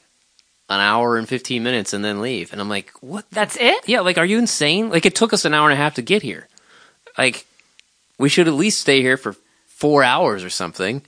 an 0.69 0.79
hour 0.79 1.17
and 1.17 1.27
fifteen 1.27 1.63
minutes, 1.63 1.93
and 1.93 2.03
then 2.05 2.21
leave. 2.21 2.51
And 2.51 2.61
I'm 2.61 2.69
like, 2.69 2.91
what? 3.01 3.25
That's 3.31 3.57
it? 3.57 3.87
Yeah, 3.87 4.01
like, 4.01 4.17
are 4.17 4.25
you 4.25 4.37
insane? 4.37 4.89
Like, 4.89 5.05
it 5.05 5.15
took 5.15 5.33
us 5.33 5.45
an 5.45 5.53
hour 5.53 5.69
and 5.69 5.73
a 5.73 5.81
half 5.81 5.95
to 5.95 6.01
get 6.01 6.21
here. 6.21 6.47
Like, 7.17 7.45
we 8.17 8.29
should 8.29 8.47
at 8.47 8.53
least 8.53 8.79
stay 8.81 9.01
here 9.01 9.17
for 9.17 9.35
four 9.67 10.03
hours 10.03 10.43
or 10.43 10.49
something. 10.49 11.01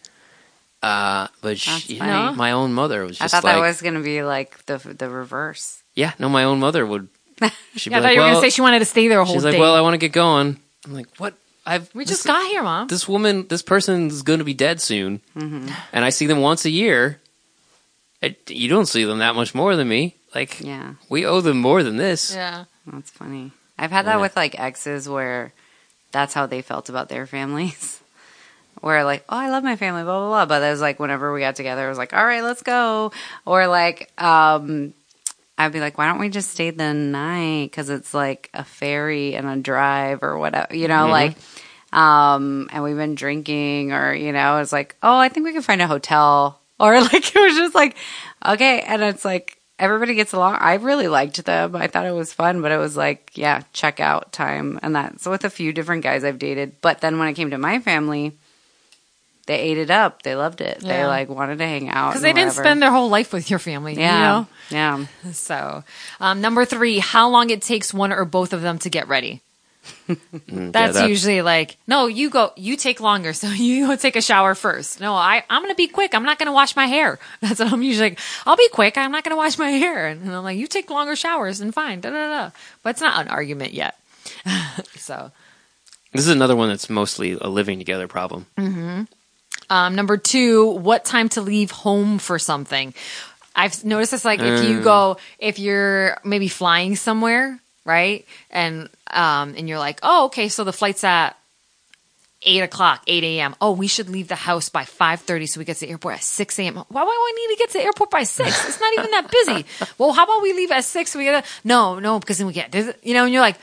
Uh, 0.84 1.28
but 1.42 1.50
That's 1.60 1.60
she, 1.62 2.00
funny. 2.00 2.36
my 2.36 2.52
own 2.54 2.74
mother 2.74 3.04
was 3.04 3.20
just 3.20 3.22
like, 3.22 3.28
I 3.28 3.42
thought 3.42 3.44
like, 3.48 3.56
that 3.56 3.68
was 3.68 3.82
going 3.82 3.94
to 3.94 4.02
be 4.02 4.24
like 4.24 4.66
the 4.66 4.78
the 4.78 5.10
reverse. 5.10 5.84
yeah, 5.94 6.14
no, 6.18 6.28
my 6.28 6.44
own 6.44 6.60
mother 6.60 6.86
would. 6.86 7.08
She'd 7.76 7.92
Yeah, 7.92 8.00
I 8.00 8.02
thought 8.02 8.04
like, 8.08 8.14
you 8.16 8.20
were 8.20 8.26
well, 8.26 8.34
gonna 8.36 8.46
say 8.46 8.50
she 8.50 8.62
wanted 8.62 8.80
to 8.80 8.86
stay 8.86 9.08
there 9.08 9.20
a 9.20 9.26
whole 9.26 9.36
she's 9.36 9.44
day. 9.44 9.52
like, 9.52 9.60
well, 9.60 9.76
I 9.76 9.82
want 9.82 9.94
to 9.94 10.00
get 10.00 10.12
going. 10.12 10.60
I'm 10.86 10.94
like, 10.94 11.08
what? 11.18 11.36
I've 11.66 11.94
we 11.94 12.04
this- 12.04 12.18
just 12.18 12.28
got 12.28 12.46
here, 12.48 12.64
mom. 12.64 12.88
this 12.88 13.08
woman, 13.08 13.48
this 13.48 13.62
person's 13.62 14.22
going 14.24 14.40
to 14.40 14.46
be 14.46 14.54
dead 14.54 14.82
soon, 14.82 15.22
Mm-hmm. 15.36 15.70
and 15.94 16.06
I 16.06 16.10
see 16.10 16.26
them 16.28 16.42
once 16.42 16.66
a 16.66 16.70
year. 16.72 17.20
I, 18.24 18.36
you 18.48 18.68
don't 18.70 18.86
see 18.88 19.04
them 19.04 19.20
that 19.20 19.36
much 19.36 19.54
more 19.56 19.76
than 19.76 19.88
me. 19.88 20.16
Like, 20.36 20.60
Yeah, 20.62 20.94
we 21.10 21.26
owe 21.26 21.42
them 21.42 21.58
more 21.58 21.84
than 21.84 21.98
this. 21.98 22.34
yeah. 22.34 22.66
that's 22.88 23.10
funny. 23.12 23.52
I've 23.78 23.92
had 23.92 24.06
that 24.06 24.16
Yeah. 24.16 24.22
with 24.22 24.36
like 24.36 24.60
exes 24.60 25.10
where 25.10 25.54
that's 26.12 26.34
how 26.34 26.46
they 26.46 26.62
felt 26.62 26.90
about 26.90 27.10
their 27.10 27.26
families. 27.26 28.00
Where 28.82 29.04
like, 29.04 29.24
oh, 29.30 29.38
I 29.38 29.50
love 29.50 29.64
my 29.64 29.76
family, 29.76 30.02
blah 30.04 30.18
blah 30.20 30.28
blah. 30.30 30.46
But 30.48 30.64
it 30.64 30.72
was 30.72 30.82
like 30.82 31.00
whenever 31.00 31.32
we 31.32 31.40
got 31.42 31.56
together, 31.56 31.86
it 31.86 31.90
was 31.90 31.98
like, 32.00 32.14
all 32.14 32.26
right, 32.26 32.42
let's 32.42 32.64
go. 32.64 33.12
Or 33.46 33.68
like, 33.68 34.10
um, 34.20 34.94
I'd 35.66 35.72
be 35.72 35.80
like, 35.80 35.98
why 35.98 36.08
don't 36.08 36.20
we 36.20 36.30
just 36.30 36.52
stay 36.52 36.70
the 36.72 36.94
night? 36.94 37.66
Because 37.66 37.90
it's 37.90 38.14
like 38.14 38.50
a 38.54 38.64
ferry 38.64 39.36
and 39.36 39.48
a 39.48 39.56
drive 39.58 40.24
or 40.24 40.38
whatever, 40.38 40.76
you 40.76 40.88
know, 40.88 41.08
like. 41.08 41.38
Um, 41.94 42.70
and 42.72 42.84
we've 42.84 42.96
been 42.96 43.16
drinking, 43.16 43.92
or 43.92 44.14
you 44.14 44.32
know, 44.32 44.60
it's 44.60 44.72
like, 44.72 44.96
oh, 45.04 45.18
I 45.18 45.30
think 45.30 45.46
we 45.46 45.54
can 45.54 45.62
find 45.62 45.82
a 45.82 45.88
hotel, 45.88 46.60
or 46.80 47.00
like 47.02 47.36
it 47.36 47.40
was 47.40 47.56
just 47.56 47.76
like, 47.76 47.96
okay, 48.46 48.82
and 48.82 49.02
it's 49.02 49.26
like 49.26 49.58
everybody 49.78 50.16
gets 50.16 50.32
along. 50.32 50.56
I 50.60 50.76
really 50.76 51.08
liked 51.08 51.44
them. 51.44 51.76
I 51.76 51.88
thought 51.88 52.06
it 52.06 52.14
was 52.14 52.34
fun, 52.34 52.62
but 52.62 52.72
it 52.72 52.78
was 52.78 52.96
like, 52.96 53.32
yeah, 53.34 53.64
check 53.74 54.00
out 54.00 54.32
time, 54.32 54.80
and 54.82 54.96
that's 54.96 55.26
with 55.26 55.44
a 55.44 55.50
few 55.50 55.74
different 55.74 56.04
guys 56.04 56.24
I've 56.24 56.40
dated. 56.40 56.80
But 56.82 57.02
then 57.02 57.20
when 57.20 57.28
it 57.28 57.34
came 57.34 57.50
to 57.50 57.58
my 57.58 57.80
family, 57.80 58.38
they 59.52 59.60
ate 59.60 59.78
it 59.78 59.92
up. 59.92 60.24
They 60.24 60.36
loved 60.36 60.62
it. 60.62 60.80
They 60.80 61.06
like 61.06 61.28
wanted 61.30 61.58
to 61.58 61.66
hang 61.66 61.90
out 61.90 62.12
Because 62.12 62.24
and 62.24 62.26
they 62.26 62.34
didn't 62.40 62.54
spend 62.54 62.82
their 62.82 62.92
whole 62.92 63.10
life 63.10 63.34
with 63.34 63.50
your 63.50 63.60
family. 63.60 63.96
yeah, 63.96 64.16
You 64.18 64.24
know? 64.24 64.48
yeah. 64.70 65.32
So, 65.34 65.84
um, 66.20 66.40
number 66.40 66.64
three, 66.66 67.00
how 67.00 67.30
long 67.30 67.50
it 67.50 67.62
takes 67.62 67.94
one 67.94 68.12
or 68.14 68.24
both 68.26 68.54
of 68.54 68.62
them 68.62 68.80
to 68.80 68.90
get 68.90 69.08
ready. 69.08 69.42
Mm, 70.08 70.72
That's 70.72 70.96
yeah, 70.98 71.08
usually 71.08 71.42
like, 71.42 71.76
no, 71.88 72.06
you 72.08 72.30
go, 72.30 72.54
you 72.56 72.76
take 72.78 73.00
longer, 73.02 73.34
so 73.42 73.48
you 73.48 73.88
go 73.88 73.96
take 73.96 74.16
a 74.16 74.22
shower 74.22 74.56
first. 74.56 75.00
No, 75.02 75.14
I, 75.16 75.44
I'm 75.50 75.62
gonna 75.64 75.76
be 75.76 75.88
quick. 75.88 76.14
I'm 76.16 76.24
not 76.24 76.38
gonna 76.40 76.54
wash 76.54 76.76
my 76.76 76.86
hair. 76.86 77.18
That's 77.42 77.60
what 77.60 77.74
I'm 77.74 77.82
usually 77.82 78.12
like. 78.12 78.20
I'll 78.46 78.56
be 78.58 78.70
quick. 78.70 78.98
I'm 78.98 79.12
not 79.12 79.24
gonna 79.24 79.36
wash 79.38 79.58
my 79.58 79.72
hair. 79.72 80.08
And 80.08 80.32
I'm 80.34 80.44
like, 80.44 80.58
you 80.58 80.68
take 80.68 80.90
longer 80.90 81.16
showers 81.16 81.60
and 81.62 81.74
fine. 81.74 82.00
Da 82.02 82.10
da 82.12 82.28
da. 82.30 82.52
But 82.84 82.92
it's 82.92 83.02
not 83.02 83.20
an 83.26 83.28
argument 83.30 83.74
yet. 83.74 83.98
so, 84.96 85.32
This 86.14 86.22
is 86.28 86.30
another 86.30 86.56
one 86.56 86.70
that's 86.70 86.90
mostly 86.90 87.38
a 87.42 87.48
living 87.50 87.80
together 87.80 88.08
problem. 88.08 88.46
Um, 89.72 89.96
number 89.96 90.18
two, 90.18 90.66
what 90.72 91.06
time 91.06 91.30
to 91.30 91.42
leave 91.42 91.72
home 91.72 92.20
for 92.20 92.38
something? 92.38 92.94
I've 93.56 93.84
noticed 93.86 94.12
this 94.12 94.26
like 94.26 94.42
if 94.42 94.64
you 94.66 94.82
go, 94.84 95.18
if 95.40 95.60
you're 95.60 96.18
maybe 96.26 96.50
flying 96.50 96.96
somewhere, 96.98 97.58
right? 97.86 98.26
And, 98.50 98.90
um, 99.10 99.56
and 99.58 99.70
you're 99.70 99.80
like, 99.80 100.00
oh, 100.04 100.26
okay, 100.26 100.50
so 100.50 100.64
the 100.66 100.74
flight's 100.74 101.04
at 101.06 101.38
eight 102.44 102.62
o'clock, 102.62 103.04
8 103.08 103.24
a.m. 103.24 103.56
Oh, 103.62 103.72
we 103.72 103.88
should 103.88 104.10
leave 104.10 104.28
the 104.28 104.36
house 104.36 104.68
by 104.70 104.84
5.30 104.84 105.48
so 105.48 105.60
we 105.60 105.66
get 105.66 105.76
to 105.78 105.86
the 105.86 105.92
airport 105.92 106.16
at 106.16 106.24
6 106.24 106.60
a.m. 106.60 106.76
Why, 106.76 106.84
why 106.90 107.04
do 107.04 107.08
I 107.10 107.34
need 107.38 107.56
to 107.56 107.60
get 107.60 107.70
to 107.70 107.78
the 107.78 107.84
airport 107.86 108.10
by 108.10 108.24
6? 108.24 108.68
It's 108.68 108.80
not 108.80 108.94
even 108.98 109.12
that 109.12 109.32
busy. 109.32 109.66
well, 109.98 110.12
how 110.12 110.24
about 110.26 110.42
we 110.42 110.52
leave 110.54 110.72
at 110.72 110.84
6 110.84 111.12
so 111.12 111.20
we 111.20 111.26
get, 111.26 111.46
no, 111.64 112.00
no, 112.00 112.20
because 112.20 112.40
then 112.40 112.48
we 112.48 112.54
get, 112.54 112.74
you 113.04 113.14
know, 113.14 113.24
and 113.26 113.32
you're 113.34 113.42
like, 113.42 113.58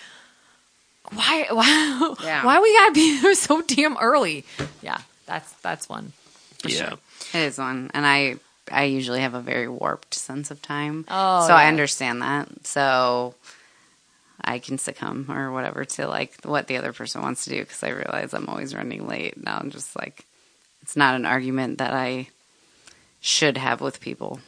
why, 1.12 1.46
why, 1.50 2.14
Yeah. 2.22 2.44
why 2.44 2.60
we 2.60 2.72
gotta 2.74 2.92
be 2.92 3.18
there 3.22 3.34
so 3.34 3.62
damn 3.62 3.96
early? 3.98 4.44
Yeah, 4.80 4.98
that's, 5.28 5.52
that's 5.54 5.88
one. 5.88 6.12
For 6.58 6.68
yeah. 6.68 6.88
sure. 6.88 6.98
It 7.34 7.46
is 7.46 7.58
one, 7.58 7.90
and 7.94 8.04
I 8.04 8.36
I 8.70 8.84
usually 8.84 9.20
have 9.20 9.34
a 9.34 9.40
very 9.40 9.68
warped 9.68 10.14
sense 10.14 10.50
of 10.50 10.60
time. 10.62 11.04
Oh, 11.08 11.46
so 11.46 11.54
I 11.54 11.68
understand 11.68 12.22
that. 12.22 12.66
So 12.66 13.34
I 14.40 14.58
can 14.58 14.78
succumb 14.78 15.26
or 15.30 15.52
whatever 15.52 15.84
to 15.84 16.06
like 16.06 16.34
what 16.44 16.66
the 16.66 16.76
other 16.76 16.92
person 16.92 17.22
wants 17.22 17.44
to 17.44 17.50
do 17.50 17.60
because 17.60 17.82
I 17.82 17.90
realize 17.90 18.32
I'm 18.34 18.48
always 18.48 18.74
running 18.74 19.06
late. 19.06 19.42
Now 19.42 19.58
I'm 19.58 19.70
just 19.70 19.96
like, 19.96 20.24
it's 20.82 20.96
not 20.96 21.14
an 21.14 21.26
argument 21.26 21.78
that 21.78 21.92
I 21.92 22.28
should 23.20 23.56
have 23.56 23.80
with 23.80 24.00
people. 24.00 24.40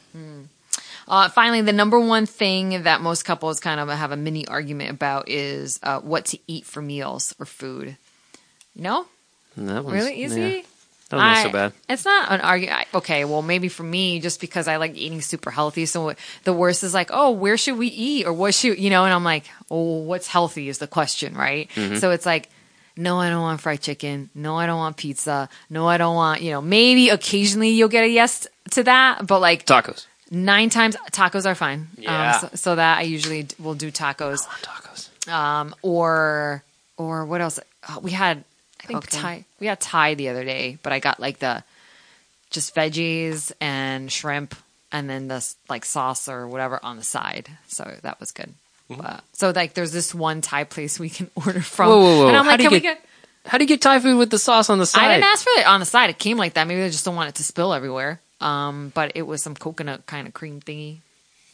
Uh, 1.07 1.29
finally, 1.29 1.61
the 1.61 1.73
number 1.73 1.99
one 1.99 2.25
thing 2.25 2.83
that 2.83 3.01
most 3.01 3.23
couples 3.23 3.59
kind 3.59 3.79
of 3.79 3.89
have 3.89 4.11
a 4.11 4.17
mini 4.17 4.47
argument 4.47 4.91
about 4.91 5.27
is 5.27 5.79
uh, 5.83 5.99
what 5.99 6.25
to 6.25 6.39
eat 6.47 6.65
for 6.65 6.81
meals 6.81 7.35
or 7.39 7.45
food. 7.45 7.97
You 8.75 8.83
know, 8.83 9.05
that 9.57 9.83
one's 9.83 9.93
really 9.93 10.23
easy. 10.23 10.41
yeah, 10.41 10.61
that 11.17 11.23
not 11.23 11.37
I- 11.37 11.43
so 11.43 11.49
bad. 11.51 11.73
It's 11.89 12.05
not 12.05 12.31
an 12.31 12.41
argument. 12.41 12.87
Okay, 12.93 13.25
well, 13.25 13.41
maybe 13.41 13.67
for 13.69 13.83
me, 13.83 14.19
just 14.19 14.41
because 14.41 14.67
I 14.67 14.77
like 14.77 14.95
eating 14.95 15.21
super 15.21 15.51
healthy. 15.51 15.85
So 15.85 16.13
the 16.43 16.53
worst 16.53 16.83
is 16.83 16.93
like, 16.93 17.09
oh, 17.11 17.31
where 17.31 17.57
should 17.57 17.77
we 17.77 17.87
eat, 17.87 18.25
or 18.25 18.33
what 18.33 18.53
should 18.53 18.79
you 18.79 18.89
know? 18.89 19.05
And 19.05 19.13
I'm 19.13 19.23
like, 19.23 19.45
oh, 19.69 19.97
what's 20.03 20.27
healthy 20.27 20.69
is 20.69 20.77
the 20.79 20.87
question, 20.87 21.33
right? 21.35 21.69
Mm-hmm. 21.75 21.97
So 21.97 22.11
it's 22.11 22.25
like. 22.25 22.49
No, 22.97 23.19
I 23.19 23.29
don't 23.29 23.41
want 23.41 23.61
fried 23.61 23.79
chicken. 23.81 24.29
No, 24.35 24.57
I 24.57 24.65
don't 24.65 24.77
want 24.77 24.97
pizza. 24.97 25.47
No, 25.69 25.87
I 25.87 25.97
don't 25.97 26.13
want, 26.13 26.41
you 26.41 26.51
know, 26.51 26.61
maybe 26.61 27.07
occasionally 27.07 27.69
you'll 27.69 27.87
get 27.87 28.03
a 28.03 28.07
yes 28.09 28.45
to 28.71 28.83
that, 28.83 29.25
but 29.25 29.39
like 29.39 29.65
Tacos. 29.65 30.05
nine 30.29 30.69
times 30.69 30.97
tacos 31.09 31.45
are 31.45 31.55
fine. 31.55 31.87
Yeah. 31.97 32.33
Um, 32.33 32.39
so, 32.41 32.49
so 32.55 32.75
that 32.75 32.97
I 32.97 33.03
usually 33.03 33.47
will 33.57 33.75
do 33.75 33.91
tacos. 33.91 34.45
Tacos. 34.61 35.31
Um, 35.31 35.73
or 35.81 36.63
or 36.97 37.25
what 37.25 37.39
else? 37.39 37.61
Uh, 37.87 37.99
we 38.01 38.11
had 38.11 38.43
think 38.93 39.05
Okay. 39.05 39.17
Thai. 39.17 39.45
We 39.59 39.67
had 39.67 39.79
Thai 39.79 40.13
the 40.15 40.29
other 40.29 40.43
day, 40.43 40.77
but 40.83 40.93
I 40.93 40.99
got 40.99 41.19
like 41.19 41.39
the 41.39 41.63
just 42.49 42.75
veggies 42.75 43.51
and 43.61 44.11
shrimp, 44.11 44.55
and 44.91 45.09
then 45.09 45.27
the 45.27 45.45
like 45.69 45.85
sauce 45.85 46.27
or 46.27 46.47
whatever 46.47 46.79
on 46.83 46.97
the 46.97 47.03
side. 47.03 47.49
So 47.67 47.95
that 48.03 48.19
was 48.19 48.31
good. 48.31 48.53
But- 48.89 49.23
so 49.33 49.51
like, 49.51 49.73
there's 49.73 49.93
this 49.93 50.13
one 50.13 50.41
Thai 50.41 50.65
place 50.65 50.99
we 50.99 51.09
can 51.09 51.29
order 51.35 51.61
from. 51.61 51.87
Whoa, 51.89 51.99
whoa, 52.01 52.17
whoa. 52.23 52.27
And 52.27 52.37
I'm 52.37 52.43
How 52.45 52.51
like, 52.51 52.57
do 52.57 52.63
you 52.63 52.69
can 52.69 52.75
we 52.75 52.79
get- 52.81 52.97
get? 53.01 53.05
How 53.43 53.57
do 53.57 53.63
you 53.63 53.67
get 53.67 53.81
Thai 53.81 53.99
food 53.99 54.17
with 54.19 54.29
the 54.29 54.37
sauce 54.37 54.69
on 54.69 54.77
the 54.77 54.85
side? 54.85 55.01
I 55.05 55.13
didn't 55.15 55.23
ask 55.23 55.43
for 55.43 55.49
it 55.59 55.65
on 55.65 55.79
the 55.79 55.85
side. 55.87 56.11
It 56.11 56.19
came 56.19 56.37
like 56.37 56.53
that. 56.53 56.67
Maybe 56.67 56.81
they 56.81 56.89
just 56.91 57.03
don't 57.05 57.15
want 57.15 57.29
it 57.29 57.35
to 57.35 57.43
spill 57.43 57.73
everywhere. 57.73 58.19
Um, 58.39 58.91
but 58.93 59.13
it 59.15 59.23
was 59.23 59.41
some 59.41 59.55
coconut 59.55 60.05
kind 60.05 60.27
of 60.27 60.33
cream 60.35 60.61
thingy. 60.61 60.97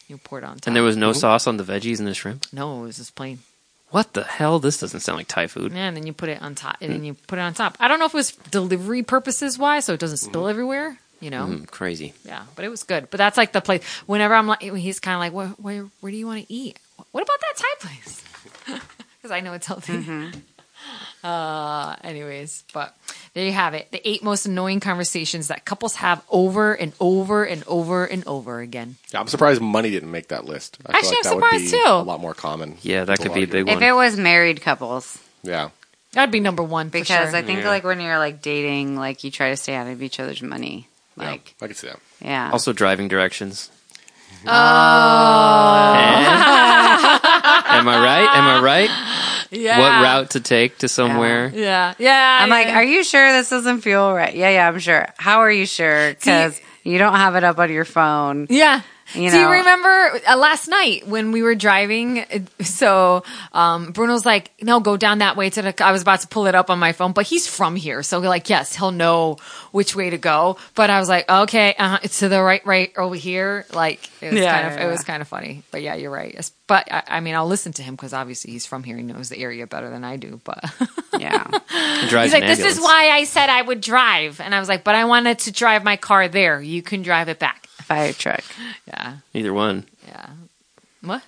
You 0.09 0.17
pour 0.17 0.39
it 0.39 0.43
on 0.43 0.55
top. 0.57 0.67
And 0.67 0.75
there 0.75 0.83
was 0.83 0.97
no 0.97 1.13
sauce 1.13 1.47
on 1.47 1.55
the 1.55 1.63
veggies 1.63 1.99
and 1.99 2.07
the 2.07 2.13
shrimp. 2.13 2.45
no, 2.51 2.79
it 2.79 2.87
was 2.87 2.97
just 2.97 3.15
plain. 3.15 3.39
What 3.89 4.13
the 4.13 4.23
hell? 4.23 4.59
This 4.59 4.79
doesn't 4.79 4.99
sound 4.99 5.17
like 5.17 5.27
Thai 5.27 5.47
food. 5.47 5.71
Yeah, 5.71 5.87
and 5.87 5.95
then 5.95 6.05
you 6.05 6.11
put 6.13 6.27
it 6.29 6.41
on 6.41 6.55
top, 6.55 6.77
and 6.81 6.91
then 6.91 7.03
you 7.05 7.13
put 7.13 7.39
it 7.39 7.41
on 7.41 7.53
top. 7.53 7.77
I 7.79 7.87
don't 7.87 7.99
know 7.99 8.05
if 8.05 8.13
it 8.13 8.17
was 8.17 8.31
delivery 8.51 9.01
purposes 9.03 9.57
why, 9.57 9.79
so 9.79 9.93
it 9.93 9.99
doesn't 9.99 10.17
spill 10.17 10.47
everywhere. 10.47 10.97
You 11.19 11.31
know, 11.31 11.47
Mm, 11.47 11.67
crazy. 11.71 12.13
yeah, 12.25 12.43
but 12.55 12.63
it 12.65 12.69
was 12.69 12.83
good. 12.83 13.09
But 13.09 13.17
that's 13.17 13.37
like 13.37 13.51
the 13.53 13.61
place. 13.61 13.83
Whenever 14.05 14.35
I'm 14.35 14.45
like, 14.45 14.61
he's 14.61 14.99
kind 14.99 15.15
of 15.15 15.19
like, 15.19 15.33
where, 15.33 15.47
where, 15.57 15.85
where 16.01 16.11
do 16.11 16.17
you 16.17 16.27
want 16.27 16.45
to 16.45 16.53
eat? 16.53 16.77
What 17.11 17.23
about 17.23 17.39
that 17.39 17.57
Thai 17.57 17.87
place? 17.87 18.23
Because 19.17 19.31
I 19.31 19.39
know 19.39 19.53
it's 19.53 19.65
healthy. 19.65 19.93
Uh, 21.23 21.95
anyways, 22.03 22.63
but 22.73 22.95
there 23.33 23.43
you 23.45 23.51
have 23.51 23.73
it. 23.73 23.91
The 23.91 24.07
eight 24.07 24.23
most 24.23 24.45
annoying 24.45 24.79
conversations 24.79 25.47
that 25.49 25.65
couples 25.65 25.95
have 25.95 26.23
over 26.29 26.73
and 26.73 26.93
over 26.99 27.43
and 27.43 27.63
over 27.67 28.05
and 28.05 28.25
over 28.27 28.59
again. 28.61 28.95
Yeah, 29.11 29.19
I'm 29.19 29.27
surprised 29.27 29.59
money 29.61 29.89
didn't 29.89 30.11
make 30.11 30.29
that 30.29 30.45
list. 30.45 30.77
I 30.85 30.97
Actually, 30.97 31.17
I'm 31.17 31.23
that 31.23 31.35
would 31.35 31.51
be 31.51 31.67
surprised, 31.67 31.85
too. 31.85 31.91
a 31.91 32.03
lot 32.03 32.19
more 32.21 32.33
common. 32.33 32.77
Yeah, 32.81 33.03
that 33.05 33.17
could 33.17 33.33
People 33.33 33.35
be 33.35 33.41
a 33.41 33.43
argue. 33.45 33.63
big 33.65 33.67
one. 33.67 33.77
If 33.83 33.89
it 33.89 33.93
was 33.93 34.17
married 34.17 34.61
couples, 34.61 35.19
Yeah. 35.43 35.69
That'd 36.13 36.31
be 36.31 36.39
number 36.39 36.63
one 36.63 36.87
for 36.87 36.93
because 36.99 37.29
sure. 37.29 37.35
I 37.35 37.41
think 37.43 37.59
Yeah. 37.59 37.67
like 37.69 37.83
when 37.83 37.99
you're 37.99 38.17
like 38.17 38.41
dating, 38.41 38.95
like 38.95 39.23
you 39.23 39.29
try 39.31 39.49
to 39.49 39.57
stay 39.57 39.75
out 39.75 39.87
of 39.87 40.01
each 40.01 40.19
other's 40.19 40.41
money. 40.41 40.87
yeah, 41.17 41.31
Like, 41.31 41.53
I 41.61 41.67
can 41.67 41.75
see 41.75 41.87
that. 41.87 41.99
yeah. 42.21 42.49
Also, 42.51 42.71
driving 42.73 43.07
directions. 43.09 43.69
Oh. 44.45 44.49
Am 47.69 47.87
I 47.87 47.97
right? 48.01 48.29
Am 48.37 48.45
I 48.47 48.61
right? 48.61 48.89
Yeah. 49.51 49.79
What 49.79 50.03
route 50.03 50.29
to 50.31 50.39
take 50.39 50.79
to 50.79 50.87
somewhere? 50.87 51.51
Yeah, 51.53 51.93
yeah. 51.97 52.39
I'm 52.41 52.49
like, 52.49 52.67
are 52.67 52.83
you 52.83 53.03
sure 53.03 53.31
this 53.31 53.49
doesn't 53.49 53.81
feel 53.81 54.13
right? 54.13 54.35
Yeah, 54.35 54.49
yeah, 54.49 54.67
I'm 54.67 54.79
sure. 54.79 55.07
How 55.17 55.39
are 55.39 55.51
you 55.51 55.65
sure? 55.65 56.13
Because 56.13 56.59
you 56.83 56.97
don't 56.97 57.15
have 57.15 57.35
it 57.35 57.43
up 57.43 57.57
on 57.59 57.71
your 57.71 57.85
phone. 57.85 58.47
Yeah. 58.49 58.81
You 59.13 59.31
Do 59.31 59.37
you 59.39 59.49
remember 59.49 60.19
uh, 60.27 60.35
last 60.35 60.67
night 60.67 61.07
when 61.07 61.31
we 61.31 61.41
were 61.41 61.55
driving? 61.55 62.19
uh, 62.19 62.39
So 62.63 63.23
um, 63.53 63.91
Bruno's 63.93 64.25
like, 64.25 64.51
"No, 64.61 64.79
go 64.81 64.97
down 64.97 65.19
that 65.19 65.37
way." 65.37 65.49
To 65.49 65.61
the, 65.61 65.83
I 65.85 65.91
was 65.93 66.01
about 66.01 66.21
to 66.21 66.27
pull 66.27 66.45
it 66.47 66.55
up 66.55 66.69
on 66.69 66.77
my 66.79 66.91
phone, 66.91 67.13
but 67.13 67.25
he's 67.25 67.47
from 67.47 67.75
here, 67.77 68.03
so 68.03 68.19
we're 68.19 68.27
like, 68.27 68.49
"Yes, 68.49 68.75
he'll 68.75 68.91
know 68.91 69.37
which 69.71 69.95
way 69.95 70.09
to 70.09 70.17
go." 70.17 70.57
But 70.75 70.89
I 70.89 70.99
was 70.99 71.07
like, 71.07 71.29
"Okay, 71.29 71.73
uh, 71.79 71.99
it's 72.03 72.19
to 72.19 72.27
the 72.29 72.41
right, 72.43 72.65
right 72.65 72.91
over 72.97 73.15
here." 73.15 73.65
Like 73.73 74.09
it 74.21 74.33
was 74.33 74.41
Yeah, 74.41 74.51
kind 74.61 74.73
of, 74.73 74.79
yeah, 74.79 74.85
it 74.87 74.91
was 74.91 75.01
yeah. 75.01 75.05
kind 75.05 75.21
of 75.21 75.27
funny. 75.29 75.63
But 75.71 75.81
yeah, 75.83 75.95
you're 75.95 76.11
right. 76.11 76.29
It's- 76.29 76.51
But 76.67 76.91
I, 76.91 77.03
I 77.07 77.19
mean, 77.21 77.33
I'll 77.35 77.47
listen 77.47 77.71
to 77.73 77.83
him 77.83 77.95
because 77.95 78.13
obviously 78.13 78.51
he's 78.51 78.65
from 78.65 78.83
here. 78.83 78.97
He 78.97 79.03
knows 79.03 79.29
the 79.29 79.37
area 79.39 79.65
better 79.67 79.89
than 79.89 80.03
I 80.03 80.17
do. 80.17 80.41
But 80.43 80.65
yeah. 81.17 81.47
He 81.71 81.97
he's 82.07 82.33
like, 82.33 82.43
"This 82.45 82.59
is 82.59 82.77
why 82.79 83.09
I 83.11 83.23
said 83.23 83.49
I 83.49 83.61
would 83.61 83.79
drive," 83.79 84.41
and 84.41 84.53
I 84.53 84.59
was 84.59 84.67
like, 84.67 84.83
"But 84.83 84.95
I 84.95 85.05
wanted 85.05 85.39
to 85.39 85.51
drive 85.53 85.85
my 85.85 85.95
car 85.95 86.27
there. 86.27 86.61
You 86.61 86.81
can 86.81 87.03
drive 87.03 87.29
it 87.29 87.39
back." 87.39 87.66
Fire 87.87 88.13
truck. 88.13 88.43
Yeah, 88.87 89.17
Either 89.33 89.53
one. 89.53 89.85
yeah. 90.07 90.29
What? 91.01 91.23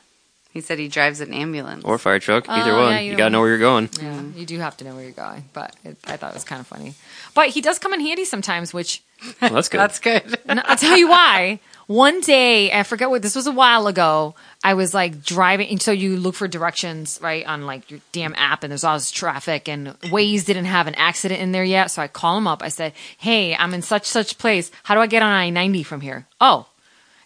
He 0.52 0.62
said 0.62 0.80
he 0.80 0.88
drives 0.88 1.22
an 1.22 1.34
ambulance. 1.34 1.86
Or 1.86 1.98
fire 1.98 2.20
truck. 2.20 2.46
Oh, 2.50 2.54
either 2.54 2.72
Oh, 2.74 2.82
one. 2.84 2.92
yeah, 2.92 3.00
you 3.00 3.12
either 3.12 3.18
gotta 3.18 3.30
know 3.30 3.40
where 3.40 3.50
you're 3.50 3.60
going. 3.60 3.90
Yeah, 4.02 4.22
you 4.36 4.46
do 4.46 4.58
have 4.60 4.76
to 4.78 4.84
know 4.84 4.94
where 4.96 5.04
you're 5.04 5.12
going, 5.14 5.46
but 5.54 5.76
it, 5.86 5.98
I 6.06 6.18
thought 6.18 6.32
it 6.32 6.34
was 6.34 6.44
kind 6.44 6.60
of 6.60 6.68
funny. 6.68 6.96
But 7.36 7.50
he 7.50 7.62
does 7.62 7.78
come 7.80 7.94
in 7.94 8.00
handy 8.02 8.26
sometimes, 8.26 8.74
which 8.74 9.02
Well, 9.42 9.52
that's 9.54 9.70
good. 9.70 9.80
That's 9.82 10.00
good. 10.00 10.40
and 10.46 10.60
I'll 10.62 10.78
tell 10.78 10.98
you 10.98 11.10
why. 11.10 11.60
One 11.88 12.22
day, 12.22 12.72
I 12.72 12.84
forget 12.84 13.10
what 13.10 13.24
this 13.24 13.36
was 13.36 13.48
a 13.48 13.52
while 13.52 13.88
ago. 13.88 14.36
I 14.64 14.76
was 14.76 14.94
like 14.94 15.24
driving, 15.24 15.70
and 15.70 15.82
so 15.82 15.92
you 15.92 16.18
look 16.18 16.36
for 16.36 16.48
directions 16.48 17.20
right 17.20 17.44
on 17.46 17.66
like 17.66 17.90
your 17.90 18.00
damn 18.12 18.36
app, 18.36 18.64
and 18.64 18.70
there's 18.70 18.84
all 18.84 18.96
this 18.96 19.10
traffic, 19.10 19.68
and 19.68 20.00
Waze 20.02 20.46
didn't 20.46 20.66
have 20.66 20.86
an 20.86 20.94
accident 20.96 21.42
in 21.42 21.52
there 21.52 21.64
yet. 21.64 21.88
So 21.90 22.02
I 22.04 22.08
call 22.08 22.38
him 22.38 22.46
up. 22.46 22.62
I 22.62 22.70
said, 22.70 22.94
"Hey, 23.18 23.56
I'm 23.56 23.74
in 23.74 23.82
such 23.82 24.06
such 24.06 24.38
place. 24.38 24.70
How 24.84 24.94
do 24.94 25.02
I 25.02 25.08
get 25.08 25.24
on 25.24 25.32
I 25.32 25.50
ninety 25.50 25.82
from 25.82 26.02
here?" 26.02 26.28
Oh, 26.40 26.68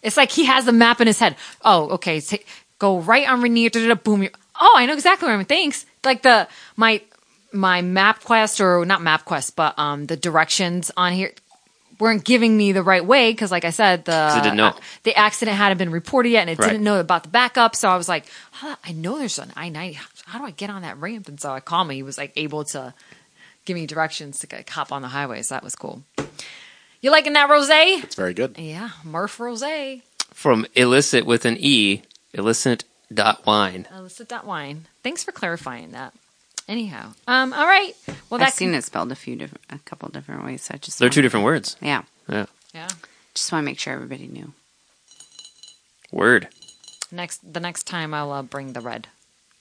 it's 0.02 0.16
like 0.16 0.30
he 0.32 0.46
has 0.46 0.64
the 0.64 0.72
map 0.72 1.00
in 1.00 1.08
his 1.08 1.18
head. 1.18 1.36
Oh, 1.62 1.90
okay. 1.90 2.20
ta- 2.20 2.38
go 2.78 3.00
right 3.00 3.28
on 3.28 3.42
Rainier. 3.42 3.68
da, 3.70 3.80
da, 3.80 3.88
da, 3.88 3.94
boom. 3.96 4.22
You're, 4.22 4.32
oh, 4.60 4.74
I 4.76 4.86
know 4.86 4.94
exactly 4.94 5.26
where 5.26 5.36
I'm. 5.36 5.44
Thanks. 5.44 5.84
Like 6.04 6.22
the 6.22 6.48
my 6.76 7.02
my 7.52 7.82
MapQuest 7.82 8.60
or 8.60 8.84
not 8.86 9.00
MapQuest, 9.00 9.56
but 9.56 9.78
um 9.78 10.06
the 10.06 10.16
directions 10.16 10.90
on 10.96 11.12
here 11.12 11.32
weren't 12.00 12.24
giving 12.24 12.56
me 12.56 12.72
the 12.72 12.82
right 12.82 13.04
way 13.04 13.30
because, 13.32 13.50
like 13.50 13.64
I 13.64 13.70
said, 13.70 14.04
the 14.04 14.40
didn't 14.42 14.56
know. 14.56 14.74
the 15.04 15.14
accident 15.16 15.56
hadn't 15.56 15.78
been 15.78 15.90
reported 15.90 16.30
yet, 16.30 16.42
and 16.42 16.50
it 16.50 16.58
Right. 16.58 16.70
didn't 16.70 16.84
know 16.84 17.00
about 17.00 17.22
the 17.22 17.28
backup. 17.28 17.76
So 17.76 17.88
I 17.88 17.96
was 17.96 18.08
like, 18.08 18.24
huh, 18.52 18.76
I 18.84 18.92
know 18.92 19.18
there's 19.18 19.38
an 19.38 19.52
I 19.56 19.68
ninety. 19.68 19.98
How 20.26 20.38
do 20.38 20.44
I 20.44 20.50
get 20.50 20.70
on 20.70 20.82
that 20.82 20.98
ramp? 20.98 21.28
And 21.28 21.40
so 21.40 21.50
I 21.52 21.60
called 21.60 21.88
me. 21.88 21.96
He 21.96 22.02
was 22.02 22.18
like 22.18 22.32
able 22.36 22.64
to 22.66 22.94
give 23.64 23.74
me 23.76 23.86
directions 23.86 24.38
to 24.40 24.48
like, 24.54 24.68
hop 24.70 24.92
on 24.92 25.02
the 25.02 25.08
highway. 25.08 25.42
So 25.42 25.54
that 25.54 25.62
was 25.64 25.74
cool. 25.74 26.02
You 27.00 27.10
liking 27.10 27.34
that 27.34 27.50
rosé? 27.50 28.02
It's 28.02 28.14
very 28.14 28.32
good. 28.34 28.56
Yeah, 28.58 28.90
Murph 29.04 29.36
Rosé. 29.38 30.02
From 30.32 30.66
elicit 30.74 31.26
with 31.26 31.44
an 31.44 31.56
E, 31.60 32.02
elicit 32.32 32.84
dot 33.12 33.44
wine. 33.46 33.86
Elicit 33.94 34.28
dot 34.28 34.46
wine. 34.46 34.86
Thanks 35.02 35.22
for 35.22 35.30
clarifying 35.30 35.92
that. 35.92 36.14
Anyhow, 36.68 37.12
um, 37.26 37.52
all 37.52 37.66
right. 37.66 37.92
Well, 38.08 38.40
I've 38.40 38.46
that's 38.46 38.56
seen 38.56 38.72
it 38.74 38.82
spelled 38.84 39.12
a 39.12 39.14
few 39.16 39.36
different, 39.36 39.62
a 39.70 39.78
couple 39.80 40.08
different 40.08 40.44
ways. 40.44 40.62
So 40.62 40.74
I 40.74 40.78
just 40.78 40.98
They're 40.98 41.10
two 41.10 41.20
different 41.22 41.44
words. 41.44 41.76
Yeah, 41.82 42.02
Yeah. 42.28 42.46
Yeah. 42.74 42.88
just 43.34 43.52
want 43.52 43.62
to 43.62 43.66
make 43.66 43.78
sure 43.78 43.92
everybody 43.92 44.26
knew. 44.26 44.52
Word. 46.10 46.48
Next, 47.12 47.52
the 47.52 47.60
next 47.60 47.84
time 47.86 48.14
I'll 48.14 48.32
uh, 48.32 48.42
bring 48.42 48.72
the 48.72 48.80
red 48.80 49.08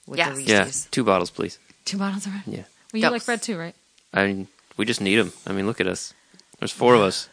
with 0.07 0.17
Yes. 0.17 0.35
the 0.37 0.43
Yeah. 0.43 0.63
Reese's. 0.63 0.87
Two 0.91 1.03
bottles, 1.03 1.29
please. 1.29 1.59
Two 1.85 1.97
bottles 1.97 2.25
of 2.25 2.33
red. 2.33 2.43
Yeah. 2.47 2.57
Well, 2.93 2.99
you 2.99 3.01
Dose. 3.01 3.11
like 3.11 3.27
red 3.27 3.41
too, 3.41 3.57
right? 3.57 3.75
I 4.13 4.25
mean, 4.27 4.47
we 4.77 4.85
just 4.85 5.01
need 5.01 5.17
them. 5.17 5.33
I 5.45 5.51
mean, 5.51 5.65
look 5.67 5.81
at 5.81 5.87
us. 5.87 6.13
There's 6.59 6.71
four 6.71 6.95
of 6.95 7.01
us. 7.01 7.27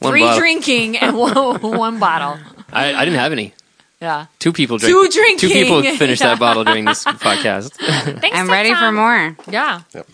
One 0.00 0.12
Three 0.12 0.20
bottle. 0.20 0.40
drinking 0.40 0.98
and 0.98 1.16
one, 1.18 1.60
one 1.62 1.98
bottle. 1.98 2.38
I, 2.72 2.92
I 2.94 3.04
didn't 3.04 3.18
have 3.20 3.32
any. 3.32 3.54
Yeah. 4.00 4.26
Two 4.38 4.52
people 4.52 4.78
drink. 4.78 4.94
Two 4.94 5.08
drinking. 5.10 5.48
Two 5.48 5.54
people 5.54 5.82
finished 5.96 6.22
that 6.22 6.38
bottle 6.38 6.64
during 6.64 6.84
this 6.84 7.04
podcast. 7.04 7.72
Thanks, 8.20 8.36
I'm 8.36 8.48
ready 8.48 8.74
for 8.74 8.92
more. 8.92 9.36
Yeah. 9.48 9.82
Yep. 9.94 10.08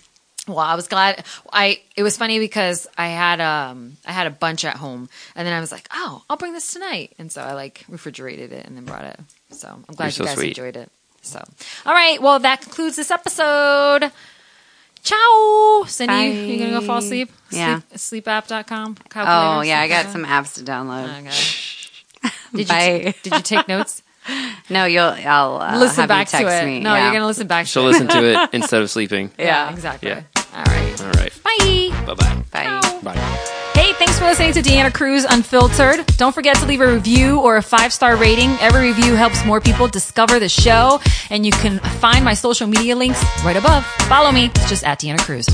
Well, 0.47 0.59
I 0.59 0.75
was 0.75 0.89
glad. 0.89 1.25
I 1.53 1.81
it 1.97 2.03
was 2.03 2.17
funny 2.17 2.39
because 2.39 2.87
I 2.99 3.09
had 3.09 3.41
um 3.41 3.97
I 4.07 4.13
had 4.13 4.27
a 4.27 4.31
bunch 4.31 4.65
at 4.65 4.77
home, 4.77 5.09
and 5.35 5.47
then 5.47 5.55
I 5.55 5.61
was 5.61 5.73
like, 5.73 5.89
oh, 5.93 6.23
I'll 6.29 6.37
bring 6.37 6.53
this 6.53 6.73
tonight, 6.73 7.13
and 7.19 7.33
so 7.33 7.43
I 7.43 7.53
like 7.55 7.85
refrigerated 7.89 8.53
it 8.53 8.67
and 8.67 8.77
then 8.77 8.85
brought 8.85 9.05
it. 9.05 9.21
So 9.51 9.69
I'm 9.69 9.95
glad 9.95 10.07
You're 10.07 10.11
so 10.13 10.25
guys 10.25 10.35
sweet. 10.35 10.49
enjoyed 10.49 10.77
it. 10.77 10.91
So, 11.23 11.43
all 11.87 11.95
right. 11.95 12.21
Well, 12.21 12.39
that 12.41 12.61
concludes 12.61 12.97
this 12.97 13.11
episode. 13.11 14.11
Ciao, 15.03 15.85
Cindy. 15.87 16.53
You 16.53 16.59
gonna 16.59 16.81
go 16.81 16.87
fall 16.87 16.99
asleep? 16.99 17.31
Yeah. 17.51 17.81
Sleep, 17.95 18.25
sleepapp.com. 18.25 18.97
Oh 19.17 19.61
yeah, 19.63 19.81
I 19.81 19.89
got 19.89 20.07
some 20.07 20.25
apps 20.25 20.55
to 20.55 20.63
download. 20.63 21.21
Okay. 21.21 21.31
Did 22.57 22.69
you 22.69 22.75
Bye. 22.75 23.15
did 23.23 23.33
you 23.35 23.41
take 23.43 23.69
notes? 23.69 24.03
No, 24.71 24.87
you'll. 24.87 25.03
I'll 25.05 25.61
uh, 25.61 25.79
listen 25.79 26.01
have 26.01 26.09
back 26.09 26.29
you 26.29 26.39
text 26.39 26.47
to 26.49 26.63
it. 26.63 26.65
me. 26.67 26.81
No, 26.81 26.95
yeah. 26.95 27.05
you're 27.05 27.13
gonna 27.13 27.27
listen 27.27 27.47
back. 27.47 27.67
She'll 27.67 27.83
to 27.83 27.89
listen 27.89 28.09
to 28.09 28.25
it 28.25 28.49
instead 28.55 28.81
of 28.81 28.91
sleeping. 28.91 29.31
Yeah, 29.39 29.45
Yeah. 29.69 29.73
exactly. 29.75 30.09
Yeah. 30.09 30.23
All 30.57 30.65
right. 30.65 31.01
All 31.03 31.11
right. 31.11 31.33
Bye. 31.45 32.07
Bye 32.07 32.15
bye. 32.15 32.43
Bye. 32.51 32.65
Ciao. 32.81 33.01
Bye. 33.01 33.17
Hey, 33.75 33.93
thanks 33.93 34.19
for 34.19 34.25
listening 34.25 34.55
to 34.55 34.63
Deanna 34.63 34.95
Cruz 34.95 35.25
Unfiltered. 35.25 36.07
Don't 36.17 36.35
forget 36.35 36.57
to 36.57 36.65
leave 36.65 36.81
a 36.81 36.91
review 36.91 37.39
or 37.41 37.59
a 37.59 37.63
five 37.63 37.93
star 37.93 38.17
rating. 38.17 38.49
Every 38.63 38.87
review 38.89 39.15
helps 39.15 39.45
more 39.45 39.61
people 39.61 39.89
discover 39.89 40.39
the 40.39 40.49
show, 40.49 41.03
and 41.29 41.45
you 41.45 41.53
can 41.53 41.79
find 42.01 42.25
my 42.25 42.33
social 42.33 42.67
media 42.67 42.97
links 42.97 43.23
right 43.45 43.57
above. 43.59 43.85
Follow 44.09 44.33
me, 44.33 44.47
it's 44.55 44.71
just 44.71 44.85
at 44.85 45.01
Deanna 45.01 45.19
Cruz. 45.21 45.47